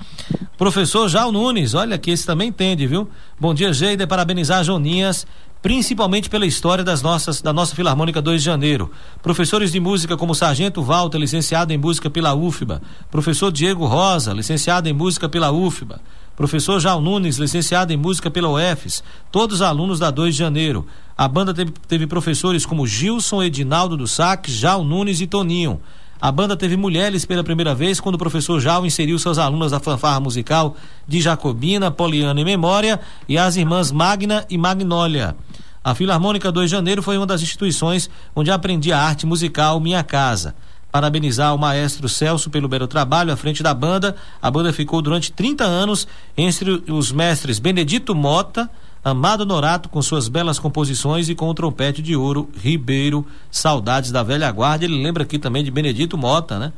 Professor 0.57 1.07
Jal 1.07 1.31
Nunes, 1.31 1.73
olha 1.73 1.97
que 1.97 2.11
esse 2.11 2.25
também 2.25 2.49
entende, 2.49 2.87
viu? 2.87 3.09
Bom 3.39 3.53
dia, 3.53 3.73
Geida, 3.73 4.07
parabenizar 4.07 4.63
Joninhas 4.63 5.25
principalmente 5.63 6.29
pela 6.29 6.45
história 6.45 6.83
das 6.83 7.01
nossas, 7.01 7.41
da 7.41 7.53
nossa 7.53 7.73
Filarmônica 7.73 8.21
2 8.21 8.41
de 8.41 8.45
Janeiro. 8.45 8.91
Professores 9.21 9.71
de 9.71 9.79
música 9.79 10.17
como 10.17 10.35
Sargento 10.35 10.83
Walter, 10.83 11.17
licenciado 11.17 11.71
em 11.71 11.77
música 11.77 12.09
pela 12.09 12.35
UFBA, 12.35 12.81
professor 13.09 13.49
Diego 13.49 13.85
Rosa, 13.85 14.33
licenciado 14.33 14.89
em 14.89 14.93
música 14.93 15.29
pela 15.29 15.53
UFBA, 15.53 16.01
professor 16.35 16.79
Jal 16.79 17.01
Nunes, 17.01 17.37
licenciado 17.37 17.93
em 17.93 17.97
música 17.97 18.31
pela 18.31 18.49
UFES, 18.49 19.03
todos 19.31 19.61
alunos 19.61 19.99
da 19.99 20.09
2 20.09 20.33
de 20.33 20.39
Janeiro. 20.39 20.85
A 21.17 21.27
banda 21.27 21.53
teve, 21.53 21.71
teve 21.87 22.07
professores 22.07 22.65
como 22.65 22.87
Gilson 22.87 23.43
Edinaldo 23.43 23.95
do 23.95 24.07
Sac, 24.07 24.51
Jal 24.51 24.83
Nunes 24.83 25.21
e 25.21 25.27
Toninho. 25.27 25.79
A 26.19 26.31
banda 26.31 26.55
teve 26.55 26.77
mulheres 26.77 27.25
pela 27.25 27.43
primeira 27.43 27.75
vez 27.75 27.99
quando 27.99 28.15
o 28.15 28.17
professor 28.17 28.59
Jal 28.59 28.85
inseriu 28.85 29.19
suas 29.19 29.37
alunas 29.37 29.71
da 29.71 29.79
fanfarra 29.79 30.19
musical 30.21 30.75
de 31.07 31.19
Jacobina, 31.19 31.91
Poliana 31.91 32.39
e 32.39 32.45
Memória 32.45 32.99
e 33.27 33.37
as 33.37 33.57
irmãs 33.57 33.91
Magna 33.91 34.45
e 34.49 34.57
Magnólia. 34.57 35.35
A 35.83 35.93
Filarmônica 35.93 36.49
2 36.49 36.69
de 36.69 36.75
Janeiro 36.77 37.03
foi 37.03 37.17
uma 37.17 37.25
das 37.25 37.41
instituições 37.41 38.09
onde 38.33 38.49
aprendi 38.49 38.93
a 38.93 38.99
arte 38.99 39.25
musical 39.25 39.81
Minha 39.81 40.01
Casa. 40.01 40.55
Parabenizar 40.93 41.55
o 41.55 41.57
maestro 41.57 42.07
Celso 42.07 42.51
pelo 42.51 42.67
belo 42.67 42.85
trabalho 42.85 43.33
à 43.33 43.35
frente 43.35 43.63
da 43.63 43.73
banda. 43.73 44.15
A 44.39 44.51
banda 44.51 44.71
ficou 44.71 45.01
durante 45.01 45.31
30 45.31 45.63
anos 45.63 46.07
entre 46.37 46.83
os 46.87 47.11
mestres 47.11 47.57
Benedito 47.57 48.13
Mota, 48.13 48.69
Amado 49.03 49.43
Norato 49.43 49.89
com 49.89 50.03
suas 50.03 50.27
belas 50.27 50.59
composições 50.59 51.29
e 51.29 51.33
com 51.33 51.49
o 51.49 51.53
trompete 51.55 51.99
de 51.99 52.15
ouro 52.15 52.47
Ribeiro, 52.55 53.25
saudades 53.49 54.11
da 54.11 54.21
velha 54.21 54.51
guarda. 54.51 54.85
Ele 54.85 55.01
lembra 55.01 55.23
aqui 55.23 55.39
também 55.39 55.63
de 55.63 55.71
Benedito 55.71 56.15
Mota, 56.15 56.59
né? 56.59 56.71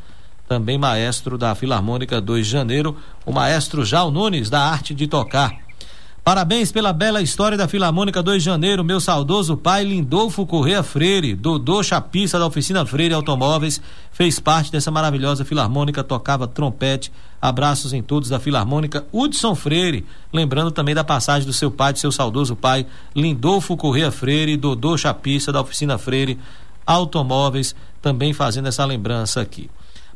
Também 0.48 0.78
maestro 0.78 1.38
da 1.38 1.54
Filarmônica 1.54 2.22
2 2.22 2.46
de 2.46 2.52
Janeiro, 2.54 2.96
o 3.26 3.34
maestro 3.34 3.84
Jal 3.84 4.12
Nunes 4.12 4.50
da 4.50 4.62
arte 4.62 4.94
de 4.94 5.08
tocar. 5.08 5.65
Parabéns 6.26 6.72
pela 6.72 6.92
bela 6.92 7.22
história 7.22 7.56
da 7.56 7.68
Filarmônica 7.68 8.24
2 8.24 8.42
de 8.42 8.46
Janeiro, 8.50 8.84
meu 8.84 9.00
saudoso 9.00 9.56
pai 9.56 9.84
Lindolfo 9.84 10.44
Correa 10.44 10.82
Freire, 10.82 11.36
Dodô 11.36 11.84
Chapista 11.84 12.40
da 12.40 12.48
Oficina 12.48 12.84
Freire 12.84 13.14
Automóveis, 13.14 13.80
fez 14.12 14.40
parte 14.40 14.72
dessa 14.72 14.90
maravilhosa 14.90 15.46
Filarmônica, 15.46 16.04
tocava 16.04 16.48
trompete. 16.48 17.12
Abraços 17.40 17.94
em 17.94 18.02
todos 18.02 18.30
da 18.30 18.40
Filarmônica 18.40 19.06
Hudson 19.14 19.54
Freire, 19.54 20.04
lembrando 20.34 20.72
também 20.72 20.96
da 20.96 21.04
passagem 21.04 21.46
do 21.46 21.54
seu 21.54 21.70
pai, 21.70 21.94
do 21.94 22.00
seu 22.00 22.12
saudoso 22.12 22.56
pai 22.56 22.88
Lindolfo 23.16 23.78
Correa 23.78 24.10
Freire, 24.10 24.58
Dodô 24.58 24.98
Chapista 24.98 25.52
da 25.52 25.62
Oficina 25.62 25.96
Freire 26.00 26.40
Automóveis, 26.88 27.76
também 28.02 28.34
fazendo 28.34 28.68
essa 28.68 28.84
lembrança 28.84 29.42
aqui. 29.42 29.70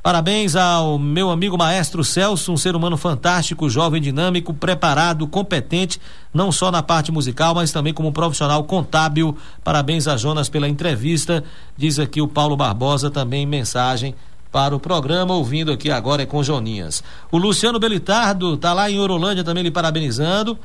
Parabéns 0.10 0.55
ao 0.55 0.97
meu 0.97 1.30
amigo 1.30 1.55
maestro 1.55 2.03
Celso, 2.03 2.51
um 2.51 2.57
ser 2.57 2.76
humano 2.76 2.97
fantástico, 2.97 3.70
jovem, 3.70 4.01
dinâmico, 4.01 4.51
preparado, 4.55 5.28
competente, 5.28 6.01
não 6.34 6.51
só 6.51 6.72
na 6.72 6.82
parte 6.82 7.12
musical, 7.12 7.53
mas 7.53 7.72
também 7.72 7.93
como 7.93 8.12
profissional 8.12 8.64
contábil. 8.64 9.38
Parabéns 9.64 10.07
a 10.07 10.18
Jonas 10.18 10.49
pela 10.49 10.68
entrevista. 10.68 11.43
Diz 11.78 11.99
aqui 11.99 12.24
o 12.24 12.28
Paulo 12.28 12.57
Barbosa 12.57 13.12
também 13.12 13.45
mensagem 13.45 14.16
para 14.51 14.76
o 14.76 14.80
programa, 14.80 15.36
ouvindo 15.36 15.72
aqui 15.72 15.91
agora 15.91 16.24
é 16.24 16.26
com 16.26 16.41
Joninhas. 16.41 17.03
O 17.32 17.38
Luciano 17.38 17.80
Belitardo 17.80 18.57
tá 18.57 18.74
lá 18.74 18.89
em 18.89 18.99
Orolândia 18.99 19.43
também 19.43 19.62
lhe 19.62 19.70
parabenizando. 19.70 20.57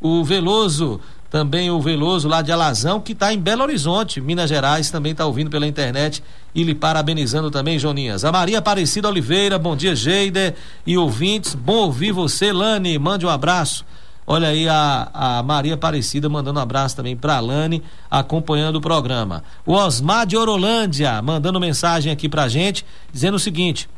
O 0.00 0.22
Veloso 0.22 1.00
também 1.32 1.70
o 1.70 1.80
Veloso 1.80 2.28
lá 2.28 2.42
de 2.42 2.52
Alazão, 2.52 3.00
que 3.00 3.12
está 3.12 3.32
em 3.32 3.38
Belo 3.38 3.62
Horizonte, 3.62 4.20
Minas 4.20 4.50
Gerais, 4.50 4.90
também 4.90 5.12
está 5.12 5.24
ouvindo 5.24 5.50
pela 5.50 5.66
internet 5.66 6.22
e 6.54 6.62
lhe 6.62 6.74
parabenizando 6.74 7.50
também, 7.50 7.78
Joninhas. 7.78 8.22
A 8.22 8.30
Maria 8.30 8.58
Aparecida 8.58 9.08
Oliveira, 9.08 9.58
bom 9.58 9.74
dia, 9.74 9.96
Geider 9.96 10.54
e 10.86 10.98
ouvintes, 10.98 11.54
bom 11.54 11.86
ouvir 11.86 12.12
você, 12.12 12.52
Lani, 12.52 12.98
mande 12.98 13.24
um 13.24 13.30
abraço. 13.30 13.82
Olha 14.26 14.48
aí 14.48 14.68
a, 14.68 15.08
a 15.10 15.42
Maria 15.42 15.72
Aparecida 15.72 16.28
mandando 16.28 16.60
um 16.60 16.62
abraço 16.62 16.96
também 16.96 17.16
para 17.16 17.40
Lani, 17.40 17.82
acompanhando 18.10 18.76
o 18.76 18.80
programa. 18.82 19.42
O 19.64 19.72
Osmar 19.72 20.26
de 20.26 20.36
Orolândia 20.36 21.22
mandando 21.22 21.58
mensagem 21.58 22.12
aqui 22.12 22.28
pra 22.28 22.46
gente, 22.46 22.84
dizendo 23.10 23.36
o 23.36 23.40
seguinte: 23.40 23.88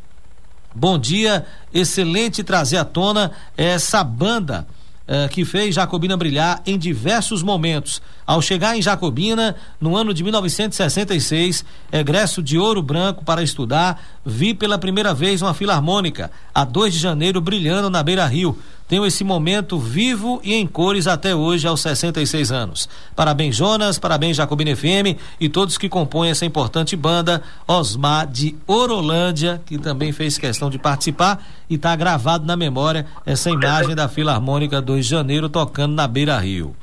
Bom 0.73 0.97
dia, 0.97 1.45
excelente 1.73 2.45
trazer 2.45 2.77
à 2.77 2.85
tona 2.85 3.33
essa 3.57 4.05
banda 4.05 4.69
eh, 5.07 5.29
que 5.31 5.45
fez 5.45 5.75
Jacobina 5.75 6.17
brilhar 6.17 6.63
em 6.67 6.79
diversos 6.79 7.43
momentos. 7.43 8.01
Ao 8.27 8.41
chegar 8.41 8.77
em 8.77 8.81
Jacobina, 8.81 9.55
no 9.79 9.95
ano 9.97 10.15
de 10.15 10.25
1966, 10.25 11.65
egresso 11.93 12.43
de 12.43 12.59
Ouro 12.59 12.83
Branco 12.83 13.25
para 13.25 13.43
estudar, 13.43 14.03
vi 14.25 14.55
pela 14.55 14.79
primeira 14.79 15.13
vez 15.13 15.43
uma 15.43 15.53
filarmônica, 15.53 16.31
a 16.55 16.65
2 16.65 16.95
de 16.95 16.99
janeiro, 16.99 17.41
brilhando 17.41 17.91
na 17.91 18.03
Beira 18.03 18.27
Rio. 18.27 18.59
Tenho 18.89 19.05
esse 19.05 19.25
momento 19.25 19.79
vivo 19.79 20.41
e 20.45 20.55
em 20.55 20.67
cores 20.67 21.07
até 21.07 21.35
hoje, 21.35 21.67
aos 21.67 21.81
66 21.81 22.53
anos. 22.53 22.89
Parabéns, 23.17 23.57
Jonas, 23.57 23.99
parabéns, 23.99 24.37
Jacobina 24.37 24.75
FM 24.77 25.19
e 25.41 25.49
todos 25.49 25.79
que 25.79 25.89
compõem 25.89 26.31
essa 26.31 26.45
importante 26.45 26.95
banda. 26.95 27.43
Osmar 27.67 28.27
de 28.27 28.55
Orolândia, 28.67 29.61
que 29.65 29.79
também 29.79 30.13
fez 30.13 30.37
questão 30.37 30.69
de 30.69 30.79
participar 30.79 31.43
e 31.69 31.77
está 31.77 31.97
gravado 31.97 32.47
na 32.47 32.57
memória 32.57 33.07
essa 33.25 33.51
imagem 33.51 33.95
da 33.95 34.07
Filarmônica 34.09 34.81
2 34.83 35.05
de 35.05 35.11
janeiro 35.11 35.49
tocando 35.49 35.95
na 35.95 36.07
Beira 36.07 36.39
Rio. 36.39 36.77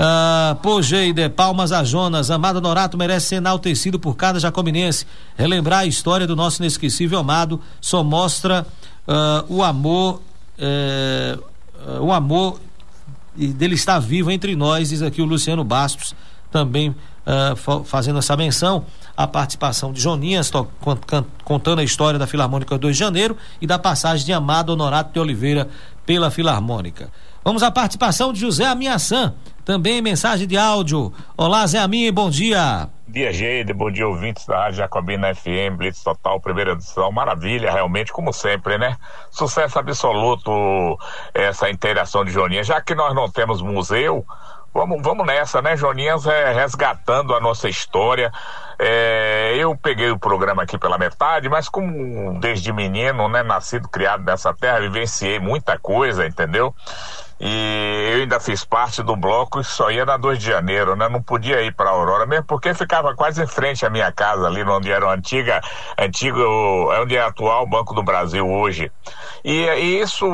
Ah, 0.00 0.56
pô, 0.62 0.80
Geide, 0.80 1.28
palmas 1.28 1.72
a 1.72 1.82
Jonas. 1.82 2.30
Amado 2.30 2.60
Norato 2.60 2.96
merece 2.96 3.26
ser 3.26 3.34
enaltecido 3.36 3.98
por 3.98 4.14
cada 4.14 4.38
jacobinense. 4.38 5.04
Relembrar 5.36 5.80
a 5.80 5.86
história 5.86 6.24
do 6.24 6.36
nosso 6.36 6.62
inesquecível 6.62 7.18
amado 7.18 7.60
só 7.80 8.04
mostra 8.04 8.64
uh, 9.08 9.52
o 9.52 9.60
amor, 9.64 10.22
uh, 10.56 12.00
o 12.00 12.12
amor 12.12 12.60
dele 13.34 13.74
estar 13.74 13.98
vivo 13.98 14.30
entre 14.30 14.54
nós, 14.54 14.90
diz 14.90 15.02
aqui 15.02 15.20
o 15.20 15.24
Luciano 15.24 15.64
Bastos, 15.64 16.14
também 16.48 16.90
uh, 16.90 17.84
fazendo 17.84 18.20
essa 18.20 18.36
menção 18.36 18.86
a 19.16 19.26
participação 19.26 19.92
de 19.92 20.00
Joninhas, 20.00 20.48
contando 21.42 21.80
a 21.80 21.82
história 21.82 22.20
da 22.20 22.26
Filarmônica 22.28 22.78
2 22.78 22.94
de 22.94 23.00
Janeiro 23.00 23.36
e 23.60 23.66
da 23.66 23.80
passagem 23.80 24.24
de 24.24 24.32
Amado 24.32 24.70
Honorato 24.70 25.12
de 25.12 25.18
Oliveira 25.18 25.68
pela 26.06 26.30
Filarmônica. 26.30 27.10
Vamos 27.44 27.62
à 27.62 27.70
participação 27.70 28.32
de 28.32 28.40
José 28.40 28.66
Aminhaçã, 28.66 29.34
também 29.64 30.02
mensagem 30.02 30.46
de 30.46 30.56
áudio. 30.56 31.12
Olá, 31.36 31.66
Zé 31.66 31.78
Amin, 31.78 32.12
bom 32.12 32.28
dia. 32.28 32.88
Dia, 33.06 33.32
Geide, 33.32 33.72
bom 33.72 33.90
dia, 33.90 34.06
ouvintes 34.06 34.44
da 34.44 34.64
Rádio 34.64 34.78
Jacobina 34.78 35.34
FM, 35.34 35.76
Blitz 35.78 36.02
Total, 36.02 36.38
primeira 36.40 36.72
edição. 36.72 37.10
Maravilha, 37.10 37.72
realmente, 37.72 38.12
como 38.12 38.32
sempre, 38.34 38.76
né? 38.76 38.96
Sucesso 39.30 39.78
absoluto 39.78 40.98
essa 41.32 41.70
interação 41.70 42.22
de 42.24 42.30
Joninha. 42.30 42.62
Já 42.62 42.82
que 42.82 42.94
nós 42.94 43.14
não 43.14 43.30
temos 43.30 43.62
museu, 43.62 44.26
Vamos, 44.74 45.02
vamos 45.02 45.26
nessa, 45.26 45.62
né, 45.62 45.76
Joninhas? 45.76 46.26
É, 46.26 46.52
resgatando 46.52 47.34
a 47.34 47.40
nossa 47.40 47.68
história. 47.68 48.30
É, 48.78 49.54
eu 49.56 49.76
peguei 49.76 50.10
o 50.10 50.18
programa 50.18 50.62
aqui 50.62 50.78
pela 50.78 50.98
metade, 50.98 51.48
mas 51.48 51.68
como 51.68 52.38
desde 52.38 52.72
menino, 52.72 53.28
né, 53.28 53.42
nascido, 53.42 53.88
criado 53.88 54.22
nessa 54.24 54.54
terra, 54.54 54.78
vivenciei 54.80 55.40
muita 55.40 55.78
coisa, 55.78 56.26
entendeu? 56.26 56.72
E 57.40 58.10
eu 58.12 58.20
ainda 58.20 58.40
fiz 58.40 58.64
parte 58.64 59.02
do 59.02 59.14
bloco 59.14 59.60
e 59.60 59.64
só 59.64 59.90
ia 59.90 60.04
na 60.04 60.16
2 60.16 60.38
de 60.38 60.46
janeiro, 60.46 60.96
né? 60.96 61.08
Não 61.08 61.22
podia 61.22 61.62
ir 61.62 61.72
para 61.72 61.90
Aurora, 61.90 62.26
mesmo 62.26 62.44
porque 62.46 62.74
ficava 62.74 63.14
quase 63.14 63.42
em 63.42 63.46
frente 63.46 63.86
à 63.86 63.90
minha 63.90 64.10
casa, 64.10 64.46
ali 64.46 64.62
onde 64.64 64.90
era 64.90 65.06
o 65.06 65.10
antiga, 65.10 65.60
antigo, 65.96 66.40
é 66.92 67.00
onde 67.00 67.16
é 67.16 67.22
atual 67.22 67.66
Banco 67.66 67.94
do 67.94 68.02
Brasil 68.02 68.48
hoje. 68.48 68.90
E, 69.44 69.52
e 69.52 70.00
isso, 70.00 70.26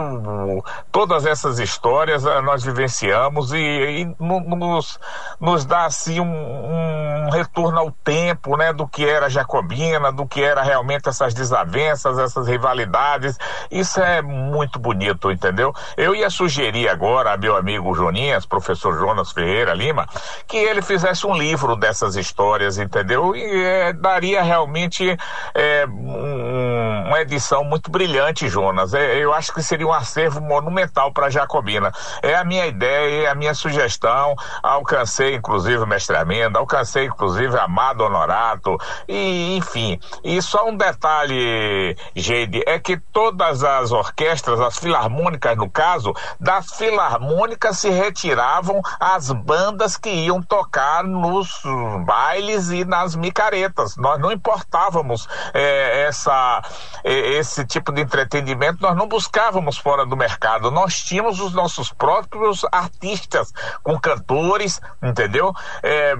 todas 0.90 1.26
essas 1.26 1.58
histórias 1.58 2.24
eh, 2.24 2.40
nós 2.40 2.64
vivenciamos 2.64 3.52
e, 3.52 3.58
e 3.58 4.16
nos, 4.18 4.98
nos 5.38 5.64
dá 5.66 5.84
assim 5.84 6.20
um, 6.20 7.26
um 7.26 7.30
retorno 7.30 7.78
ao 7.78 7.90
tempo, 7.90 8.56
né? 8.56 8.72
Do 8.72 8.88
que 8.88 9.04
era 9.04 9.28
Jacobina, 9.28 10.10
do 10.10 10.26
que 10.26 10.42
era 10.42 10.62
realmente 10.62 11.08
essas 11.08 11.34
desavenças, 11.34 12.18
essas 12.18 12.48
rivalidades. 12.48 13.38
Isso 13.70 14.00
é 14.00 14.22
muito 14.22 14.78
bonito, 14.78 15.30
entendeu? 15.30 15.74
Eu 15.96 16.14
ia 16.14 16.30
sugerir 16.30 16.88
agora 16.94 17.32
a 17.32 17.36
meu 17.36 17.56
amigo 17.56 17.92
Joninhas, 17.92 18.46
professor 18.46 18.96
Jonas 18.96 19.32
Ferreira 19.32 19.74
Lima, 19.74 20.06
que 20.46 20.56
ele 20.56 20.80
fizesse 20.80 21.26
um 21.26 21.36
livro 21.36 21.74
dessas 21.74 22.14
histórias, 22.14 22.78
entendeu? 22.78 23.34
E 23.34 23.64
é, 23.64 23.92
daria 23.92 24.42
realmente 24.42 25.16
é, 25.54 25.84
um, 25.86 27.08
uma 27.08 27.20
edição 27.20 27.64
muito 27.64 27.90
brilhante, 27.90 28.48
Jonas. 28.48 28.94
É, 28.94 29.18
eu 29.18 29.34
acho 29.34 29.52
que 29.52 29.62
seria 29.62 29.86
um 29.86 29.92
acervo 29.92 30.40
monumental 30.40 31.12
para 31.12 31.30
Jacobina. 31.30 31.92
É 32.22 32.36
a 32.36 32.44
minha 32.44 32.66
ideia, 32.66 33.24
é 33.24 33.28
a 33.28 33.34
minha 33.34 33.54
sugestão. 33.54 34.36
Alcancei, 34.62 35.34
inclusive, 35.34 35.78
o 35.78 35.86
mestre 35.86 36.16
Amenda, 36.16 36.60
alcancei, 36.60 37.06
inclusive, 37.06 37.58
Amado 37.58 38.04
Honorato, 38.04 38.78
e 39.08 39.56
enfim. 39.56 39.98
E 40.22 40.40
só 40.40 40.68
um 40.68 40.76
detalhe, 40.76 41.96
Geide, 42.14 42.62
é 42.66 42.78
que 42.78 42.96
todas 43.12 43.64
as 43.64 43.90
orquestras, 43.90 44.60
as 44.60 44.78
filarmônicas, 44.78 45.56
no 45.56 45.68
caso, 45.68 46.14
das 46.38 46.70
filarmônica 46.84 47.72
se 47.72 47.88
retiravam 47.88 48.80
as 49.00 49.30
bandas 49.30 49.96
que 49.96 50.10
iam 50.10 50.42
tocar 50.42 51.02
nos 51.02 51.62
bailes 52.04 52.70
e 52.70 52.84
nas 52.84 53.16
micaretas. 53.16 53.96
Nós 53.96 54.20
não 54.20 54.30
importávamos 54.30 55.26
é, 55.54 56.02
essa, 56.06 56.62
é, 57.02 57.12
esse 57.38 57.64
tipo 57.64 57.90
de 57.92 58.02
entretenimento, 58.02 58.82
nós 58.82 58.96
não 58.96 59.08
buscávamos 59.08 59.78
fora 59.78 60.04
do 60.04 60.16
mercado. 60.16 60.70
Nós 60.70 61.02
tínhamos 61.02 61.40
os 61.40 61.54
nossos 61.54 61.90
próprios 61.92 62.66
artistas, 62.70 63.52
com 63.82 63.98
cantores, 63.98 64.80
entendeu? 65.02 65.52
É, 65.82 66.14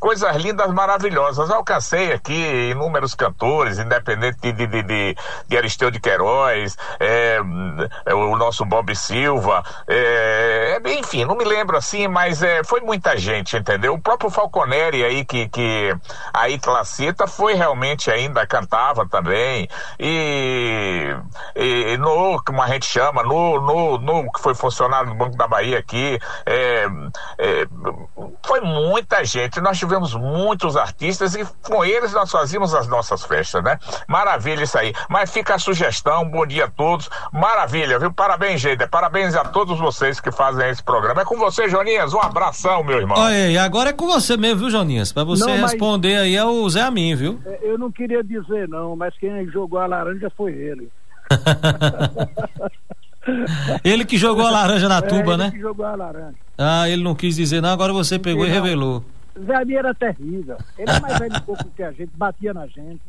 coisas 0.00 0.34
lindas, 0.36 0.72
maravilhosas. 0.72 1.50
Alcancei 1.50 2.12
aqui 2.12 2.70
inúmeros 2.70 3.14
cantores, 3.14 3.78
independente 3.78 4.38
de, 4.40 4.52
de, 4.52 4.66
de, 4.66 4.82
de, 4.82 5.16
de 5.46 5.56
Aristeu 5.56 5.90
de 5.90 6.00
Queiroz, 6.00 6.76
é, 6.98 7.38
o 8.12 8.36
nosso 8.36 8.64
Bob 8.64 8.94
Silva, 8.96 9.62
é, 9.94 10.80
enfim, 10.86 11.26
não 11.26 11.36
me 11.36 11.44
lembro 11.44 11.76
assim, 11.76 12.08
mas 12.08 12.42
é, 12.42 12.64
foi 12.64 12.80
muita 12.80 13.14
gente, 13.18 13.58
entendeu? 13.58 13.92
O 13.92 14.00
próprio 14.00 14.30
Falconeri 14.30 15.04
aí 15.04 15.22
que, 15.22 15.48
que 15.50 15.94
aí 16.32 16.58
Classita 16.58 17.26
foi 17.26 17.52
realmente 17.52 18.10
ainda 18.10 18.46
cantava 18.46 19.06
também. 19.06 19.68
E, 20.00 21.14
e 21.54 21.98
no 21.98 22.42
como 22.42 22.62
a 22.62 22.68
gente 22.68 22.86
chama 22.86 23.22
no, 23.22 23.60
no, 23.60 23.98
no 23.98 24.32
que 24.32 24.40
foi 24.40 24.54
funcionário 24.54 25.10
do 25.10 25.14
Banco 25.14 25.36
da 25.36 25.46
Bahia 25.46 25.78
aqui 25.78 26.18
é, 26.46 26.86
é, 27.38 27.66
foi 28.42 28.62
muita 28.62 29.22
gente. 29.26 29.60
Nós 29.60 29.78
tivemos 29.78 30.14
muitos 30.14 30.74
artistas 30.74 31.34
e 31.34 31.44
com 31.62 31.84
eles 31.84 32.14
nós 32.14 32.30
fazíamos 32.30 32.74
as 32.74 32.88
nossas 32.88 33.24
festas 33.24 33.62
né? 33.62 33.78
Maravilha 34.08 34.64
isso 34.64 34.78
aí. 34.78 34.94
Mas 35.10 35.30
fica 35.30 35.54
a 35.54 35.58
sugestão 35.58 36.26
bom 36.30 36.46
dia 36.46 36.64
a 36.64 36.70
todos. 36.70 37.10
Maravilha 37.30 37.98
viu? 37.98 38.10
Parabéns 38.10 38.62
gente 38.62 38.88
parabéns 38.88 39.34
a 39.34 39.44
todos 39.44 39.81
vocês 39.82 40.20
que 40.20 40.32
fazem 40.32 40.70
esse 40.70 40.82
programa 40.82 41.20
é 41.20 41.24
com 41.24 41.36
você 41.36 41.68
Joninhas 41.68 42.14
um 42.14 42.20
abração 42.20 42.82
meu 42.82 42.98
irmão 42.98 43.18
olha 43.18 43.34
aí 43.34 43.58
agora 43.58 43.90
é 43.90 43.92
com 43.92 44.06
você 44.06 44.36
mesmo 44.36 44.60
viu 44.60 44.70
Joninhas 44.70 45.12
para 45.12 45.24
você 45.24 45.44
não, 45.44 45.62
responder 45.62 46.16
aí 46.16 46.36
é 46.36 46.44
o 46.44 46.68
Zé 46.70 46.80
Amin 46.80 47.14
viu 47.14 47.38
é, 47.44 47.58
eu 47.62 47.76
não 47.76 47.92
queria 47.92 48.24
dizer 48.24 48.66
não 48.68 48.96
mas 48.96 49.14
quem 49.18 49.46
jogou 49.48 49.78
a 49.78 49.86
laranja 49.86 50.30
foi 50.36 50.52
ele 50.52 50.88
ele 53.84 54.04
que 54.04 54.16
jogou 54.16 54.46
a 54.46 54.50
laranja 54.50 54.88
na 54.88 54.98
é, 54.98 55.02
tuba, 55.02 55.34
é, 55.34 55.36
né? 55.36 55.50
que 55.50 55.60
jogou 55.60 55.86
a 55.86 55.94
laranja. 55.94 56.34
Ah, 56.58 56.88
ele 56.88 57.02
não 57.02 57.14
quis 57.14 57.36
dizer 57.36 57.60
não, 57.60 57.70
agora 57.70 57.92
você 57.92 58.18
pegou 58.18 58.46
e 58.46 58.50
revelou. 58.50 59.04
Zé 59.46 59.54
Ami 59.54 59.74
era 59.74 59.94
terrível. 59.94 60.58
Ele 60.76 60.90
é 60.90 61.00
mais 61.00 61.18
velho 61.18 61.36
um 61.36 61.40
pouco 61.40 61.64
que 61.74 61.82
a 61.82 61.92
gente, 61.92 62.10
batia 62.14 62.52
na 62.52 62.66
gente. 62.66 63.00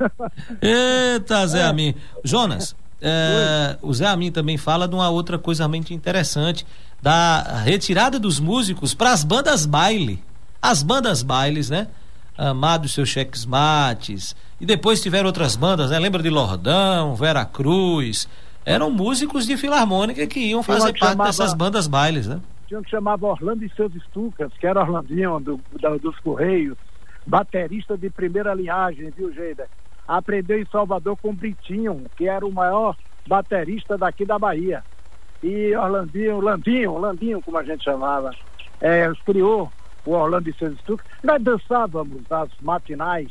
Eita, 0.60 1.46
Zé 1.46 1.60
é. 1.60 1.64
Amin. 1.64 1.94
Jonas, 2.24 2.74
é, 3.00 3.76
o 3.80 3.92
Zé 3.92 4.06
Amin 4.06 4.30
também 4.30 4.56
fala 4.56 4.86
de 4.86 4.94
uma 4.94 5.08
outra 5.08 5.38
coisa 5.38 5.62
realmente 5.62 5.94
interessante, 5.94 6.66
da 7.00 7.62
retirada 7.64 8.18
dos 8.18 8.38
músicos 8.38 8.94
para 8.94 9.12
as 9.12 9.24
bandas 9.24 9.64
baile. 9.64 10.22
As 10.60 10.82
bandas 10.82 11.22
bailes, 11.22 11.70
né? 11.70 11.88
Amado 12.36 12.88
seus 12.88 13.08
cheques 13.08 13.44
mates, 13.44 14.34
e 14.60 14.66
depois 14.66 15.02
tiveram 15.02 15.26
outras 15.26 15.56
bandas, 15.56 15.90
né? 15.90 15.98
Lembra 15.98 16.22
de 16.22 16.30
Lordão, 16.30 17.14
Vera 17.14 17.44
Cruz. 17.44 18.28
Eram 18.64 18.90
músicos 18.90 19.46
de 19.46 19.56
filarmônica 19.56 20.26
que 20.26 20.40
iam 20.40 20.62
fazer 20.62 20.92
parte 20.92 20.98
chamava, 20.98 21.24
dessas 21.24 21.54
bandas 21.54 21.86
bailes, 21.86 22.26
né? 22.26 22.40
Tinha 22.68 22.78
um 22.78 22.82
que 22.82 22.90
chamava 22.90 23.26
Orlando 23.26 23.64
e 23.64 23.70
seus 23.74 23.94
Estucas, 23.94 24.52
que 24.58 24.66
era 24.66 24.80
Orlandinho 24.80 25.40
do, 25.40 25.60
da, 25.80 25.96
dos 25.96 26.18
Correios, 26.20 26.76
baterista 27.26 27.96
de 27.96 28.10
primeira 28.10 28.54
linhagem, 28.54 29.10
viu, 29.16 29.32
Geida? 29.32 29.66
Aprendeu 30.10 30.60
em 30.60 30.66
Salvador 30.66 31.16
com 31.22 31.32
Britinho, 31.32 32.04
que 32.16 32.28
era 32.28 32.44
o 32.44 32.52
maior 32.52 32.96
baterista 33.28 33.96
daqui 33.96 34.26
da 34.26 34.40
Bahia. 34.40 34.82
E 35.40 35.72
Orlandinho, 35.76 36.40
Landinho, 36.40 36.98
Landinho, 36.98 37.40
como 37.40 37.56
a 37.56 37.62
gente 37.62 37.84
chamava, 37.84 38.32
é, 38.80 39.08
criou 39.24 39.70
o 40.04 40.10
Orlando 40.10 40.50
e 40.50 40.54
seus 40.54 40.74
Estucas. 40.74 41.06
Nós 41.22 41.40
dançávamos 41.40 42.22
as 42.28 42.50
matinais 42.60 43.30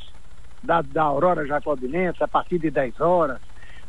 da, 0.64 0.82
da 0.82 1.04
Aurora 1.04 1.46
Jacobinense 1.46 2.24
a 2.24 2.30
partir 2.30 2.60
de 2.60 2.72
10 2.72 3.02
horas, 3.02 3.42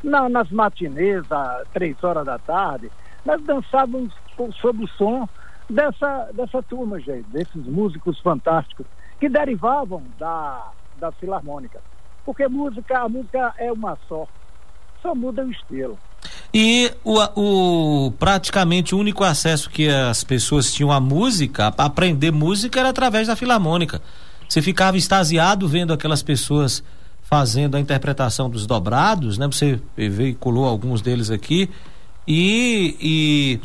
na, 0.02 0.28
nas 0.28 0.50
matinês, 0.50 1.30
às 1.30 1.68
3 1.68 2.02
horas 2.02 2.26
da 2.26 2.40
tarde, 2.40 2.90
nós 3.24 3.40
dançávamos 3.44 4.12
sob 4.60 4.82
o 4.82 4.88
som 4.88 5.28
dessa, 5.68 6.28
dessa 6.34 6.60
turma, 6.64 6.98
gente, 6.98 7.28
desses 7.28 7.64
músicos 7.66 8.18
fantásticos, 8.18 8.86
que 9.20 9.28
derivavam 9.28 10.02
da, 10.18 10.72
da 10.98 11.12
Filarmônica. 11.12 11.80
Porque 12.24 12.46
música, 12.48 12.98
a 12.98 13.08
música 13.08 13.54
é 13.58 13.72
uma 13.72 13.98
só, 14.08 14.26
só 15.02 15.14
muda 15.14 15.44
o 15.44 15.50
estilo. 15.50 15.98
E 16.52 16.92
o, 17.04 17.18
o, 17.36 18.12
praticamente 18.12 18.94
o 18.94 18.98
único 18.98 19.24
acesso 19.24 19.70
que 19.70 19.88
as 19.88 20.24
pessoas 20.24 20.72
tinham 20.72 20.90
à 20.90 21.00
música, 21.00 21.72
a 21.76 21.84
aprender 21.84 22.30
música, 22.30 22.80
era 22.80 22.90
através 22.90 23.28
da 23.28 23.36
Filarmônica. 23.36 24.02
Você 24.48 24.60
ficava 24.60 24.96
extasiado 24.96 25.68
vendo 25.68 25.92
aquelas 25.92 26.22
pessoas 26.22 26.82
fazendo 27.22 27.76
a 27.76 27.80
interpretação 27.80 28.50
dos 28.50 28.66
dobrados, 28.66 29.38
né? 29.38 29.46
Você 29.46 29.80
veiculou 29.96 30.66
alguns 30.66 31.00
deles 31.00 31.30
aqui 31.30 31.70
e, 32.32 32.96
e 33.00 33.60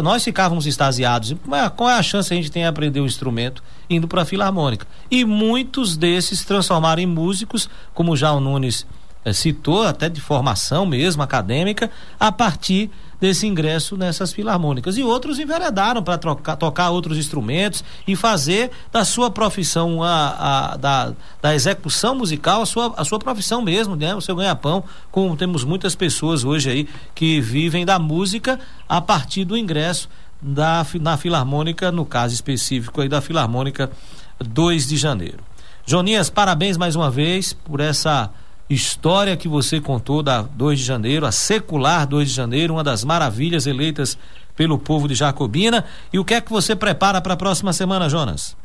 nós 0.00 0.22
ficávamos 0.22 0.66
extasiados. 0.68 1.34
Qual 1.76 1.90
é 1.90 1.98
a 1.98 2.02
chance 2.02 2.32
a 2.32 2.36
gente 2.36 2.48
tem 2.48 2.62
de 2.62 2.68
aprender 2.68 3.00
um 3.00 3.06
instrumento 3.06 3.60
indo 3.90 4.06
para 4.06 4.22
a 4.22 4.24
filarmônica? 4.24 4.86
E 5.10 5.24
muitos 5.24 5.96
desses 5.96 6.44
transformaram 6.44 7.02
em 7.02 7.06
músicos, 7.06 7.68
como 7.92 8.16
já 8.16 8.30
o 8.30 8.38
Nunes 8.38 8.86
eh, 9.24 9.32
citou, 9.32 9.82
até 9.82 10.08
de 10.08 10.20
formação 10.20 10.86
mesmo 10.86 11.24
acadêmica, 11.24 11.90
a 12.20 12.30
partir 12.30 12.88
desse 13.24 13.46
ingresso 13.46 13.96
nessas 13.96 14.34
filarmônicas. 14.34 14.98
E 14.98 15.02
outros 15.02 15.38
enveredaram 15.38 16.02
para 16.02 16.18
tocar 16.18 16.90
outros 16.90 17.16
instrumentos 17.16 17.82
e 18.06 18.14
fazer 18.14 18.70
da 18.92 19.02
sua 19.02 19.30
profissão, 19.30 20.02
a, 20.02 20.72
a, 20.72 20.76
da, 20.76 21.12
da 21.40 21.54
execução 21.54 22.14
musical, 22.14 22.60
a 22.60 22.66
sua, 22.66 22.92
a 22.98 23.02
sua 23.02 23.18
profissão 23.18 23.62
mesmo, 23.62 23.96
né? 23.96 24.14
o 24.14 24.20
seu 24.20 24.36
ganha-pão, 24.36 24.84
como 25.10 25.34
temos 25.38 25.64
muitas 25.64 25.94
pessoas 25.94 26.44
hoje 26.44 26.68
aí 26.68 26.88
que 27.14 27.40
vivem 27.40 27.86
da 27.86 27.98
música 27.98 28.60
a 28.86 29.00
partir 29.00 29.46
do 29.46 29.56
ingresso 29.56 30.06
da, 30.42 30.84
na 31.00 31.16
Filarmônica, 31.16 31.90
no 31.90 32.04
caso 32.04 32.34
específico 32.34 33.00
aí 33.00 33.08
da 33.08 33.22
Filarmônica 33.22 33.90
2 34.38 34.86
de 34.86 34.98
janeiro. 34.98 35.38
Jonias, 35.86 36.28
parabéns 36.28 36.76
mais 36.76 36.94
uma 36.94 37.10
vez 37.10 37.54
por 37.54 37.80
essa 37.80 38.30
história 38.68 39.36
que 39.36 39.48
você 39.48 39.80
contou 39.80 40.22
da 40.22 40.42
2 40.42 40.78
de 40.78 40.84
janeiro, 40.84 41.26
a 41.26 41.32
secular 41.32 42.06
2 42.06 42.28
de 42.28 42.34
janeiro, 42.34 42.74
uma 42.74 42.84
das 42.84 43.04
maravilhas 43.04 43.66
eleitas 43.66 44.18
pelo 44.56 44.78
povo 44.78 45.06
de 45.06 45.14
Jacobina. 45.14 45.84
E 46.12 46.18
o 46.18 46.24
que 46.24 46.34
é 46.34 46.40
que 46.40 46.50
você 46.50 46.74
prepara 46.74 47.20
para 47.20 47.34
a 47.34 47.36
próxima 47.36 47.72
semana, 47.72 48.08
Jonas? 48.08 48.56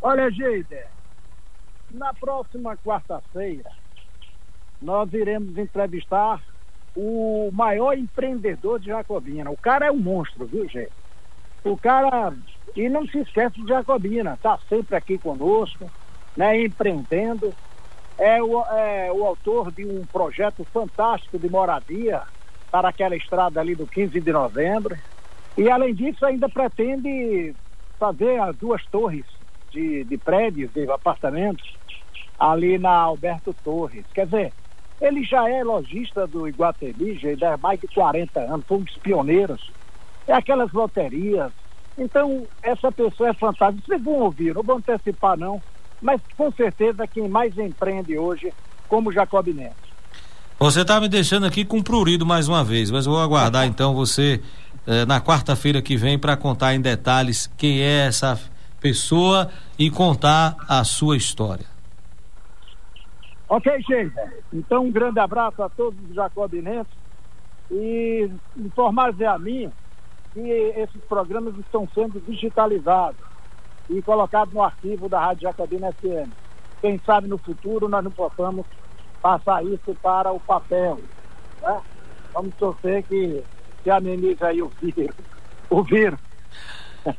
Olha, 0.00 0.30
Geider, 0.30 0.86
na 1.90 2.12
próxima 2.14 2.76
quarta-feira 2.76 3.70
nós 4.80 5.12
iremos 5.12 5.56
entrevistar 5.56 6.40
o 6.94 7.50
maior 7.52 7.96
empreendedor 7.96 8.78
de 8.78 8.86
Jacobina. 8.86 9.50
O 9.50 9.56
cara 9.56 9.86
é 9.86 9.90
um 9.90 9.98
monstro, 9.98 10.46
viu, 10.46 10.68
gente? 10.68 10.92
O 11.64 11.76
cara. 11.76 12.32
E 12.74 12.88
não 12.88 13.06
se 13.06 13.18
esquece 13.18 13.60
de 13.60 13.68
Jacobina, 13.68 14.34
está 14.34 14.58
sempre 14.68 14.96
aqui 14.96 15.16
conosco, 15.16 15.90
né, 16.36 16.62
empreendendo 16.62 17.54
é 18.18 18.42
o, 18.42 18.62
é 18.62 19.12
o 19.12 19.24
autor 19.24 19.70
de 19.70 19.84
um 19.84 20.04
projeto 20.06 20.66
fantástico 20.72 21.38
de 21.38 21.48
moradia 21.48 22.22
para 22.70 22.88
aquela 22.88 23.16
estrada 23.16 23.60
ali 23.60 23.74
do 23.74 23.86
15 23.86 24.20
de 24.20 24.32
novembro. 24.32 24.96
E 25.56 25.70
além 25.70 25.94
disso, 25.94 26.24
ainda 26.24 26.48
pretende 26.48 27.54
fazer 27.98 28.40
as 28.40 28.54
duas 28.56 28.84
torres 28.86 29.24
de, 29.70 30.04
de 30.04 30.18
prédios, 30.18 30.72
de 30.72 30.90
apartamentos, 30.90 31.64
ali 32.38 32.78
na 32.78 32.90
Alberto 32.90 33.54
Torres. 33.64 34.04
Quer 34.14 34.26
dizer, 34.26 34.52
ele 35.00 35.22
já 35.24 35.48
é 35.48 35.62
lojista 35.62 36.26
do 36.26 36.48
Iguatemi, 36.48 37.18
já 37.18 37.54
há 37.54 37.56
mais 37.56 37.80
de 37.80 37.88
40 37.88 38.40
anos, 38.40 38.66
foi 38.66 38.78
um 38.78 38.82
dos 38.82 38.96
pioneiros. 38.98 39.70
É 40.26 40.32
aquelas 40.32 40.72
loterias. 40.72 41.52
Então, 41.98 42.46
essa 42.62 42.90
pessoa 42.92 43.30
é 43.30 43.34
fantástica. 43.34 43.86
Vocês 43.86 44.02
vão 44.02 44.20
ouvir, 44.20 44.54
não 44.54 44.62
vão 44.62 44.76
antecipar, 44.76 45.38
não 45.38 45.62
mas 46.00 46.20
com 46.36 46.50
certeza 46.52 47.06
quem 47.06 47.28
mais 47.28 47.56
empreende 47.58 48.16
hoje 48.18 48.52
como 48.88 49.12
Jacob 49.12 49.46
Neto. 49.48 49.86
Você 50.58 50.82
está 50.82 51.00
me 51.00 51.08
deixando 51.08 51.46
aqui 51.46 51.64
com 51.64 51.82
prurido 51.82 52.24
mais 52.24 52.48
uma 52.48 52.64
vez, 52.64 52.90
mas 52.90 53.06
eu 53.06 53.12
vou 53.12 53.20
aguardar 53.20 53.66
então 53.68 53.94
você 53.94 54.40
eh, 54.86 55.04
na 55.04 55.20
quarta-feira 55.20 55.82
que 55.82 55.96
vem 55.96 56.18
para 56.18 56.36
contar 56.36 56.74
em 56.74 56.80
detalhes 56.80 57.46
quem 57.58 57.80
é 57.80 58.06
essa 58.06 58.40
pessoa 58.80 59.50
e 59.78 59.90
contar 59.90 60.56
a 60.68 60.84
sua 60.84 61.16
história. 61.16 61.66
Ok, 63.48 63.72
gente. 63.88 64.14
Então 64.52 64.84
um 64.84 64.90
grande 64.90 65.20
abraço 65.20 65.62
a 65.62 65.68
todos 65.68 65.98
os 66.08 66.14
jacobinenses 66.14 66.92
e 67.70 68.28
informar 68.56 69.12
a 69.24 69.38
mim 69.38 69.70
que 70.32 70.40
esses 70.40 71.00
programas 71.08 71.56
estão 71.58 71.88
sendo 71.94 72.20
digitalizados 72.20 73.35
e 73.88 74.02
colocado 74.02 74.52
no 74.52 74.62
arquivo 74.62 75.08
da 75.08 75.20
Rádio 75.20 75.42
Jacobina 75.42 75.92
FM. 75.92 76.30
Quem 76.80 77.00
sabe 77.04 77.28
no 77.28 77.38
futuro 77.38 77.88
nós 77.88 78.04
não 78.04 78.10
possamos 78.10 78.66
passar 79.22 79.64
isso 79.64 79.96
para 80.02 80.32
o 80.32 80.40
papel. 80.40 80.98
Né? 81.62 81.80
Vamos 82.32 82.54
torcer 82.56 83.02
que 83.04 83.42
se 83.82 83.90
amenize 83.90 84.42
aí 84.44 84.60
o 84.60 84.70
vírus. 84.80 85.14
O 85.70 85.82
vírus. 85.82 86.18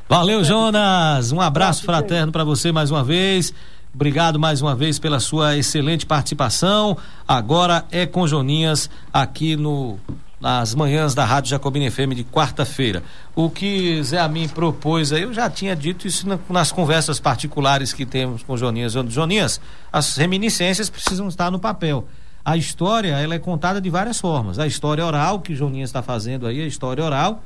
Valeu, 0.08 0.44
Jonas. 0.44 1.32
Um 1.32 1.40
abraço 1.40 1.84
fraterno 1.84 2.30
para 2.30 2.44
você 2.44 2.70
mais 2.70 2.90
uma 2.90 3.02
vez. 3.02 3.54
Obrigado 3.94 4.38
mais 4.38 4.60
uma 4.60 4.74
vez 4.74 4.98
pela 4.98 5.18
sua 5.18 5.56
excelente 5.56 6.06
participação. 6.06 6.96
Agora 7.26 7.84
é 7.90 8.06
com 8.06 8.26
Joninhas 8.26 8.88
aqui 9.12 9.56
no 9.56 9.98
nas 10.40 10.74
manhãs 10.74 11.14
da 11.14 11.24
Rádio 11.24 11.50
Jacobina 11.50 11.90
FM 11.90 12.14
de 12.14 12.24
quarta-feira. 12.24 13.02
O 13.34 13.50
que 13.50 14.02
Zé 14.02 14.18
Amin 14.18 14.48
propôs 14.48 15.12
aí, 15.12 15.22
eu 15.22 15.34
já 15.34 15.50
tinha 15.50 15.74
dito 15.74 16.06
isso 16.06 16.28
na, 16.28 16.38
nas 16.48 16.70
conversas 16.70 17.18
particulares 17.18 17.92
que 17.92 18.06
temos 18.06 18.42
com 18.42 18.56
Joninhas. 18.56 18.92
Joninhas, 19.08 19.60
as 19.92 20.16
reminiscências 20.16 20.88
precisam 20.88 21.28
estar 21.28 21.50
no 21.50 21.58
papel. 21.58 22.06
A 22.44 22.56
história, 22.56 23.18
ela 23.18 23.34
é 23.34 23.38
contada 23.38 23.80
de 23.80 23.90
várias 23.90 24.20
formas. 24.20 24.58
A 24.58 24.66
história 24.66 25.04
oral, 25.04 25.40
que 25.40 25.54
Joninhas 25.54 25.90
está 25.90 26.02
fazendo 26.02 26.46
aí, 26.46 26.62
a 26.62 26.66
história 26.66 27.04
oral, 27.04 27.42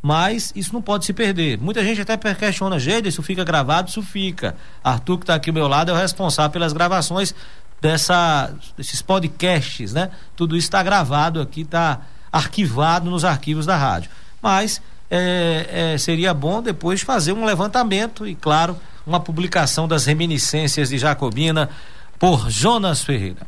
mas 0.00 0.52
isso 0.54 0.72
não 0.72 0.80
pode 0.80 1.04
se 1.04 1.12
perder. 1.12 1.58
Muita 1.58 1.82
gente 1.82 2.00
até 2.00 2.16
questiona, 2.34 2.78
gente, 2.78 3.08
isso 3.08 3.22
fica 3.22 3.42
gravado, 3.44 3.90
isso 3.90 4.02
fica. 4.02 4.54
Arthur, 4.84 5.18
que 5.18 5.24
está 5.24 5.34
aqui 5.34 5.50
ao 5.50 5.54
meu 5.54 5.66
lado, 5.66 5.90
é 5.90 5.94
o 5.94 5.96
responsável 5.96 6.52
pelas 6.52 6.72
gravações 6.72 7.34
dessa, 7.80 8.54
desses 8.76 9.02
podcasts, 9.02 9.92
né? 9.92 10.10
Tudo 10.36 10.56
isso 10.56 10.68
está 10.68 10.82
gravado 10.82 11.40
aqui, 11.40 11.62
está 11.62 12.00
arquivado 12.36 13.10
nos 13.10 13.24
arquivos 13.24 13.66
da 13.66 13.76
rádio. 13.76 14.10
Mas 14.42 14.80
é, 15.10 15.92
é, 15.94 15.98
seria 15.98 16.34
bom 16.34 16.62
depois 16.62 17.00
fazer 17.00 17.32
um 17.32 17.44
levantamento 17.44 18.26
e, 18.26 18.34
claro, 18.34 18.76
uma 19.06 19.20
publicação 19.20 19.86
das 19.86 20.04
reminiscências 20.04 20.88
de 20.88 20.98
Jacobina 20.98 21.70
por 22.18 22.50
Jonas 22.50 23.02
Ferreira. 23.02 23.46